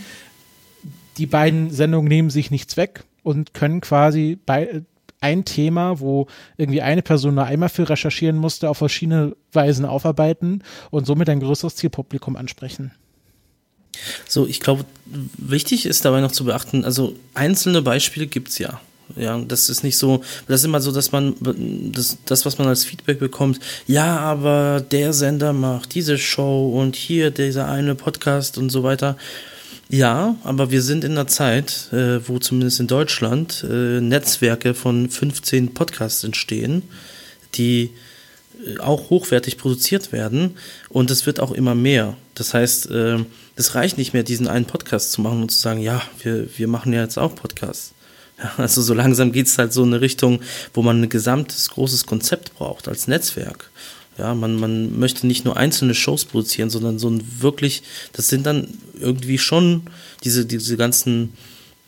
Die 1.18 1.26
beiden 1.26 1.70
Sendungen 1.70 2.08
nehmen 2.08 2.30
sich 2.30 2.50
nichts 2.50 2.78
weg 2.78 3.04
und 3.22 3.52
können 3.52 3.82
quasi 3.82 4.38
bei, 4.46 4.82
ein 5.20 5.44
Thema, 5.44 6.00
wo 6.00 6.26
irgendwie 6.56 6.82
eine 6.82 7.02
Person 7.02 7.34
nur 7.34 7.44
einmal 7.44 7.68
für 7.68 7.88
recherchieren 7.88 8.36
musste, 8.36 8.68
auf 8.68 8.78
verschiedene 8.78 9.36
Weisen 9.52 9.84
aufarbeiten 9.84 10.62
und 10.90 11.06
somit 11.06 11.28
ein 11.28 11.40
größeres 11.40 11.76
Zielpublikum 11.76 12.36
ansprechen. 12.36 12.92
So, 14.26 14.46
ich 14.46 14.60
glaube, 14.60 14.84
wichtig 15.36 15.84
ist 15.86 16.04
dabei 16.04 16.20
noch 16.20 16.32
zu 16.32 16.44
beachten, 16.44 16.84
also 16.84 17.14
einzelne 17.34 17.82
Beispiele 17.82 18.26
gibt 18.26 18.48
es 18.48 18.58
ja. 18.58 18.80
Ja, 19.16 19.38
das 19.38 19.68
ist 19.68 19.82
nicht 19.82 19.98
so, 19.98 20.22
das 20.46 20.60
ist 20.60 20.66
immer 20.66 20.80
so, 20.80 20.92
dass 20.92 21.10
man 21.10 21.34
das, 21.92 22.18
das, 22.26 22.46
was 22.46 22.58
man 22.58 22.68
als 22.68 22.84
Feedback 22.84 23.18
bekommt, 23.18 23.58
ja, 23.88 24.18
aber 24.18 24.80
der 24.88 25.12
Sender 25.12 25.52
macht 25.52 25.96
diese 25.96 26.16
Show 26.16 26.70
und 26.70 26.94
hier 26.94 27.32
dieser 27.32 27.68
eine 27.68 27.96
Podcast 27.96 28.56
und 28.56 28.70
so 28.70 28.84
weiter. 28.84 29.16
Ja, 29.92 30.36
aber 30.44 30.70
wir 30.70 30.82
sind 30.82 31.02
in 31.02 31.12
einer 31.12 31.26
Zeit, 31.26 31.92
äh, 31.92 32.26
wo 32.28 32.38
zumindest 32.38 32.78
in 32.78 32.86
Deutschland 32.86 33.66
äh, 33.68 34.00
Netzwerke 34.00 34.72
von 34.72 35.10
15 35.10 35.74
Podcasts 35.74 36.22
entstehen, 36.22 36.84
die 37.56 37.90
äh, 38.64 38.78
auch 38.78 39.10
hochwertig 39.10 39.58
produziert 39.58 40.12
werden 40.12 40.56
und 40.90 41.10
es 41.10 41.26
wird 41.26 41.40
auch 41.40 41.50
immer 41.50 41.74
mehr. 41.74 42.16
Das 42.36 42.54
heißt, 42.54 42.88
äh, 42.92 43.18
es 43.56 43.74
reicht 43.74 43.98
nicht 43.98 44.12
mehr, 44.12 44.22
diesen 44.22 44.46
einen 44.46 44.64
Podcast 44.64 45.10
zu 45.10 45.22
machen 45.22 45.42
und 45.42 45.50
zu 45.50 45.58
sagen, 45.58 45.80
ja, 45.80 46.00
wir, 46.22 46.46
wir 46.56 46.68
machen 46.68 46.92
ja 46.92 47.02
jetzt 47.02 47.18
auch 47.18 47.34
Podcasts. 47.34 47.92
Also 48.56 48.80
so 48.80 48.94
langsam 48.94 49.32
geht 49.32 49.48
es 49.48 49.58
halt 49.58 49.72
so 49.74 49.82
in 49.82 49.90
eine 49.90 50.00
Richtung, 50.00 50.40
wo 50.72 50.80
man 50.80 51.02
ein 51.02 51.08
gesamtes 51.10 51.68
großes 51.68 52.06
Konzept 52.06 52.54
braucht 52.54 52.88
als 52.88 53.06
Netzwerk. 53.06 53.70
Ja, 54.20 54.34
man, 54.34 54.56
man 54.56 54.98
möchte 54.98 55.26
nicht 55.26 55.46
nur 55.46 55.56
einzelne 55.56 55.94
Shows 55.94 56.26
produzieren, 56.26 56.68
sondern 56.68 56.98
so 56.98 57.08
ein 57.08 57.22
wirklich, 57.40 57.82
das 58.12 58.28
sind 58.28 58.44
dann 58.44 58.68
irgendwie 59.00 59.38
schon 59.38 59.84
diese, 60.24 60.44
diese 60.44 60.76
ganzen 60.76 61.32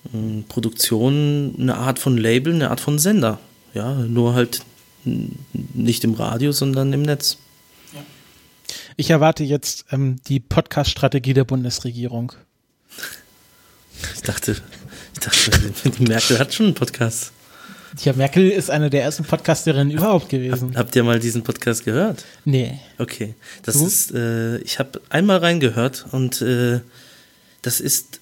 äh, 0.06 0.40
Produktionen 0.48 1.54
eine 1.58 1.76
Art 1.76 1.98
von 1.98 2.16
Label, 2.16 2.54
eine 2.54 2.70
Art 2.70 2.80
von 2.80 2.98
Sender. 2.98 3.38
Ja, 3.74 3.92
nur 3.92 4.32
halt 4.32 4.62
nicht 5.04 6.04
im 6.04 6.14
Radio, 6.14 6.52
sondern 6.52 6.94
im 6.94 7.02
Netz. 7.02 7.36
Ich 8.96 9.10
erwarte 9.10 9.44
jetzt 9.44 9.84
ähm, 9.90 10.16
die 10.26 10.40
Podcast-Strategie 10.40 11.34
der 11.34 11.44
Bundesregierung. 11.44 12.32
Ich 14.14 14.22
dachte, 14.22 14.56
ich 15.12 15.20
dachte, 15.20 15.72
Merkel 16.02 16.38
hat 16.38 16.54
schon 16.54 16.66
einen 16.66 16.74
Podcast. 16.74 17.32
Ja, 18.00 18.12
Merkel 18.14 18.50
ist 18.50 18.70
eine 18.70 18.90
der 18.90 19.02
ersten 19.02 19.24
Podcasterinnen 19.24 19.90
überhaupt 19.92 20.28
gewesen. 20.28 20.70
Hab, 20.70 20.86
habt 20.86 20.96
ihr 20.96 21.04
mal 21.04 21.18
diesen 21.18 21.42
Podcast 21.42 21.84
gehört? 21.84 22.24
Nee. 22.44 22.78
Okay. 22.98 23.34
Das 23.62 23.78
du? 23.78 23.86
ist, 23.86 24.12
äh, 24.12 24.58
ich 24.58 24.78
habe 24.78 25.00
einmal 25.10 25.38
reingehört 25.38 26.06
und 26.10 26.40
äh, 26.40 26.80
das 27.60 27.80
ist 27.80 28.20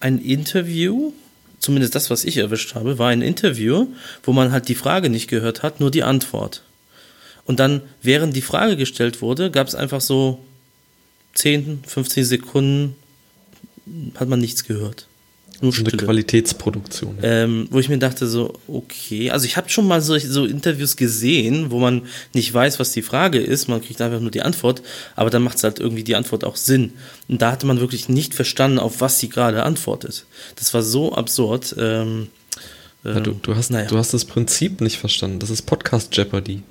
ein 0.00 0.18
Interview, 0.18 1.12
zumindest 1.58 1.94
das, 1.94 2.10
was 2.10 2.24
ich 2.24 2.38
erwischt 2.38 2.74
habe, 2.74 2.98
war 2.98 3.10
ein 3.10 3.22
Interview, 3.22 3.86
wo 4.22 4.32
man 4.32 4.50
halt 4.50 4.68
die 4.68 4.74
Frage 4.74 5.10
nicht 5.10 5.28
gehört 5.28 5.62
hat, 5.62 5.78
nur 5.78 5.90
die 5.90 6.02
Antwort. 6.02 6.62
Und 7.44 7.60
dann, 7.60 7.82
während 8.02 8.34
die 8.34 8.42
Frage 8.42 8.76
gestellt 8.76 9.20
wurde, 9.20 9.50
gab 9.50 9.68
es 9.68 9.74
einfach 9.74 10.00
so 10.00 10.42
10, 11.34 11.84
15 11.86 12.24
Sekunden, 12.24 12.96
hat 14.14 14.28
man 14.28 14.40
nichts 14.40 14.64
gehört. 14.64 15.06
Nur 15.62 15.72
Eine 15.72 15.90
Qualitätsproduktion. 15.92 17.18
Ähm, 17.22 17.68
wo 17.70 17.78
ich 17.78 17.88
mir 17.88 17.98
dachte, 17.98 18.26
so, 18.26 18.54
okay, 18.66 19.30
also 19.30 19.46
ich 19.46 19.56
habe 19.56 19.68
schon 19.68 19.86
mal 19.86 20.00
so, 20.00 20.18
so 20.18 20.44
Interviews 20.44 20.96
gesehen, 20.96 21.70
wo 21.70 21.78
man 21.78 22.02
nicht 22.34 22.52
weiß, 22.52 22.80
was 22.80 22.90
die 22.90 23.02
Frage 23.02 23.38
ist, 23.38 23.68
man 23.68 23.80
kriegt 23.80 24.00
einfach 24.00 24.18
nur 24.18 24.32
die 24.32 24.42
Antwort, 24.42 24.82
aber 25.14 25.30
dann 25.30 25.42
macht 25.42 25.58
es 25.58 25.62
halt 25.62 25.78
irgendwie 25.78 26.02
die 26.02 26.16
Antwort 26.16 26.42
auch 26.42 26.56
Sinn. 26.56 26.94
Und 27.28 27.42
da 27.42 27.52
hatte 27.52 27.66
man 27.66 27.78
wirklich 27.78 28.08
nicht 28.08 28.34
verstanden, 28.34 28.80
auf 28.80 29.00
was 29.00 29.20
sie 29.20 29.28
gerade 29.28 29.62
antwortet. 29.62 30.26
Das 30.56 30.74
war 30.74 30.82
so 30.82 31.12
absurd. 31.12 31.76
Ähm, 31.78 32.26
ja, 33.04 33.20
du, 33.20 33.30
du, 33.32 33.54
hast, 33.54 33.70
naja. 33.70 33.86
du 33.86 33.98
hast 33.98 34.12
das 34.12 34.24
Prinzip 34.24 34.80
nicht 34.80 34.98
verstanden. 34.98 35.38
Das 35.38 35.50
ist 35.50 35.62
Podcast 35.62 36.16
Jeopardy. 36.16 36.64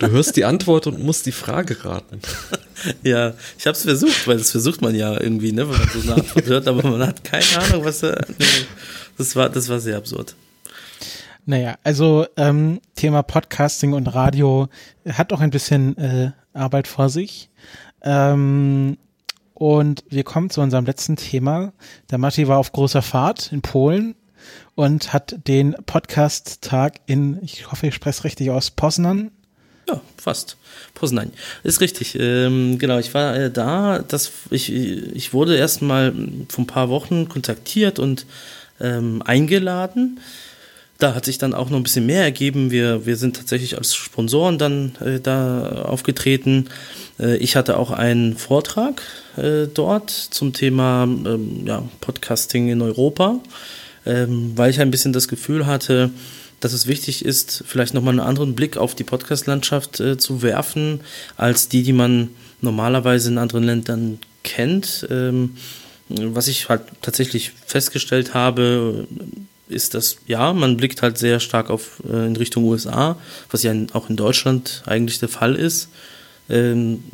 Du 0.00 0.10
hörst 0.10 0.36
die 0.36 0.44
Antwort 0.44 0.88
und 0.88 1.00
musst 1.00 1.26
die 1.26 1.32
Frage 1.32 1.84
raten. 1.84 2.20
Ja, 3.02 3.34
ich 3.58 3.66
habe 3.66 3.76
es 3.76 3.82
versucht, 3.82 4.26
weil 4.26 4.38
das 4.38 4.50
versucht 4.50 4.82
man 4.82 4.94
ja 4.94 5.20
irgendwie, 5.20 5.52
ne, 5.52 5.68
wenn 5.68 5.78
man 5.78 5.88
so 5.88 6.00
eine 6.00 6.20
Antwort 6.20 6.46
hört, 6.46 6.68
aber 6.68 6.88
man 6.88 7.06
hat 7.06 7.24
keine 7.24 7.44
Ahnung, 7.60 7.84
was 7.84 8.02
er. 8.02 8.26
Nee, 8.38 8.44
das 9.18 9.36
war, 9.36 9.48
das 9.48 9.68
war 9.68 9.80
sehr 9.80 9.96
absurd. 9.96 10.34
Naja, 11.46 11.76
also 11.84 12.26
ähm, 12.36 12.80
Thema 12.94 13.22
Podcasting 13.22 13.92
und 13.92 14.06
Radio 14.08 14.68
hat 15.06 15.32
auch 15.32 15.40
ein 15.40 15.50
bisschen 15.50 15.96
äh, 15.98 16.32
Arbeit 16.54 16.88
vor 16.88 17.10
sich. 17.10 17.50
Ähm, 18.02 18.96
und 19.52 20.04
wir 20.08 20.24
kommen 20.24 20.50
zu 20.50 20.60
unserem 20.62 20.86
letzten 20.86 21.16
Thema. 21.16 21.72
Der 22.10 22.18
Matti 22.18 22.48
war 22.48 22.58
auf 22.58 22.72
großer 22.72 23.02
Fahrt 23.02 23.52
in 23.52 23.60
Polen 23.60 24.14
und 24.74 25.12
hat 25.12 25.46
den 25.46 25.76
Podcast-Tag 25.86 27.00
in, 27.06 27.38
ich 27.42 27.70
hoffe, 27.70 27.86
ich 27.86 27.94
spreche 27.94 28.18
es 28.18 28.24
richtig 28.24 28.50
aus, 28.50 28.70
Poznan. 28.70 29.30
Ja, 29.88 30.00
fast. 30.16 30.56
Poznań. 30.94 31.30
Ist 31.62 31.80
richtig. 31.80 32.16
Ähm, 32.18 32.78
genau, 32.78 32.98
ich 32.98 33.12
war 33.14 33.36
äh, 33.36 33.50
da. 33.50 33.98
Das, 33.98 34.32
ich, 34.50 34.72
ich 34.72 35.32
wurde 35.32 35.56
erst 35.56 35.82
mal 35.82 36.12
vor 36.48 36.64
ein 36.64 36.66
paar 36.66 36.88
Wochen 36.88 37.28
kontaktiert 37.28 37.98
und 37.98 38.26
ähm, 38.80 39.22
eingeladen. 39.22 40.20
Da 40.98 41.14
hat 41.14 41.24
sich 41.24 41.38
dann 41.38 41.54
auch 41.54 41.70
noch 41.70 41.76
ein 41.76 41.82
bisschen 41.82 42.06
mehr 42.06 42.22
ergeben. 42.22 42.70
Wir, 42.70 43.04
wir 43.04 43.16
sind 43.16 43.36
tatsächlich 43.36 43.76
als 43.76 43.94
Sponsoren 43.94 44.58
dann 44.58 44.94
äh, 45.04 45.20
da 45.20 45.84
aufgetreten. 45.84 46.68
Äh, 47.18 47.36
ich 47.36 47.56
hatte 47.56 47.76
auch 47.76 47.90
einen 47.90 48.36
Vortrag 48.36 49.02
äh, 49.36 49.66
dort 49.66 50.10
zum 50.10 50.52
Thema 50.52 51.02
ähm, 51.04 51.66
ja, 51.66 51.82
Podcasting 52.00 52.68
in 52.68 52.80
Europa 52.80 53.40
ähm, 54.06 54.52
weil 54.54 54.70
ich 54.70 54.80
ein 54.80 54.90
bisschen 54.90 55.12
das 55.12 55.28
Gefühl 55.28 55.66
hatte, 55.66 56.10
dass 56.64 56.72
es 56.72 56.86
wichtig 56.86 57.24
ist, 57.24 57.62
vielleicht 57.66 57.92
nochmal 57.92 58.12
einen 58.12 58.26
anderen 58.26 58.54
Blick 58.54 58.78
auf 58.78 58.94
die 58.94 59.04
Podcast-Landschaft 59.04 60.00
äh, 60.00 60.16
zu 60.16 60.40
werfen, 60.40 61.00
als 61.36 61.68
die, 61.68 61.82
die 61.82 61.92
man 61.92 62.30
normalerweise 62.62 63.28
in 63.28 63.36
anderen 63.36 63.64
Ländern 63.64 64.18
kennt. 64.44 65.06
Ähm, 65.10 65.58
was 66.08 66.48
ich 66.48 66.70
halt 66.70 66.80
tatsächlich 67.02 67.52
festgestellt 67.66 68.32
habe, 68.32 69.06
ist, 69.68 69.92
dass 69.92 70.16
ja, 70.26 70.54
man 70.54 70.78
blickt 70.78 71.02
halt 71.02 71.18
sehr 71.18 71.38
stark 71.38 71.68
auf 71.68 72.02
äh, 72.10 72.26
in 72.26 72.36
Richtung 72.36 72.64
USA, 72.64 73.18
was 73.50 73.62
ja 73.62 73.70
in, 73.70 73.92
auch 73.92 74.08
in 74.08 74.16
Deutschland 74.16 74.82
eigentlich 74.86 75.18
der 75.18 75.28
Fall 75.28 75.56
ist. 75.56 75.90
Ähm, 76.48 77.04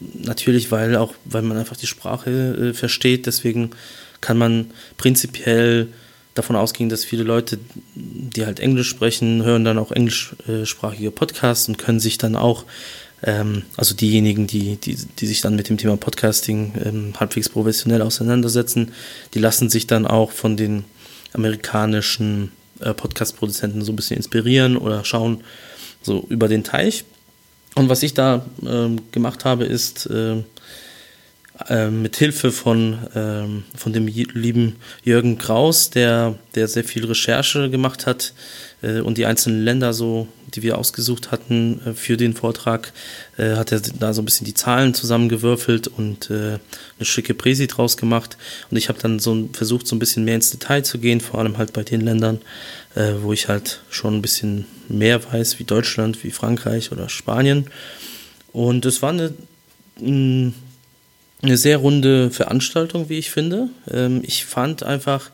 natürlich, 0.00 0.70
weil 0.70 0.96
auch, 0.96 1.12
weil 1.26 1.42
man 1.42 1.58
einfach 1.58 1.76
die 1.76 1.86
Sprache 1.86 2.30
äh, 2.30 2.72
versteht, 2.72 3.26
deswegen 3.26 3.70
kann 4.22 4.38
man 4.38 4.70
prinzipiell 4.96 5.88
davon 6.34 6.56
ausging, 6.56 6.88
dass 6.88 7.04
viele 7.04 7.22
Leute, 7.22 7.58
die 7.94 8.44
halt 8.44 8.60
Englisch 8.60 8.88
sprechen, 8.88 9.42
hören 9.44 9.64
dann 9.64 9.78
auch 9.78 9.92
englischsprachige 9.92 11.10
Podcasts 11.10 11.68
und 11.68 11.78
können 11.78 12.00
sich 12.00 12.18
dann 12.18 12.36
auch, 12.36 12.64
ähm, 13.22 13.62
also 13.76 13.94
diejenigen, 13.94 14.46
die, 14.46 14.76
die, 14.76 14.96
die 14.96 15.26
sich 15.26 15.40
dann 15.40 15.56
mit 15.56 15.68
dem 15.68 15.78
Thema 15.78 15.96
Podcasting 15.96 16.74
ähm, 16.84 17.14
halbwegs 17.18 17.48
professionell 17.48 18.02
auseinandersetzen, 18.02 18.92
die 19.32 19.38
lassen 19.38 19.70
sich 19.70 19.86
dann 19.86 20.06
auch 20.06 20.32
von 20.32 20.56
den 20.56 20.84
amerikanischen 21.32 22.50
äh, 22.80 22.92
Podcast-Produzenten 22.92 23.82
so 23.82 23.92
ein 23.92 23.96
bisschen 23.96 24.16
inspirieren 24.16 24.76
oder 24.76 25.04
schauen 25.04 25.42
so 26.02 26.26
über 26.28 26.48
den 26.48 26.64
Teich. 26.64 27.04
Und 27.76 27.88
was 27.88 28.02
ich 28.02 28.14
da 28.14 28.44
ähm, 28.64 29.00
gemacht 29.10 29.44
habe, 29.44 29.64
ist, 29.64 30.06
äh, 30.06 30.42
mit 31.90 32.16
Hilfe 32.16 32.50
von, 32.50 32.98
ähm, 33.14 33.62
von 33.76 33.92
dem 33.92 34.08
lieben 34.08 34.76
Jürgen 35.04 35.38
Kraus, 35.38 35.88
der, 35.88 36.34
der 36.56 36.66
sehr 36.66 36.82
viel 36.82 37.04
Recherche 37.04 37.70
gemacht 37.70 38.06
hat 38.06 38.34
äh, 38.82 39.00
und 39.00 39.18
die 39.18 39.26
einzelnen 39.26 39.62
Länder 39.64 39.92
so, 39.92 40.26
die 40.54 40.62
wir 40.62 40.78
ausgesucht 40.78 41.30
hatten 41.30 41.80
äh, 41.86 41.94
für 41.94 42.16
den 42.16 42.34
Vortrag, 42.34 42.92
äh, 43.36 43.54
hat 43.54 43.72
er 43.72 43.80
da 43.80 44.12
so 44.12 44.22
ein 44.22 44.24
bisschen 44.24 44.46
die 44.46 44.54
Zahlen 44.54 44.94
zusammengewürfelt 44.94 45.88
und 45.88 46.30
äh, 46.30 46.58
eine 46.58 46.60
schicke 47.02 47.34
Präsi 47.34 47.66
draus 47.66 47.96
gemacht. 47.96 48.36
Und 48.70 48.76
ich 48.76 48.88
habe 48.88 48.98
dann 49.00 49.18
so 49.18 49.48
versucht, 49.52 49.86
so 49.86 49.94
ein 49.96 50.00
bisschen 50.00 50.24
mehr 50.24 50.36
ins 50.36 50.50
Detail 50.50 50.82
zu 50.82 50.98
gehen, 50.98 51.20
vor 51.20 51.40
allem 51.40 51.58
halt 51.58 51.72
bei 51.72 51.82
den 51.82 52.00
Ländern, 52.00 52.40
äh, 52.94 53.12
wo 53.20 53.32
ich 53.32 53.48
halt 53.48 53.80
schon 53.90 54.16
ein 54.16 54.22
bisschen 54.22 54.66
mehr 54.88 55.20
weiß, 55.32 55.58
wie 55.58 55.64
Deutschland, 55.64 56.24
wie 56.24 56.30
Frankreich 56.30 56.92
oder 56.92 57.08
Spanien. 57.08 57.68
Und 58.52 58.86
es 58.86 59.02
war 59.02 59.10
eine 59.10 59.32
eine 61.44 61.56
sehr 61.56 61.78
runde 61.78 62.30
Veranstaltung, 62.30 63.08
wie 63.08 63.18
ich 63.18 63.30
finde. 63.30 63.68
Ähm, 63.90 64.22
ich 64.24 64.44
fand 64.44 64.82
einfach, 64.82 65.30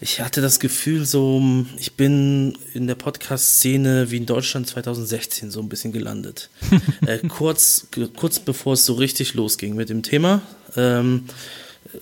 ich 0.00 0.20
hatte 0.20 0.40
das 0.40 0.60
Gefühl, 0.60 1.04
so, 1.04 1.42
ich 1.78 1.92
bin 1.92 2.56
in 2.74 2.86
der 2.86 2.94
Podcast-Szene 2.94 4.10
wie 4.10 4.16
in 4.16 4.26
Deutschland 4.26 4.66
2016 4.66 5.50
so 5.50 5.60
ein 5.60 5.68
bisschen 5.68 5.92
gelandet. 5.92 6.50
äh, 7.06 7.18
kurz, 7.28 7.88
kurz 8.16 8.38
bevor 8.38 8.74
es 8.74 8.86
so 8.86 8.94
richtig 8.94 9.34
losging 9.34 9.74
mit 9.74 9.90
dem 9.90 10.02
Thema. 10.02 10.42
Ähm, 10.76 11.24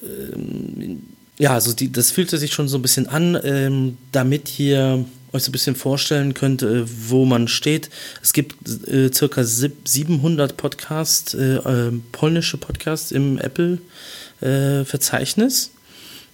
ähm, 0.03 1.03
ja, 1.39 1.55
also 1.55 1.73
die, 1.73 1.91
das 1.91 2.11
fühlte 2.11 2.39
sich 2.39 2.53
schon 2.53 2.69
so 2.69 2.79
ein 2.79 2.83
bisschen 2.83 3.09
an, 3.09 3.39
ähm, 3.43 3.97
damit 4.13 4.49
hier 4.49 5.05
euch 5.33 5.43
so 5.43 5.49
ein 5.51 5.53
bisschen 5.53 5.77
vorstellen 5.77 6.33
könnt, 6.35 6.63
äh, 6.63 6.85
wo 7.09 7.25
man 7.25 7.49
steht. 7.49 7.89
Es 8.23 8.33
gibt 8.33 8.89
äh, 8.89 9.11
circa 9.13 9.43
700 9.45 10.57
Podcasts, 10.57 11.35
äh, 11.35 11.57
äh, 11.57 11.93
polnische 12.13 12.57
Podcasts 12.57 13.11
im 13.13 13.39
Apple-Verzeichnis. 13.39 15.73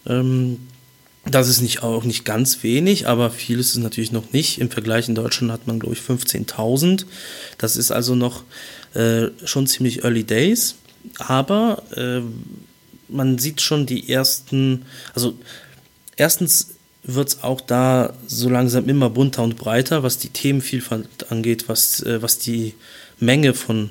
Äh, 0.06 0.12
ähm, 0.12 0.58
das 1.26 1.48
ist 1.48 1.62
nicht, 1.62 1.82
auch 1.82 2.04
nicht 2.04 2.26
ganz 2.26 2.62
wenig, 2.62 3.08
aber 3.08 3.30
viel 3.30 3.58
ist 3.58 3.70
es 3.70 3.78
natürlich 3.78 4.12
noch 4.12 4.32
nicht. 4.32 4.60
Im 4.60 4.70
Vergleich 4.70 5.08
in 5.08 5.14
Deutschland 5.14 5.50
hat 5.50 5.66
man, 5.66 5.80
glaube 5.80 5.94
ich, 5.94 6.02
15.000. 6.02 7.06
Das 7.56 7.78
ist 7.78 7.90
also 7.90 8.14
noch 8.14 8.42
äh, 8.92 9.28
schon 9.44 9.66
ziemlich 9.66 10.04
early 10.04 10.24
days. 10.24 10.74
Aber 11.18 11.82
man 13.08 13.38
sieht 13.38 13.60
schon 13.60 13.86
die 13.86 14.10
ersten, 14.10 14.84
also 15.14 15.38
erstens 16.16 16.73
wird 17.04 17.28
es 17.28 17.42
auch 17.42 17.60
da 17.60 18.14
so 18.26 18.48
langsam 18.48 18.88
immer 18.88 19.10
bunter 19.10 19.42
und 19.42 19.56
breiter, 19.56 20.02
was 20.02 20.16
die 20.18 20.30
Themenvielfalt 20.30 21.30
angeht, 21.30 21.68
was, 21.68 22.02
äh, 22.02 22.22
was 22.22 22.38
die 22.38 22.72
Menge 23.20 23.52
von 23.54 23.90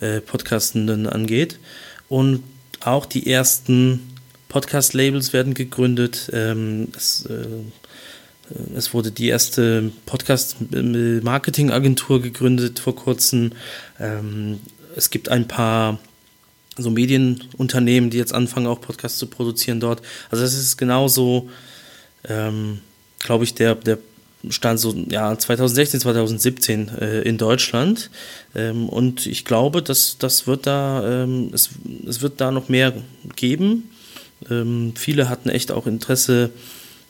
äh, 0.00 0.20
Podcastenden 0.20 1.06
angeht. 1.06 1.60
Und 2.08 2.42
auch 2.80 3.06
die 3.06 3.30
ersten 3.30 4.00
Podcast-Labels 4.48 5.32
werden 5.32 5.54
gegründet. 5.54 6.30
Ähm, 6.32 6.88
es, 6.96 7.26
äh, 7.26 7.46
es 8.76 8.92
wurde 8.94 9.10
die 9.10 9.26
erste 9.28 9.90
Podcast-Marketing-Agentur 10.06 12.22
gegründet 12.22 12.78
vor 12.78 12.96
kurzem. 12.96 13.52
Ähm, 13.98 14.60
es 14.96 15.10
gibt 15.10 15.28
ein 15.28 15.48
paar 15.48 15.98
so 16.76 16.90
Medienunternehmen, 16.90 18.10
die 18.10 18.18
jetzt 18.18 18.34
anfangen, 18.34 18.66
auch 18.66 18.80
Podcasts 18.80 19.18
zu 19.18 19.26
produzieren 19.26 19.80
dort. 19.80 20.02
Also 20.30 20.44
es 20.44 20.54
ist 20.54 20.76
genauso 20.76 21.48
ähm, 22.28 22.80
glaube 23.18 23.44
ich, 23.44 23.54
der, 23.54 23.74
der 23.74 23.98
stand 24.50 24.78
so 24.78 24.94
ja 25.08 25.36
2016, 25.38 26.00
2017 26.00 26.88
äh, 26.88 27.20
in 27.22 27.38
Deutschland 27.38 28.10
ähm, 28.54 28.88
und 28.88 29.26
ich 29.26 29.44
glaube, 29.44 29.82
dass 29.82 30.18
das 30.18 30.46
wird 30.46 30.66
da 30.66 31.22
ähm, 31.24 31.50
es, 31.52 31.70
es 32.06 32.20
wird 32.20 32.40
da 32.40 32.50
noch 32.50 32.68
mehr 32.68 32.92
geben. 33.36 33.90
Ähm, 34.50 34.92
viele 34.96 35.28
hatten 35.28 35.48
echt 35.48 35.72
auch 35.72 35.86
Interesse, 35.86 36.50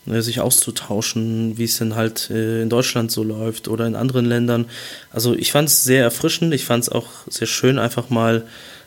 äh, 0.06 0.20
sich 0.20 0.40
auszutauschen, 0.40 1.58
wie 1.58 1.64
es 1.64 1.78
denn 1.78 1.94
halt 1.94 2.30
äh, 2.30 2.62
in 2.62 2.68
Deutschland 2.68 3.10
so 3.10 3.22
läuft 3.22 3.68
oder 3.68 3.86
in 3.86 3.96
anderen 3.96 4.26
Ländern. 4.26 4.66
Also 5.10 5.34
ich 5.34 5.50
fand 5.50 5.68
es 5.68 5.84
sehr 5.84 6.02
erfrischend, 6.02 6.54
ich 6.54 6.64
fand 6.64 6.84
es 6.84 6.88
auch 6.88 7.08
sehr 7.28 7.46
schön, 7.46 7.78
einfach 7.78 8.10
mal 8.10 8.46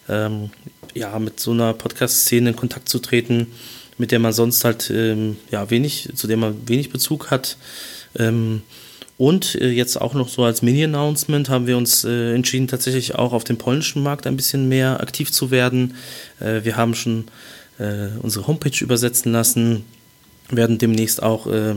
ähm, 0.09 0.51
ja 0.93 1.17
mit 1.19 1.39
so 1.39 1.51
einer 1.51 1.73
Podcast-Szene 1.73 2.51
in 2.51 2.55
Kontakt 2.55 2.88
zu 2.88 2.99
treten, 2.99 3.47
mit 3.98 4.12
der 4.12 4.20
man 4.20 4.34
sonst 4.34 4.64
halt 4.64 4.89
ähm, 4.89 5.38
ja 5.52 5.70
wenig, 5.70 6.10
zu 6.16 6.28
der 6.28 6.38
man 6.38 6.68
wenig 6.68 6.89
Bezug 6.89 7.32
hat. 7.32 7.58
Ähm, 8.18 8.62
und 9.18 9.56
äh, 9.56 9.70
jetzt 9.70 10.00
auch 10.00 10.14
noch 10.14 10.30
so 10.30 10.43
als 10.43 10.62
Mini-Announcement 10.62 11.50
haben 11.50 11.66
wir 11.66 11.78
uns 11.78 12.04
äh, 12.04 12.34
entschieden, 12.36 12.68
tatsächlich 12.68 13.16
auch 13.16 13.34
auf 13.34 13.43
dem 13.43 13.58
polnischen 13.58 14.04
Markt 14.04 14.28
ein 14.28 14.36
bisschen 14.36 14.70
mehr 14.70 15.02
aktiv 15.02 15.32
zu 15.32 15.50
werden. 15.50 15.95
Äh, 16.39 16.64
wir 16.64 16.78
haben 16.78 16.93
schon 16.93 17.26
äh, 17.80 18.10
unsere 18.22 18.45
Homepage 18.45 18.84
übersetzen 18.84 19.32
lassen, 19.32 19.86
werden 20.50 20.78
demnächst 20.78 21.24
auch 21.24 21.48
äh, 21.48 21.76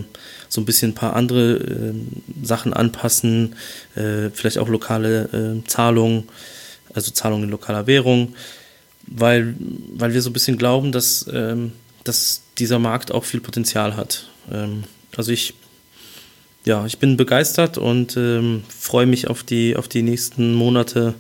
so 0.51 0.61
ein 0.61 0.67
bisschen 0.67 0.91
ein 0.91 0.95
paar 0.95 1.17
andere 1.17 1.55
äh, 1.55 1.95
Sachen 2.43 2.73
anpassen, 2.73 3.55
vielleicht 3.95 4.59
auch 4.59 4.69
lokale 4.69 5.63
Zahlungen, 5.67 6.25
also 6.93 7.11
Zahlungen 7.11 7.45
in 7.45 7.51
lokaler 7.51 7.87
Währung, 7.87 8.35
weil, 9.07 9.55
weil 9.95 10.15
wir 10.15 10.23
so 10.23 10.31
ein 10.31 10.33
bisschen 10.33 10.59
glauben, 10.59 10.93
dass, 10.93 11.27
ähm, 11.33 11.73
dass 12.05 12.43
dieser 12.59 12.79
Markt 12.79 13.13
auch 13.13 13.25
viel 13.25 13.41
Potenzial 13.41 13.97
hat. 13.97 14.29
Ähm, 14.51 14.85
also 15.17 15.33
ich 15.33 15.55
ja, 16.65 16.85
ich 16.85 16.99
bin 16.99 17.17
begeistert 17.17 17.79
und 17.79 18.17
ähm, 18.17 18.65
freue 18.69 19.07
mich 19.07 19.29
auf 19.29 19.43
die, 19.43 19.77
auf 19.77 19.89
die 19.89 20.03
nächsten 20.03 20.55
Monate, 20.55 21.15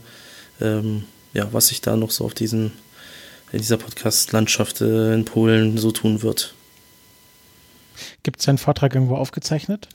ähm, 0.61 1.05
ja, 1.33 1.49
was 1.53 1.69
sich 1.69 1.81
da 1.81 1.97
noch 1.97 2.11
so 2.11 2.25
auf 2.25 2.35
diesen, 2.35 2.73
in 3.53 3.59
dieser 3.59 3.79
Podcast-Landschaft 3.79 4.83
äh, 4.83 5.15
in 5.15 5.25
Polen 5.25 5.79
so 5.79 5.93
tun 5.93 6.23
wird. 6.23 6.55
Gibt 8.23 8.41
es 8.41 8.49
einen 8.49 8.59
Vortrag 8.59 8.95
irgendwo 8.95 9.17
aufgezeichnet? 9.17 9.89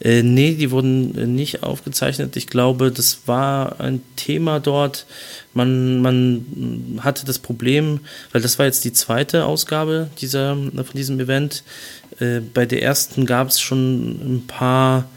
Äh, 0.00 0.22
nee, 0.22 0.54
die 0.54 0.70
wurden 0.70 1.16
äh, 1.16 1.26
nicht 1.26 1.62
aufgezeichnet. 1.62 2.36
Ich 2.36 2.46
glaube, 2.46 2.90
das 2.90 3.22
war 3.26 3.80
ein 3.80 4.02
Thema 4.16 4.60
dort. 4.60 5.06
Man, 5.54 6.00
man 6.00 7.00
hatte 7.02 7.26
das 7.26 7.38
Problem, 7.38 8.00
weil 8.32 8.40
das 8.40 8.58
war 8.58 8.66
jetzt 8.66 8.84
die 8.84 8.92
zweite 8.92 9.44
Ausgabe 9.44 10.10
dieser, 10.20 10.56
von 10.56 10.94
diesem 10.94 11.18
Event. 11.20 11.64
Äh, 12.18 12.40
bei 12.40 12.66
der 12.66 12.82
ersten 12.82 13.26
gab 13.26 13.48
es 13.48 13.60
schon 13.60 14.36
ein 14.36 14.46
paar 14.46 15.08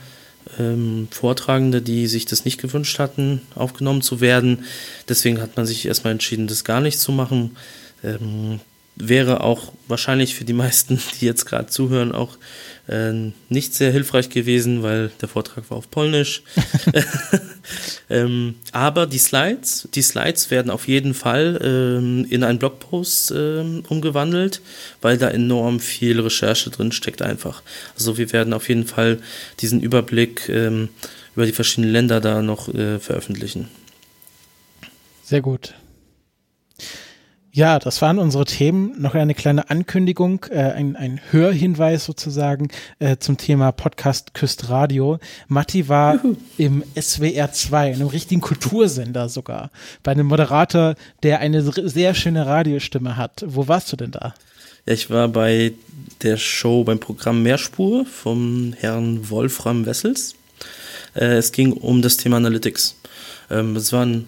ähm, 0.60 1.08
Vortragende, 1.12 1.82
die 1.82 2.08
sich 2.08 2.26
das 2.26 2.46
nicht 2.46 2.62
gewünscht 2.62 3.00
hatten, 3.00 3.42
aufgenommen 3.56 4.02
zu 4.02 4.22
werden. 4.22 4.66
Deswegen 5.10 5.42
hat 5.42 5.58
man 5.58 5.66
sich 5.66 5.86
erstmal 5.86 6.14
entschieden, 6.14 6.48
das 6.48 6.64
gar 6.64 6.82
nicht 6.82 7.00
zu 7.00 7.12
machen. 7.12 7.58
Ähm, 8.04 8.60
wäre 8.96 9.42
auch 9.42 9.74
wahrscheinlich 9.88 10.36
für 10.36 10.46
die 10.46 10.54
meisten, 10.54 11.00
die 11.20 11.26
jetzt 11.26 11.46
gerade 11.46 11.68
zuhören, 11.68 12.12
auch 12.12 12.38
äh, 12.88 13.14
nicht 13.50 13.74
sehr 13.74 13.92
hilfreich 13.92 14.30
gewesen, 14.30 14.84
weil 14.84 15.12
der 15.22 15.30
Vortrag 15.30 15.70
war 15.70 15.78
auf 15.78 15.90
Polnisch. 15.90 16.44
ähm, 18.10 18.56
aber 18.72 19.08
die 19.08 19.18
Slides, 19.18 19.88
die 19.94 20.02
Slides 20.02 20.52
werden 20.52 20.70
auf 20.70 20.88
jeden 20.88 21.14
Fall 21.14 21.60
ähm, 21.64 22.26
in 22.30 22.44
einen 22.44 22.60
Blogpost 22.60 23.32
ähm, 23.32 23.84
umgewandelt, 23.88 24.62
weil 25.02 25.18
da 25.18 25.30
enorm 25.30 25.80
viel 25.80 26.20
Recherche 26.20 26.70
drin 26.70 26.92
steckt 26.92 27.22
einfach. 27.22 27.62
Also 27.96 28.18
wir 28.18 28.32
werden 28.34 28.54
auf 28.54 28.70
jeden 28.70 28.86
Fall 28.86 29.20
diesen 29.60 29.82
Überblick 29.82 30.50
ähm, 30.50 30.90
über 31.36 31.46
die 31.46 31.52
verschiedenen 31.52 31.92
Länder 31.92 32.22
da 32.22 32.42
noch 32.42 32.68
äh, 32.74 33.00
veröffentlichen. 33.00 33.70
Sehr 35.24 35.42
gut. 35.42 35.74
Ja, 37.56 37.78
das 37.78 38.02
waren 38.02 38.18
unsere 38.18 38.46
Themen. 38.46 39.00
Noch 39.00 39.14
eine 39.14 39.36
kleine 39.36 39.70
Ankündigung, 39.70 40.48
äh, 40.50 40.58
ein, 40.58 40.96
ein 40.96 41.22
Hörhinweis 41.30 42.04
sozusagen 42.04 42.70
äh, 42.98 43.18
zum 43.18 43.38
Thema 43.38 43.72
Podcast 43.72 44.34
Küst 44.34 44.70
Radio. 44.70 45.20
Matti 45.50 45.88
war 45.88 46.16
Juhu. 46.16 46.36
im 46.58 46.84
SWR 47.00 47.52
2, 47.52 47.94
einem 47.94 48.08
richtigen 48.08 48.42
Kultursender 48.42 49.30
sogar, 49.30 49.70
bei 50.02 50.14
einem 50.14 50.26
Moderator, 50.26 50.96
der 51.22 51.42
eine 51.42 51.62
sehr 51.62 52.16
schöne 52.16 52.48
Radiostimme 52.48 53.18
hat. 53.18 53.46
Wo 53.46 53.68
warst 53.68 53.92
du 53.92 53.98
denn 53.98 54.10
da? 54.10 54.34
Ja, 54.88 54.94
ich 54.94 55.12
war 55.12 55.28
bei 55.28 55.74
der 56.24 56.38
Show 56.38 56.84
beim 56.84 56.98
Programm 56.98 57.44
Mehrspur 57.44 58.08
vom 58.08 58.74
Herrn 58.80 59.30
Wolfram 59.30 59.86
Wessels. 59.86 60.34
Äh, 61.14 61.36
es 61.36 61.52
ging 61.52 61.74
um 61.74 62.02
das 62.02 62.18
Thema 62.18 62.38
Analytics. 62.38 62.96
Ähm, 63.52 63.76
es 63.76 63.94
war 63.94 64.08
ein 64.08 64.26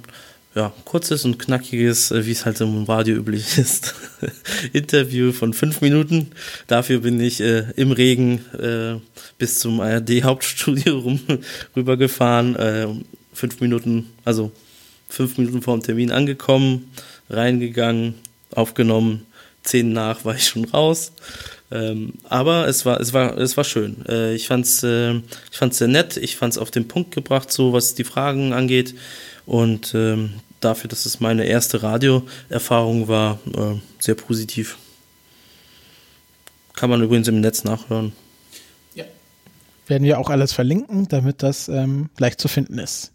ja, 0.56 0.72
kurzes 0.86 1.26
und 1.26 1.38
knackiges, 1.38 2.12
äh, 2.12 2.26
wie 2.26 2.32
es 2.32 2.46
halt 2.46 2.62
im 2.62 2.84
Radio 2.86 3.18
üblich 3.18 3.58
ist, 3.58 3.94
Interview 4.74 5.34
von 5.34 5.54
fünf 5.54 5.82
Minuten. 5.82 6.32
Dafür 6.68 7.02
bin 7.02 7.20
ich 7.20 7.42
äh, 7.42 7.66
im 7.76 7.92
Regen 7.92 8.40
äh, 8.58 9.00
bis 9.38 9.60
zum 9.60 9.82
ARD-Hauptstudio 9.82 11.00
rum, 11.00 11.20
rübergefahren. 11.76 12.56
Äh, 12.56 12.88
fünf 13.34 13.60
Minuten, 13.60 14.12
also 14.24 14.52
fünf 15.10 15.38
Minuten 15.38 15.62
vor 15.62 15.78
dem 15.78 15.84
Termin 15.84 16.12
angekommen, 16.12 16.90
reingegangen, 17.30 18.16
aufgenommen. 18.52 19.26
Zehn 19.64 19.94
nach 19.94 20.24
war 20.26 20.36
ich 20.36 20.48
schon 20.48 20.66
raus. 20.66 21.12
Ähm, 21.72 22.14
aber 22.24 22.68
es 22.68 22.86
war, 22.86 23.02
es 23.02 23.12
war, 23.14 23.36
es 23.38 23.58
war 23.58 23.64
schön. 23.64 24.06
Äh, 24.08 24.36
ich 24.36 24.48
fand's, 24.48 24.84
äh, 24.84 25.16
ich 25.16 25.58
fand's 25.58 25.80
sehr 25.80 25.88
nett. 25.88 26.16
Ich 26.18 26.38
fand's 26.38 26.58
auf 26.58 26.72
den 26.72 26.88
Punkt 26.88 27.14
gebracht, 27.14 27.52
so 27.52 27.74
was 27.74 27.96
die 27.96 28.04
Fragen 28.04 28.54
angeht. 28.54 28.94
Und 29.46 29.94
ähm, 29.96 30.36
dafür, 30.60 30.90
dass 30.90 31.06
es 31.06 31.20
meine 31.20 31.46
erste 31.46 31.84
Radioerfahrung 31.84 33.08
war, 33.08 33.40
äh, 33.56 33.80
sehr 34.00 34.16
positiv. 34.16 34.78
Kann 36.74 36.90
man 36.90 37.02
übrigens 37.02 37.28
im 37.28 37.42
Netz 37.42 37.64
nachhören. 37.64 38.14
Ja. 38.94 39.06
Werden 39.88 40.04
wir 40.04 40.20
auch 40.20 40.30
alles 40.30 40.54
verlinken, 40.54 41.08
damit 41.08 41.44
das 41.44 41.70
ähm, 41.70 42.10
leicht 42.18 42.40
zu 42.42 42.48
finden 42.48 42.80
ist. 42.80 43.12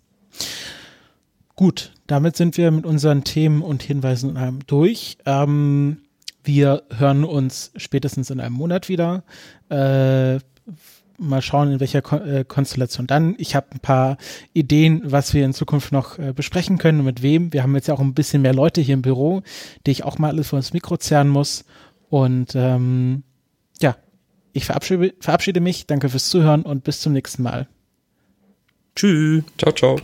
Gut, 1.57 1.93
damit 2.07 2.37
sind 2.37 2.57
wir 2.57 2.71
mit 2.71 2.87
unseren 2.87 3.23
Themen 3.23 3.61
und 3.63 3.83
Hinweisen 3.83 4.63
durch. 4.67 5.19
Ähm, 5.27 5.99
wir 6.43 6.85
hören 6.97 7.25
uns 7.25 7.71
spätestens 7.77 8.31
in 8.31 8.41
einem 8.41 8.55
Monat 8.55 8.89
wieder. 8.89 9.25
Äh, 9.69 10.41
mal 11.21 11.43
schauen, 11.43 11.73
in 11.73 11.81
welcher 11.81 12.03
Ko 12.03 12.17
äh, 12.17 12.45
Konstellation 12.45 13.07
dann. 13.07 13.35
Ich 13.39 13.55
habe 13.55 13.69
ein 13.73 13.81
paar 13.81 14.17
Ideen, 14.53 15.03
was 15.05 15.35
wir 15.35 15.45
in 15.45 15.53
Zukunft 15.53 15.93
noch 15.93 16.19
äh, 16.19 16.33
besprechen 16.33 16.79
können 16.79 17.01
und 17.01 17.07
mit 17.07 17.23
wem. 17.23 17.53
Wir 17.53 17.63
haben 17.63 17.75
jetzt 17.75 17.89
ja 17.89 17.95
auch 17.95 18.01
ein 18.01 18.15
bisschen 18.15 18.43
mehr 18.43 18.55
Leute 18.55 18.81
hier 18.81 18.95
im 18.95 19.03
Büro, 19.03 19.43
die 19.87 19.91
ich 19.91 20.05
auch 20.05 20.19
mal 20.19 20.29
alles 20.29 20.49
vor 20.49 20.59
das 20.59 20.73
Mikro 20.73 20.97
zerren 20.97 21.29
muss. 21.29 21.65
Und 22.09 22.55
ähm, 22.55 23.23
ja, 23.81 23.97
ich 24.53 24.65
verabschiede, 24.65 25.15
verabschiede 25.21 25.61
mich. 25.61 25.87
Danke 25.87 26.09
fürs 26.09 26.29
Zuhören 26.29 26.63
und 26.63 26.85
bis 26.85 27.01
zum 27.01 27.13
nächsten 27.13 27.43
Mal. 27.43 27.69
Tschüss. 28.97 29.45
Ciao, 29.59 29.73
ciao. 29.73 29.97